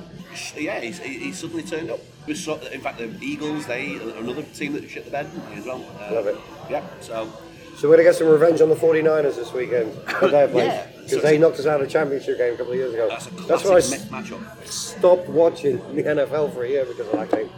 Yeah, 0.57 0.79
he's, 0.81 0.99
he, 0.99 1.17
he 1.19 1.31
suddenly 1.31 1.63
turned 1.63 1.89
up. 1.89 1.99
We 2.27 2.35
saw, 2.35 2.57
in 2.59 2.81
fact, 2.81 2.97
the 2.97 3.09
Eagles, 3.21 3.67
they 3.67 3.95
another 4.17 4.43
team 4.43 4.73
that 4.73 4.89
shit 4.89 5.05
the 5.05 5.11
bed 5.11 5.29
as 5.55 5.65
well. 5.65 5.85
Uh, 5.99 6.13
Love 6.15 6.27
it. 6.27 6.37
Yeah. 6.69 6.83
So 6.99 7.31
So 7.77 7.87
we're 7.87 7.95
going 7.95 8.05
to 8.05 8.11
get 8.11 8.15
some 8.15 8.27
revenge 8.27 8.59
on 8.61 8.69
the 8.69 8.75
49ers 8.75 9.35
this 9.35 9.53
weekend. 9.53 9.93
Because 10.05 10.31
Yeah. 10.53 10.87
So 11.07 11.19
they 11.19 11.37
knocked 11.37 11.59
us 11.59 11.67
out 11.67 11.79
of 11.81 11.87
the 11.87 11.91
championship 11.93 12.37
game 12.39 12.55
a 12.55 12.57
couple 12.57 12.73
of 12.73 12.79
years 12.79 12.93
ago. 12.93 13.07
that's 13.07 13.27
a 13.27 13.29
That's 13.29 13.63
why 13.63 13.69
I 13.77 13.79
classic 13.81 13.99
s- 14.01 14.11
ma- 14.11 14.21
matchup. 14.21 14.65
stopped 14.67 15.29
watching 15.29 15.77
the 15.95 16.01
NFL 16.03 16.51
for 16.53 16.63
a 16.63 16.69
year 16.69 16.83
because 16.85 17.07
of 17.07 17.13
that 17.13 17.31
game. 17.31 17.49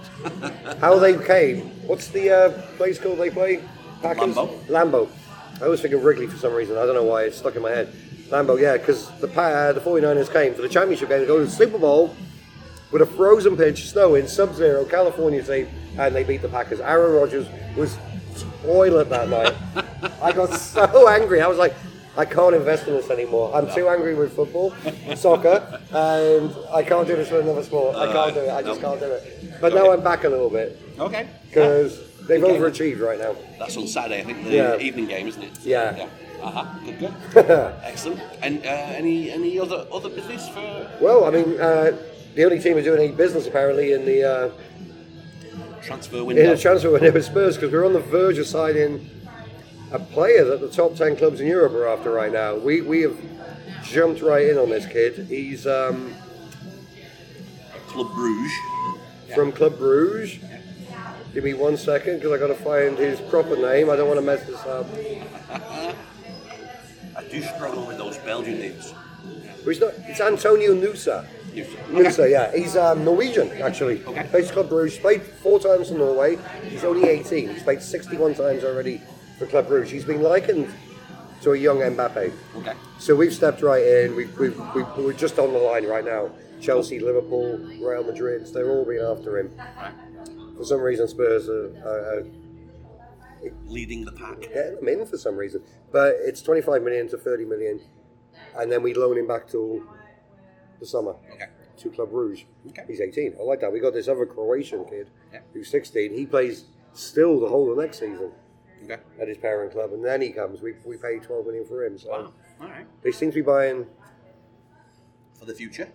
How 0.82 1.00
they 1.00 1.18
came. 1.18 1.62
What's 1.88 2.10
the 2.10 2.30
uh, 2.30 2.50
place 2.76 3.00
called 3.00 3.18
they 3.20 3.30
play? 3.30 3.64
Packers? 4.02 4.36
Lambeau. 4.36 4.66
Lambeau. 4.68 5.10
I 5.62 5.66
always 5.66 5.82
think 5.82 5.94
of 5.94 6.04
Wrigley 6.04 6.28
for 6.28 6.38
some 6.38 6.54
reason. 6.54 6.78
I 6.78 6.86
don't 6.86 6.94
know 6.94 7.06
why. 7.06 7.24
It's 7.24 7.38
stuck 7.38 7.56
in 7.56 7.62
my 7.64 7.72
head. 7.72 7.92
Lambeau, 8.30 8.60
yeah, 8.60 8.78
because 8.78 9.10
the, 9.20 9.28
uh, 9.28 9.74
the 9.74 9.80
49ers 9.80 10.32
came 10.32 10.54
for 10.54 10.62
the 10.62 10.70
championship 10.70 11.10
game 11.10 11.22
to 11.22 11.26
go 11.26 11.40
to 11.40 11.46
the 11.46 11.52
Super 11.52 11.78
Bowl 11.78 12.16
with 12.92 13.02
a 13.02 13.06
frozen 13.06 13.56
pitch, 13.58 13.90
snowing, 13.90 14.28
sub-zero, 14.28 14.86
California 14.86 15.42
team, 15.44 15.68
and 15.98 16.14
they 16.16 16.24
beat 16.24 16.42
the 16.42 16.50
Packers. 16.50 16.80
Aaron 16.80 17.14
Rodgers 17.14 17.48
was 17.76 17.98
toilet 18.62 19.10
that 19.10 19.30
night. 19.30 19.54
I 20.22 20.32
got 20.32 20.54
so 20.54 21.08
angry. 21.08 21.42
I 21.42 21.48
was 21.48 21.58
like, 21.58 21.74
I 22.18 22.26
can't 22.26 22.56
invest 22.56 22.88
in 22.88 22.94
this 22.96 23.10
anymore. 23.10 23.52
I'm 23.54 23.72
too 23.74 23.88
angry 23.90 24.16
with 24.16 24.36
football, 24.36 24.74
soccer, 25.16 25.80
and 25.94 26.54
I 26.74 26.82
can't 26.84 27.08
do 27.08 27.16
this 27.16 27.30
with 27.30 27.42
another 27.42 27.64
sport. 27.64 27.96
I 27.96 28.12
can't 28.12 28.34
do 28.34 28.42
it. 28.42 28.50
I 28.50 28.64
just 28.64 28.82
no. 28.82 28.90
can't 28.90 29.00
do 29.00 29.12
it. 29.12 29.54
But 29.62 29.74
now 29.76 29.92
I'm 29.92 30.02
back 30.04 30.24
a 30.24 30.30
little 30.30 30.50
bit 30.50 30.82
Okay. 31.00 31.28
because 31.48 32.00
they've 32.28 32.44
Okay. 32.44 32.58
overachieved 32.58 33.02
right 33.02 33.20
now. 33.20 33.36
That's 33.60 33.78
on 33.78 33.88
Saturday, 33.88 34.22
I 34.22 34.24
think, 34.24 34.44
the 34.46 34.50
Yeah. 34.52 34.78
evening 34.78 35.06
game, 35.08 35.28
isn't 35.28 35.44
it? 35.44 35.52
Yeah. 35.64 35.96
Yeah. 35.96 36.08
Uh 36.42 36.52
huh. 36.52 36.80
Good. 36.86 37.14
Good. 37.34 37.74
Excellent. 37.84 38.22
And 38.42 38.60
uh, 38.66 38.70
any 38.70 39.32
any 39.32 39.60
other 39.60 39.86
other 39.92 40.10
business 40.10 40.48
for 40.50 40.90
Well, 41.02 41.26
I 41.26 41.32
mean, 41.32 41.60
uh, 41.60 41.98
the 42.36 42.44
only 42.46 42.60
team 42.60 42.74
who's 42.74 42.84
doing 42.86 43.02
any 43.02 43.12
business 43.12 43.48
apparently 43.48 43.94
in 43.94 44.06
the 44.06 44.24
uh, 44.24 44.50
transfer 45.82 46.24
window. 46.24 46.44
in 46.44 46.50
the 46.50 46.58
transfer 46.58 46.92
window 46.92 47.16
is 47.16 47.26
Spurs 47.26 47.56
because 47.56 47.72
we're 47.72 47.86
on 47.86 47.94
the 47.94 48.00
verge 48.00 48.38
of 48.38 48.46
signing 48.48 49.10
a 49.92 50.00
player 50.00 50.44
that 50.46 50.60
the 50.62 50.70
top 50.70 50.96
ten 50.96 51.16
clubs 51.16 51.40
in 51.42 51.48
Europe 51.48 51.74
are 51.74 51.88
after 51.88 52.12
right 52.12 52.32
now. 52.32 52.56
We 52.56 52.82
we 52.82 53.02
have 53.02 53.18
jumped 53.84 54.22
right 54.22 54.48
in 54.50 54.58
on 54.58 54.70
this 54.70 54.86
kid. 54.86 55.28
He's 55.28 55.66
um, 55.66 56.14
Club 57.88 58.14
Bruges. 58.14 58.52
from 59.34 59.52
Club 59.52 59.78
Bruges. 59.78 60.40
Give 61.34 61.44
me 61.44 61.54
one 61.54 61.78
second 61.78 62.16
because 62.18 62.32
I 62.32 62.38
got 62.38 62.48
to 62.48 62.56
find 62.56 62.98
his 62.98 63.20
proper 63.22 63.56
name. 63.56 63.90
I 63.90 63.96
don't 63.96 64.08
want 64.08 64.20
to 64.20 64.26
mess 64.26 64.44
this 64.46 64.60
up. 64.66 64.88
Do 67.32 67.42
struggle 67.42 67.86
with 67.86 67.98
those 67.98 68.18
Belgian 68.20 68.60
names. 68.60 68.94
He's 69.66 69.82
not. 69.82 69.94
It's 70.08 70.22
Antonio 70.22 70.74
Nusa. 70.74 71.28
Nusa, 71.90 72.30
yeah. 72.30 72.56
He's 72.56 72.78
um, 72.78 73.04
Norwegian, 73.04 73.52
actually. 73.62 74.04
Okay. 74.06 74.24
Plays 74.30 74.52
Club 74.52 74.70
Bruges. 74.70 75.00
Played 75.00 75.24
four 75.24 75.60
times 75.60 75.90
for 75.90 75.96
Norway. 75.96 76.38
He's 76.70 76.84
only 76.84 77.10
18. 77.10 77.50
He's 77.50 77.64
played 77.64 77.82
61 77.82 78.36
times 78.36 78.64
already 78.64 79.02
for 79.40 79.48
Club 79.48 79.68
Bruges. 79.68 79.92
He's 79.92 80.06
been 80.06 80.22
likened 80.22 80.72
to 81.42 81.52
a 81.52 81.58
young 81.58 81.78
Mbappe. 81.78 82.32
Okay. 82.58 82.74
So 83.00 83.16
we've 83.16 83.34
stepped 83.34 83.62
right 83.62 83.84
in. 83.84 84.16
We've, 84.16 84.38
we've, 84.40 84.58
we've, 84.76 84.88
we're 84.98 85.14
just 85.14 85.40
on 85.40 85.52
the 85.52 85.60
line 85.60 85.86
right 85.86 86.06
now. 86.06 86.30
Chelsea, 86.62 87.00
Liverpool, 87.00 87.58
Real 87.80 88.04
Madrid, 88.04 88.48
they're 88.54 88.70
all 88.70 88.84
been 88.84 89.02
after 89.02 89.40
him. 89.40 89.52
For 90.58 90.66
some 90.66 90.82
reason, 90.82 91.08
Spurs 91.08 91.48
are, 91.48 91.72
are, 91.86 92.20
are 92.20 92.26
Leading 93.66 94.06
the 94.06 94.12
pack. 94.12 94.42
getting 94.42 94.78
him 94.80 94.88
in 94.88 95.06
for 95.06 95.18
some 95.18 95.36
reason. 95.38 95.62
But 95.92 96.16
it's 96.20 96.42
25 96.42 96.82
million 96.84 97.08
to 97.10 97.18
30 97.18 97.46
million, 97.46 97.80
and 98.58 98.72
then 98.72 98.84
we 98.84 98.94
loan 98.94 99.18
him 99.18 99.28
back 99.28 99.48
till 99.48 99.82
the 100.80 100.86
summer 100.86 101.16
Okay. 101.34 101.48
to 101.78 101.90
Club 101.90 102.12
Bruges. 102.12 102.46
Okay. 102.70 102.84
He's 102.88 103.02
18. 103.02 103.36
I 103.40 103.44
like 103.44 103.62
that. 103.62 103.72
We 103.72 103.80
got 103.80 103.94
this 103.94 104.08
other 104.08 104.26
Croatian 104.26 104.86
kid 104.86 105.10
Yeah. 105.34 105.40
who's 105.54 105.70
16. 105.70 106.14
He 106.14 106.26
plays 106.26 106.66
still 106.94 107.40
the 107.40 107.48
whole 107.50 107.72
of 107.72 107.78
next 107.78 108.00
season 108.00 108.32
Okay. 108.84 108.98
at 109.20 109.28
his 109.28 109.38
parent 109.38 109.72
club, 109.72 109.94
and 109.94 110.04
then 110.06 110.22
he 110.22 110.32
comes. 110.32 110.62
We, 110.62 110.74
we 110.86 110.98
pay 110.98 111.20
12 111.20 111.46
million 111.46 111.66
for 111.66 111.84
him. 111.84 111.98
So 111.98 112.10
Wow. 112.10 112.34
All 112.62 112.68
right. 112.68 112.86
they 113.02 113.12
seem 113.12 113.32
to 113.32 113.36
be 113.36 113.42
buying. 113.42 113.88
For 115.40 115.46
the 115.46 115.54
future. 115.54 115.90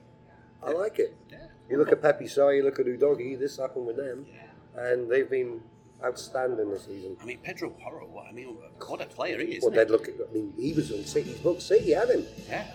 I 0.62 0.70
like 0.70 0.98
it. 1.00 1.16
Yeah. 1.30 1.48
You 1.68 1.78
look 1.78 1.90
at 1.90 2.00
Pape 2.02 2.28
Sarr, 2.28 2.56
you 2.56 2.62
look 2.62 2.78
at 2.78 2.86
Udogie. 2.86 3.36
This 3.38 3.56
happened 3.56 3.86
with 3.86 3.96
them, 3.96 4.26
and 4.76 5.10
they've 5.10 5.28
been 5.28 5.62
outstanding 6.04 6.70
this 6.70 6.84
season. 6.86 7.16
I 7.20 7.24
mean, 7.24 7.38
Pedro 7.42 7.70
Porro. 7.70 8.06
What 8.06 8.26
I 8.26 8.32
mean, 8.32 8.56
what 8.86 9.00
a 9.00 9.06
player 9.06 9.38
he 9.38 9.54
is. 9.54 9.62
Well, 9.62 9.72
they'd 9.72 9.90
look. 9.90 10.08
At, 10.08 10.14
I 10.28 10.32
mean, 10.32 10.52
he 10.58 10.72
was 10.72 10.90
on 10.92 11.04
City's 11.04 11.38
book. 11.38 11.60
City 11.60 11.92
had 11.92 12.10
him. 12.10 12.22
he? 12.22 12.44
Yeah. 12.48 12.66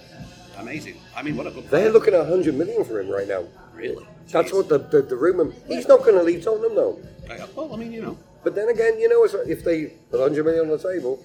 Amazing. 0.58 0.98
I 1.16 1.22
mean, 1.22 1.38
what 1.38 1.48
a 1.48 1.52
good. 1.52 1.70
They're 1.70 1.92
looking 1.92 2.14
at 2.14 2.22
100 2.22 2.56
million 2.56 2.84
for 2.84 3.00
him 3.00 3.10
right 3.10 3.28
now. 3.28 3.44
Really. 3.74 4.06
That's 4.32 4.52
Jeez. 4.52 4.56
what 4.56 4.70
the, 4.70 4.80
the, 4.80 5.02
the 5.04 5.16
rumor. 5.16 5.52
He's 5.68 5.88
not 5.88 6.00
going 6.00 6.16
to 6.16 6.24
leave 6.24 6.44
Tottenham 6.44 6.76
though. 6.76 7.00
Uh, 7.30 7.46
Well, 7.56 7.74
I 7.74 7.78
mean, 7.78 7.92
you 7.92 8.02
know. 8.02 8.18
But 8.44 8.56
then 8.56 8.70
again, 8.70 9.00
you 9.00 9.10
know, 9.10 9.24
if 9.46 9.64
they 9.64 9.86
put 10.10 10.20
100 10.20 10.44
million 10.46 10.62
on 10.64 10.70
the 10.70 10.78
table, 10.78 11.24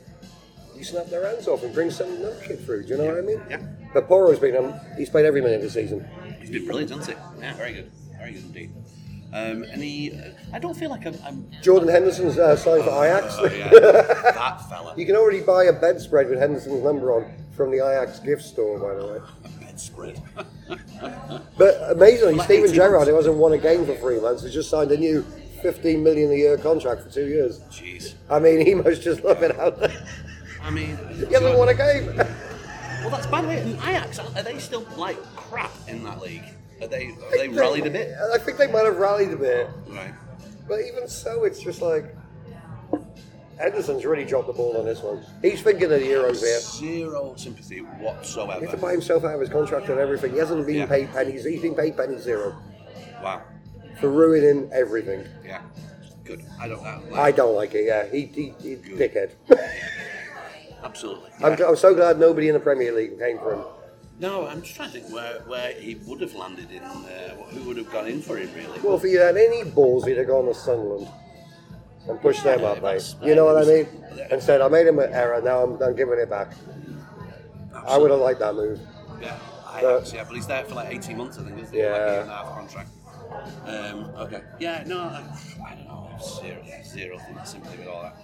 you 0.76 0.84
snap 0.84 1.06
their 1.06 1.24
hands 1.26 1.46
off 1.48 1.62
and 1.62 1.72
bring 1.72 1.90
some 1.90 2.10
other 2.12 2.36
kid 2.44 2.64
through. 2.64 2.82
Do 2.82 2.88
you 2.90 2.96
know 2.98 3.06
what 3.06 3.18
I 3.18 3.20
mean? 3.20 3.40
Yeah. 3.48 3.62
But 3.94 4.08
Porro's 4.08 4.38
been 4.38 4.56
um, 4.56 4.74
he's 4.96 5.08
played 5.08 5.24
every 5.24 5.40
minute 5.40 5.56
of 5.56 5.62
the 5.62 5.70
season. 5.70 6.06
He's 6.40 6.50
been 6.50 6.64
brilliant, 6.64 6.90
hasn't 6.90 7.16
he? 7.16 7.40
Yeah, 7.40 7.54
very 7.54 7.72
good. 7.74 7.92
Very 8.18 8.32
good 8.32 8.44
indeed. 8.44 8.72
Um, 9.34 9.62
and 9.62 9.82
he, 9.82 10.12
I 10.52 10.58
don't 10.58 10.76
feel 10.76 10.90
like 10.90 11.06
I'm. 11.06 11.16
I'm 11.24 11.46
Jordan 11.62 11.88
Henderson's 11.88 12.36
uh, 12.38 12.54
signed 12.54 12.84
for 12.84 12.90
Ajax. 13.04 13.34
oh, 13.38 13.46
yeah, 13.46 13.70
that 13.70 14.68
fella. 14.68 14.94
you 14.96 15.06
can 15.06 15.16
already 15.16 15.40
buy 15.40 15.64
a 15.64 15.72
bedspread 15.72 16.28
with 16.28 16.38
Henderson's 16.38 16.82
number 16.84 17.12
on 17.12 17.32
from 17.56 17.70
the 17.70 17.78
Ajax 17.78 18.18
gift 18.20 18.42
store, 18.42 18.78
by 18.78 18.94
the 18.94 19.06
way. 19.12 19.18
A 19.44 19.64
bedspread. 19.64 20.22
But 21.58 21.76
amazingly, 21.90 22.34
Like 22.34 22.44
Steven 22.46 22.72
Gerrard, 22.72 23.08
who 23.08 23.14
hasn't 23.16 23.34
won 23.36 23.52
a 23.52 23.58
game 23.58 23.84
for 23.84 23.94
three 23.96 24.20
months, 24.20 24.42
has 24.42 24.52
just 24.54 24.70
signed 24.70 24.90
a 24.92 24.96
new 24.96 25.22
15 25.62 26.02
million 26.02 26.30
a 26.30 26.34
year 26.34 26.56
contract 26.56 27.02
for 27.02 27.10
two 27.10 27.26
years. 27.26 27.58
Jeez. 27.70 28.14
I 28.30 28.38
mean, 28.38 28.64
he 28.64 28.74
must 28.74 29.02
just 29.02 29.22
love 29.24 29.42
it 29.42 29.58
out 29.58 29.78
there. 29.80 30.06
I 30.62 30.70
mean, 30.70 30.96
He 31.28 31.32
hasn't 31.34 31.58
won 31.58 31.68
a 31.68 31.74
game. 31.74 32.06
Well, 32.16 33.10
that's 33.10 33.26
by 33.26 33.42
the 33.42 33.48
way. 33.48 33.58
Ajax 33.60 34.18
are 34.20 34.42
they 34.42 34.58
still 34.60 34.86
like 34.96 35.20
crap 35.34 35.72
in 35.88 36.04
that 36.04 36.20
league? 36.20 36.44
Are 36.82 36.88
they 36.88 37.08
are 37.30 37.38
they 37.38 37.48
rallied 37.48 37.86
a 37.86 37.90
bit? 37.90 38.12
I 38.34 38.38
think 38.38 38.58
they 38.58 38.66
might 38.66 38.84
have 38.84 38.96
rallied 38.96 39.30
a 39.32 39.36
bit, 39.36 39.68
Right. 39.88 40.12
but 40.68 40.80
even 40.80 41.06
so, 41.06 41.44
it's 41.44 41.60
just 41.60 41.80
like 41.80 42.14
Henderson's 43.58 44.04
really 44.04 44.24
dropped 44.24 44.48
the 44.48 44.52
ball 44.52 44.76
on 44.76 44.84
this 44.84 45.00
one. 45.00 45.24
He's 45.42 45.62
thinking 45.62 45.84
of 45.84 45.90
the 45.90 45.98
Euros 46.00 46.40
here. 46.40 46.58
Zero 46.58 47.34
sympathy 47.36 47.78
whatsoever. 47.78 48.58
He 48.58 48.66
had 48.66 48.70
to 48.74 48.76
buy 48.78 48.90
himself 48.90 49.22
out 49.24 49.34
of 49.34 49.40
his 49.40 49.48
contract 49.50 49.88
and 49.88 50.00
everything. 50.00 50.32
He 50.32 50.38
hasn't 50.38 50.66
been 50.66 50.76
Yeah. 50.76 50.86
paid 50.86 51.12
pennies. 51.12 51.44
He's 51.44 51.62
been 51.62 51.76
paid 51.76 51.96
pennies 51.96 52.22
zero 52.22 52.56
Wow. 53.22 53.42
for 54.00 54.08
ruining 54.08 54.68
everything. 54.72 55.24
Yeah. 55.44 55.60
Good. 56.24 56.44
I 56.60 56.66
don't 56.66 56.82
know. 56.82 57.00
I 57.14 57.30
don't 57.30 57.54
like 57.54 57.74
it. 57.74 57.84
Yeah, 57.84 58.06
he, 58.06 58.22
he, 58.26 58.54
he 58.60 58.76
dickhead. 58.76 59.30
Absolutely. 60.82 61.30
I'm, 61.42 61.52
I'm 61.62 61.76
so 61.76 61.94
glad 61.94 62.18
nobody 62.18 62.48
in 62.48 62.54
the 62.54 62.60
Premier 62.60 62.92
League 62.92 63.16
came 63.20 63.38
for 63.38 63.54
him. 63.54 63.64
No, 64.20 64.46
I'm 64.46 64.62
just 64.62 64.76
trying 64.76 64.90
to 64.92 65.00
think 65.00 65.12
where, 65.12 65.40
where 65.46 65.72
he 65.72 65.96
would 66.06 66.20
have 66.20 66.34
landed 66.34 66.70
in. 66.70 66.82
Uh, 66.82 67.34
who 67.50 67.62
would 67.64 67.76
have 67.76 67.90
gone 67.90 68.06
in 68.06 68.22
for 68.22 68.36
him 68.36 68.50
really? 68.54 68.78
Well, 68.80 68.96
if 68.96 69.02
he 69.02 69.14
had 69.14 69.36
any 69.36 69.64
balls, 69.64 70.06
he'd 70.06 70.16
have 70.18 70.28
gone 70.28 70.46
to 70.46 70.54
Sunderland 70.54 71.08
and 72.08 72.20
pushed 72.20 72.44
them 72.44 72.64
up, 72.64 72.82
mate. 72.82 73.14
You 73.22 73.34
know 73.34 73.46
what 73.46 73.56
I 73.62 73.66
mean? 73.66 73.86
Yeah. 74.16 74.28
And 74.30 74.42
said, 74.42 74.60
I 74.60 74.68
made 74.68 74.86
him 74.86 74.98
an 74.98 75.12
error. 75.12 75.40
Now 75.42 75.62
I'm, 75.64 75.82
I'm 75.82 75.96
giving 75.96 76.18
it 76.18 76.30
back. 76.30 76.52
I 77.74 77.98
would 77.98 78.10
have 78.10 78.20
liked 78.20 78.40
that 78.40 78.54
move. 78.54 78.80
Yeah, 79.20 79.36
I 79.66 79.80
But- 79.82 80.12
yeah, 80.12 80.24
but 80.24 80.34
he's 80.34 80.46
there 80.46 80.64
for 80.64 80.74
like 80.74 80.94
18 80.94 81.16
months, 81.16 81.38
I 81.38 81.42
think, 81.44 81.58
isn't 81.60 81.72
he? 81.74 81.80
Yeah. 81.80 81.90
Like 81.92 82.00
a 82.00 82.12
year 82.12 82.20
and 82.22 82.30
a 82.30 82.34
half 82.36 82.54
contract. 82.54 82.90
Um, 83.66 84.04
okay. 84.26 84.42
Yeah, 84.60 84.84
no, 84.86 85.00
I, 85.00 85.24
I 85.66 85.74
don't 85.74 85.86
know. 85.88 86.10
Zero, 86.40 86.62
zero 86.84 87.18
sympathy 87.44 87.78
with 87.78 87.88
all 87.88 88.02
that. 88.02 88.16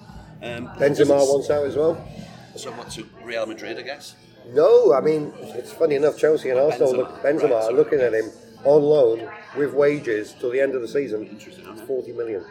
Um, 0.58 0.68
Benzema 0.76 1.16
wants 1.18 1.50
out 1.50 1.64
as 1.64 1.74
well. 1.76 2.06
Somewhat 2.54 2.90
to 2.90 3.08
Real 3.24 3.46
Madrid, 3.46 3.78
I 3.78 3.82
guess. 3.82 4.14
No, 4.48 4.92
I 4.94 5.00
mean 5.00 5.32
it's 5.40 5.72
funny 5.72 5.96
enough. 5.96 6.16
Chelsea 6.18 6.50
and 6.50 6.58
Arsenal, 6.58 6.92
Benzema, 6.92 6.96
look, 6.96 7.22
Benzema 7.22 7.50
right, 7.50 7.64
are 7.64 7.72
looking 7.72 8.00
at 8.00 8.14
him 8.14 8.30
on 8.64 8.82
loan 8.82 9.28
with 9.56 9.74
wages 9.74 10.34
till 10.40 10.50
the 10.50 10.60
end 10.60 10.74
of 10.74 10.80
the 10.82 10.88
season. 10.88 11.26
Interesting, 11.26 11.64
It's 11.70 11.82
forty 11.82 12.12
million. 12.12 12.44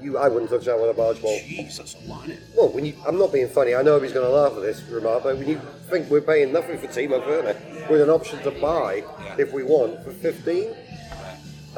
You, 0.00 0.18
I 0.18 0.28
wouldn't 0.28 0.50
touch 0.50 0.66
that 0.66 0.78
with 0.78 0.90
a 0.90 0.94
barge 0.94 1.20
pole. 1.22 1.38
Jeez, 1.38 1.78
that's 1.78 1.94
a 1.94 2.08
lot? 2.08 2.28
Well, 2.54 2.68
when 2.68 2.84
you, 2.84 2.92
I'm 3.08 3.18
not 3.18 3.32
being 3.32 3.48
funny. 3.48 3.74
I 3.74 3.80
know 3.80 3.98
he's 3.98 4.12
going 4.12 4.26
to 4.26 4.30
laugh 4.32 4.52
at 4.52 4.60
this 4.60 4.82
remark, 4.90 5.22
but 5.22 5.38
when 5.38 5.48
you 5.48 5.58
think 5.88 6.10
we're 6.10 6.20
paying 6.20 6.52
nothing 6.52 6.76
for 6.76 6.86
Timo 6.86 7.26
Werner 7.26 7.56
with 7.88 8.02
an 8.02 8.10
option 8.10 8.38
to 8.42 8.50
buy 8.50 8.96
Yeah. 9.24 9.36
if 9.38 9.54
we 9.54 9.62
want 9.62 10.04
for 10.04 10.10
15, 10.10 10.68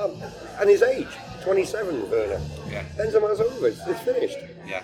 um, 0.01 0.21
and 0.61 0.69
his 0.69 0.83
age, 0.83 1.07
27, 1.45 2.11
Werner. 2.11 2.41
Yeah. 2.69 2.83
Benzema's 2.97 3.41
over. 3.41 3.69
It's, 3.69 3.87
it's 3.87 4.01
finished. 4.01 4.39
Yeah. 4.67 4.83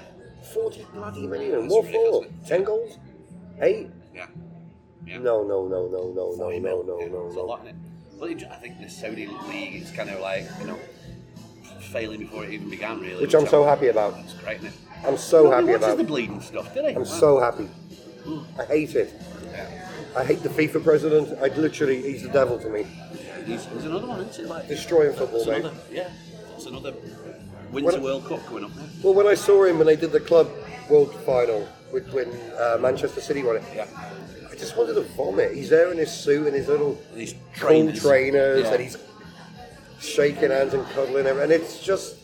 40 0.52 0.86
bloody 0.94 1.26
million. 1.26 1.62
That's 1.62 1.74
What 1.74 1.90
for? 1.90 2.26
10 2.46 2.62
goals? 2.62 2.98
8? 3.60 3.88
Yeah. 4.14 4.26
Yeah. 5.06 5.18
No, 5.18 5.42
no, 5.42 5.66
no, 5.68 5.86
no, 5.88 6.12
no, 6.12 6.32
no, 6.32 6.36
40 6.36 6.60
no, 6.60 6.82
no, 6.82 7.00
yeah, 7.00 7.08
no, 7.08 7.26
It's 7.26 7.36
a 7.36 7.40
lot, 7.40 7.60
isn't 7.64 7.68
it? 7.68 7.76
Well, 8.18 8.30
I 8.52 8.56
think 8.56 8.80
the 8.80 8.88
Saudi 8.88 9.26
league 9.26 9.82
is 9.82 9.90
kind 9.90 10.08
of 10.08 10.20
like, 10.20 10.46
you 10.60 10.66
know, 10.66 10.78
failing 11.80 12.20
before 12.20 12.44
it 12.44 12.52
even 12.52 12.70
began, 12.70 13.00
really. 13.00 13.20
Which 13.20 13.34
I'm 13.34 13.46
so 13.46 13.64
happy 13.64 13.88
about. 13.88 14.18
It's 14.20 14.34
great, 14.34 14.58
isn't 14.58 14.68
it? 14.68 14.74
I'm 15.06 15.18
so 15.18 15.44
Nobody 15.44 15.72
happy 15.72 15.84
about. 15.84 15.98
the 15.98 16.04
bleeding 16.04 16.40
stuff, 16.40 16.72
did 16.72 16.84
they? 16.84 16.94
I'm 16.94 17.04
so 17.04 17.38
happy. 17.40 17.68
I 18.58 18.64
hate 18.64 18.94
it. 18.94 19.12
Yeah. 19.52 19.88
I 20.16 20.24
hate 20.24 20.42
the 20.42 20.48
FIFA 20.48 20.82
president. 20.84 21.38
I 21.42 21.48
literally, 21.48 22.00
he's 22.00 22.22
the 22.22 22.30
devil 22.30 22.58
to 22.58 22.70
me. 22.70 22.86
He's, 23.44 23.66
he's 23.66 23.84
another 23.84 24.06
one, 24.06 24.20
isn't 24.22 24.44
it? 24.44 24.48
Like, 24.48 24.68
Destroying 24.68 25.12
football, 25.14 25.44
mate. 25.44 25.60
another, 25.60 25.76
yeah, 25.90 26.08
it's 26.56 26.64
another 26.66 26.94
Winter 27.70 27.92
When- 27.92 28.02
World 28.02 28.26
Cup 28.26 28.46
coming 28.46 28.64
up. 28.64 28.70
Well, 29.02 29.12
when 29.12 29.26
I 29.26 29.34
saw 29.34 29.64
him 29.64 29.76
when 29.76 29.86
they 29.86 29.96
did 29.96 30.12
the 30.12 30.20
club 30.20 30.48
world 30.88 31.14
final 31.26 31.68
with 31.94 32.12
when 32.12 32.28
uh, 32.58 32.76
Manchester 32.80 33.20
City 33.20 33.42
won 33.44 33.56
it, 33.56 33.62
Yeah. 33.74 33.86
I 34.50 34.56
just 34.56 34.76
wanted 34.76 34.94
to 34.94 35.02
vomit. 35.16 35.54
He's 35.54 35.70
there 35.70 35.90
in 35.92 35.98
his 35.98 36.10
suit 36.12 36.46
and 36.46 36.54
his 36.54 36.68
little 36.68 36.98
And 37.12 37.20
his 37.20 37.34
cool 37.56 37.68
trainers. 37.68 38.02
trainers, 38.02 38.64
Yeah. 38.64 38.72
and 38.74 38.82
he's 38.82 38.98
shaking 40.00 40.50
hands 40.50 40.74
and 40.74 40.84
cuddling, 40.90 41.24
him, 41.24 41.38
and 41.38 41.50
it's 41.52 41.82
just, 41.82 42.16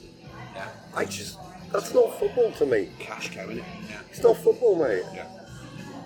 Yeah. 0.54 0.66
I 0.94 1.04
just, 1.04 1.38
that's 1.72 1.94
not 1.94 2.18
football 2.18 2.50
to 2.52 2.66
me. 2.66 2.90
Cash 2.98 3.30
cow, 3.34 3.46
innit? 3.46 3.58
Yeah. 3.88 4.00
It's 4.10 4.22
not 4.22 4.36
football, 4.36 4.74
mate. 4.74 5.04
Yeah. 5.14 5.26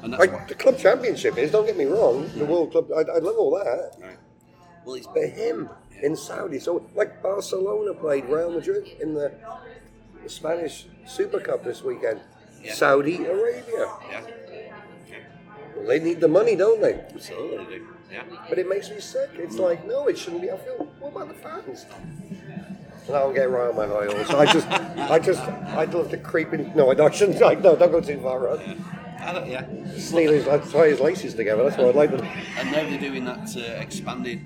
And 0.02 0.12
that's 0.12 0.20
Like 0.20 0.32
why. 0.32 0.44
the 0.46 0.54
club 0.54 0.78
championship 0.78 1.38
is. 1.38 1.50
Don't 1.50 1.64
get 1.66 1.78
me 1.78 1.86
wrong. 1.86 2.30
The 2.36 2.44
world 2.44 2.70
club, 2.72 2.90
I, 2.94 3.00
I 3.00 3.18
love 3.18 3.36
all 3.38 3.52
that. 3.52 3.92
Right. 4.00 4.18
Well, 4.84 4.96
he's 4.96 5.06
But 5.06 5.30
him 5.30 5.70
in 6.02 6.14
Saudi, 6.14 6.58
so 6.58 6.84
like 6.94 7.22
Barcelona 7.22 7.94
played 7.94 8.26
Real 8.26 8.50
Madrid 8.50 8.86
in 9.00 9.14
the, 9.14 9.32
the 10.22 10.28
Spanish 10.28 10.84
Super 11.06 11.40
Cup 11.40 11.64
this 11.64 11.82
weekend. 11.82 12.20
Yeah. 12.64 12.74
Saudi 12.74 13.24
Arabia. 13.24 13.62
yeah. 14.10 14.20
yeah. 15.08 15.16
Well, 15.76 15.86
they 15.86 16.00
need 16.00 16.20
the 16.20 16.28
money, 16.28 16.56
don't 16.56 16.80
they? 16.80 16.94
Absolutely, 16.94 17.64
they 17.64 17.78
do. 17.78 17.86
Yeah. 18.10 18.22
But 18.48 18.58
it 18.58 18.68
makes 18.68 18.90
me 18.90 19.00
sick. 19.00 19.30
It's 19.34 19.56
like, 19.56 19.86
no, 19.86 20.06
it 20.06 20.16
shouldn't 20.16 20.42
be. 20.42 20.50
I 20.50 20.56
feel, 20.56 20.86
what 21.00 21.10
about 21.10 21.28
the 21.28 21.34
fans? 21.34 21.86
Now 23.08 23.26
I'm 23.28 23.34
getting 23.34 23.52
right 23.52 23.68
on 23.68 23.76
my 23.76 23.86
high 23.86 24.06
horse. 24.06 24.30
I 24.30 24.50
just, 24.50 24.68
I 24.68 25.18
just, 25.18 25.40
I'd 25.40 25.92
love 25.92 26.10
to 26.10 26.16
creep 26.16 26.54
in. 26.54 26.74
No, 26.74 26.90
I 26.90 27.10
shouldn't. 27.10 27.40
Like, 27.40 27.60
no, 27.62 27.76
don't 27.76 27.90
go 27.90 28.00
too 28.00 28.18
far, 28.20 28.40
right? 28.40 28.78
I 29.20 29.32
don't, 29.32 29.48
yeah. 29.48 29.66
Steal 29.96 30.32
his, 30.32 30.48
I'd 30.48 30.64
tie 30.70 30.88
his 30.88 31.00
laces 31.00 31.34
together. 31.34 31.64
That's 31.64 31.76
what 31.76 31.88
I'd 31.88 31.94
like 31.94 32.10
to. 32.10 32.24
And 32.24 32.72
now 32.72 32.88
they're 32.88 32.98
doing 32.98 33.24
that 33.24 33.54
uh, 33.56 33.60
expanded 33.80 34.40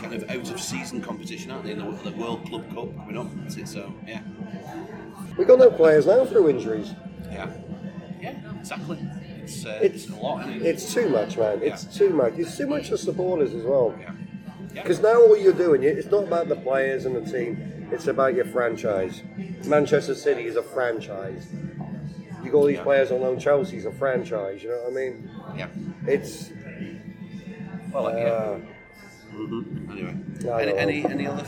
kind 0.00 0.14
of 0.14 0.28
out 0.28 0.50
of 0.50 0.60
season 0.60 1.00
competition, 1.00 1.50
aren't 1.50 1.64
they? 1.64 1.72
In 1.72 1.78
the, 1.78 2.10
the 2.10 2.16
World 2.16 2.44
Club 2.46 2.68
Cup 2.74 2.96
coming 2.96 3.16
up. 3.16 3.28
That's 3.42 3.56
it. 3.56 3.68
So 3.68 3.92
yeah, 4.06 4.20
We 5.38 5.44
got 5.44 5.58
no 5.58 5.70
players 5.70 6.06
now 6.06 6.24
through 6.26 6.50
injuries. 6.50 6.94
Yeah, 7.32 7.50
yeah, 8.20 8.34
exactly. 8.60 8.98
It's 9.42 9.64
uh, 9.64 9.78
It's- 9.82 10.04
it's, 10.04 10.10
a 10.10 10.16
lot. 10.16 10.48
Isn't 10.48 10.54
it? 10.62 10.66
It's 10.66 10.92
too 10.94 11.08
much, 11.08 11.36
man. 11.36 11.60
It's 11.62 11.84
too 11.84 12.10
much. 12.10 12.34
It's 12.36 12.56
too 12.56 12.66
much 12.66 12.88
for 12.90 12.96
supporters 12.96 13.54
as 13.54 13.64
well. 13.64 13.94
yeah, 14.00 14.12
yeah. 14.74 14.82
Because 14.82 15.00
now 15.00 15.20
all 15.20 15.36
you're 15.36 15.52
doing, 15.52 15.82
it's 15.84 16.10
not 16.10 16.24
about 16.24 16.48
the 16.48 16.56
players 16.56 17.04
and 17.06 17.14
the 17.14 17.20
team. 17.30 17.88
It's 17.92 18.08
about 18.08 18.34
your 18.34 18.46
franchise. 18.46 19.22
Manchester 19.66 20.14
City 20.14 20.46
is 20.46 20.56
a 20.56 20.62
franchise. 20.62 21.46
You 22.42 22.50
got 22.50 22.58
all 22.58 22.64
these 22.66 22.76
Yeah. 22.78 22.82
players 22.82 23.10
on 23.12 23.20
loan. 23.20 23.38
Chelsea's 23.38 23.86
a 23.86 23.92
franchise. 23.92 24.62
You 24.62 24.70
know 24.70 24.82
what 24.88 24.92
I 24.92 24.94
mean? 24.94 25.30
yeah. 25.56 25.68
It's. 26.06 26.50
Well, 27.92 28.06
Uh, 28.08 28.12
yeah. 28.16 28.56
hmm 29.30 29.90
Anyway, 29.90 30.14
any, 30.50 30.76
any 30.76 31.04
any 31.06 31.26
other 31.26 31.44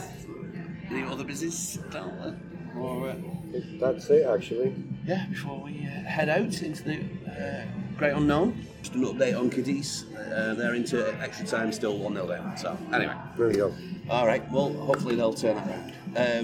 any 0.91 1.03
other 1.03 1.24
business? 1.24 1.79
Down 1.91 2.11
there? 2.22 2.83
Or, 2.83 3.11
uh, 3.11 3.14
That's 3.53 4.11
it, 4.11 4.26
actually. 4.26 4.74
yeah, 5.07 5.26
before 5.26 5.61
we 5.61 5.86
uh, 5.86 6.03
head 6.09 6.28
out 6.28 6.62
into 6.62 6.82
the 6.82 7.01
uh, 7.30 7.64
great 7.96 8.12
unknown, 8.12 8.66
just 8.82 8.94
an 8.94 9.05
update 9.05 9.38
on 9.38 9.51
Cadiz. 9.51 10.05
Uh, 10.14 10.55
they're 10.55 10.74
into 10.74 11.18
extra 11.22 11.46
time, 11.46 11.72
still 11.72 11.99
1 11.99 12.14
0 12.14 12.26
down. 12.26 12.57
So, 12.57 12.76
anyway. 12.92 13.14
There 13.36 13.51
you 13.51 13.57
go. 13.57 13.74
All 14.11 14.26
right. 14.26 14.49
Well, 14.51 14.72
hopefully 14.72 15.16
they'll 15.16 15.32
turn 15.34 15.57
that 15.57 15.66
around. 15.66 15.92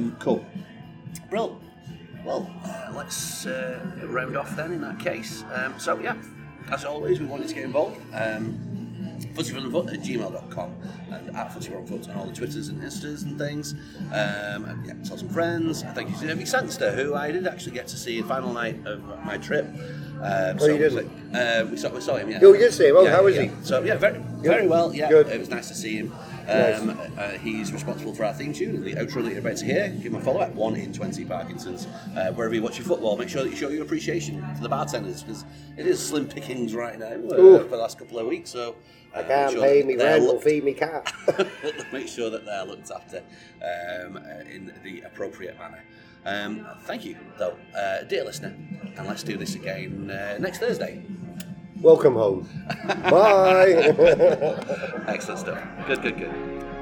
Um, 0.02 0.16
cool. 0.18 0.44
Brill. 1.30 1.60
Well, 2.24 2.50
uh, 2.64 2.92
let's 2.96 3.44
uh, 3.46 3.80
round 4.04 4.36
off 4.36 4.56
then 4.56 4.72
in 4.72 4.80
that 4.80 4.98
case. 4.98 5.44
Um, 5.52 5.78
so, 5.78 5.98
yeah, 5.98 6.16
as 6.70 6.84
always, 6.84 7.20
we 7.20 7.26
wanted 7.26 7.48
to 7.48 7.54
get 7.54 7.64
involved. 7.64 8.00
Um, 8.14 8.73
footyfromthefoot 9.34 9.92
at 9.92 10.00
gmail.com 10.00 10.74
and 11.10 11.36
at 11.36 11.50
footyfromthefoot 11.50 12.08
on 12.10 12.16
all 12.16 12.26
the 12.26 12.32
Twitters 12.32 12.68
and 12.68 12.80
Instas 12.80 13.22
and 13.24 13.38
things. 13.38 13.74
Um, 14.12 14.64
and 14.64 14.86
yeah, 14.86 14.94
tell 15.04 15.18
some 15.18 15.28
friends. 15.28 15.82
Thank 15.94 16.10
you 16.10 16.16
to 16.18 16.26
Debbie 16.28 16.44
Sanster, 16.46 16.92
who 16.92 17.14
I 17.14 17.30
did 17.30 17.46
actually 17.46 17.72
get 17.72 17.86
to 17.88 17.96
see 17.96 18.20
the 18.20 18.26
final 18.28 18.52
night 18.52 18.84
of 18.86 19.02
my 19.24 19.36
trip. 19.38 19.66
Um, 20.22 20.58
Oh, 20.60 20.66
you 20.66 20.78
didn't? 20.78 21.34
Uh, 21.34 21.66
we, 21.70 21.76
saw, 21.76 21.90
we 21.90 22.00
saw 22.00 22.16
him, 22.16 22.30
yeah. 22.30 22.38
Oh, 22.40 22.52
you 22.52 22.58
did 22.60 22.72
see 22.72 22.88
him? 22.88 22.96
Oh, 22.96 23.02
Yeah, 23.04 23.10
how 23.16 23.24
was 23.24 23.34
yeah. 23.34 23.42
he? 23.42 23.50
So, 23.62 23.82
yeah, 23.82 23.96
very, 23.96 24.18
very 24.38 24.66
well. 24.68 24.94
Yeah, 24.94 25.08
Good. 25.08 25.26
it 25.28 25.38
was 25.38 25.48
nice 25.50 25.68
to 25.68 25.74
see 25.74 25.96
him. 25.96 26.12
Nice. 26.46 26.78
Um, 26.80 26.90
uh, 27.18 27.30
he's 27.30 27.72
responsible 27.72 28.14
for 28.14 28.24
our 28.24 28.32
theme 28.34 28.52
tune 28.52 28.76
and 28.76 28.84
the 28.84 28.92
outro 28.94 29.22
that 29.24 29.30
you're 29.30 29.38
about 29.40 29.56
to 29.56 29.64
hear. 29.64 29.88
Give 29.88 30.12
him 30.12 30.16
a 30.16 30.20
follow 30.20 30.42
at 30.42 30.54
1 30.54 30.76
in 30.76 30.92
20 30.92 31.24
Parkinson's. 31.24 31.86
Uh, 32.16 32.30
wherever 32.32 32.54
you 32.54 32.62
watch 32.62 32.78
your 32.78 32.86
football, 32.86 33.16
make 33.16 33.28
sure 33.30 33.42
that 33.42 33.48
you 33.50 33.56
show 33.56 33.70
your 33.70 33.82
appreciation 33.82 34.40
to 34.54 34.60
the 34.62 34.68
bartenders 34.68 35.22
because 35.22 35.44
it 35.76 35.86
is 35.86 35.98
slim 36.06 36.28
pickings 36.28 36.74
right 36.74 36.98
now 36.98 37.06
uh, 37.06 37.58
for 37.60 37.68
the 37.68 37.76
last 37.76 37.98
couple 37.98 38.18
of 38.18 38.26
weeks. 38.26 38.50
So 38.50 38.76
I 39.14 39.22
can't 39.22 39.52
sure 39.52 39.62
pay 39.62 39.82
me 39.82 39.96
rent 39.96 40.24
or 40.24 40.40
feed 40.40 40.64
me 40.64 40.74
cat. 40.74 41.12
make 41.92 42.08
sure 42.08 42.30
that 42.30 42.44
they're 42.44 42.64
looked 42.64 42.90
after 42.90 43.18
um, 43.62 44.16
uh, 44.16 44.40
in 44.50 44.72
the 44.82 45.02
appropriate 45.02 45.58
manner. 45.58 45.82
Um, 46.26 46.66
thank 46.82 47.04
you, 47.04 47.16
though, 47.38 47.56
uh, 47.76 48.02
dear 48.04 48.24
listener, 48.24 48.54
and 48.96 49.06
let's 49.06 49.22
do 49.22 49.36
this 49.36 49.54
again 49.54 50.10
uh, 50.10 50.38
next 50.38 50.58
Thursday. 50.58 51.02
Welcome 51.80 52.14
home. 52.14 52.48
Bye. 52.86 53.94
Excellent 55.06 55.40
stuff. 55.40 55.62
Good, 55.86 56.02
good, 56.02 56.16
good. 56.16 56.73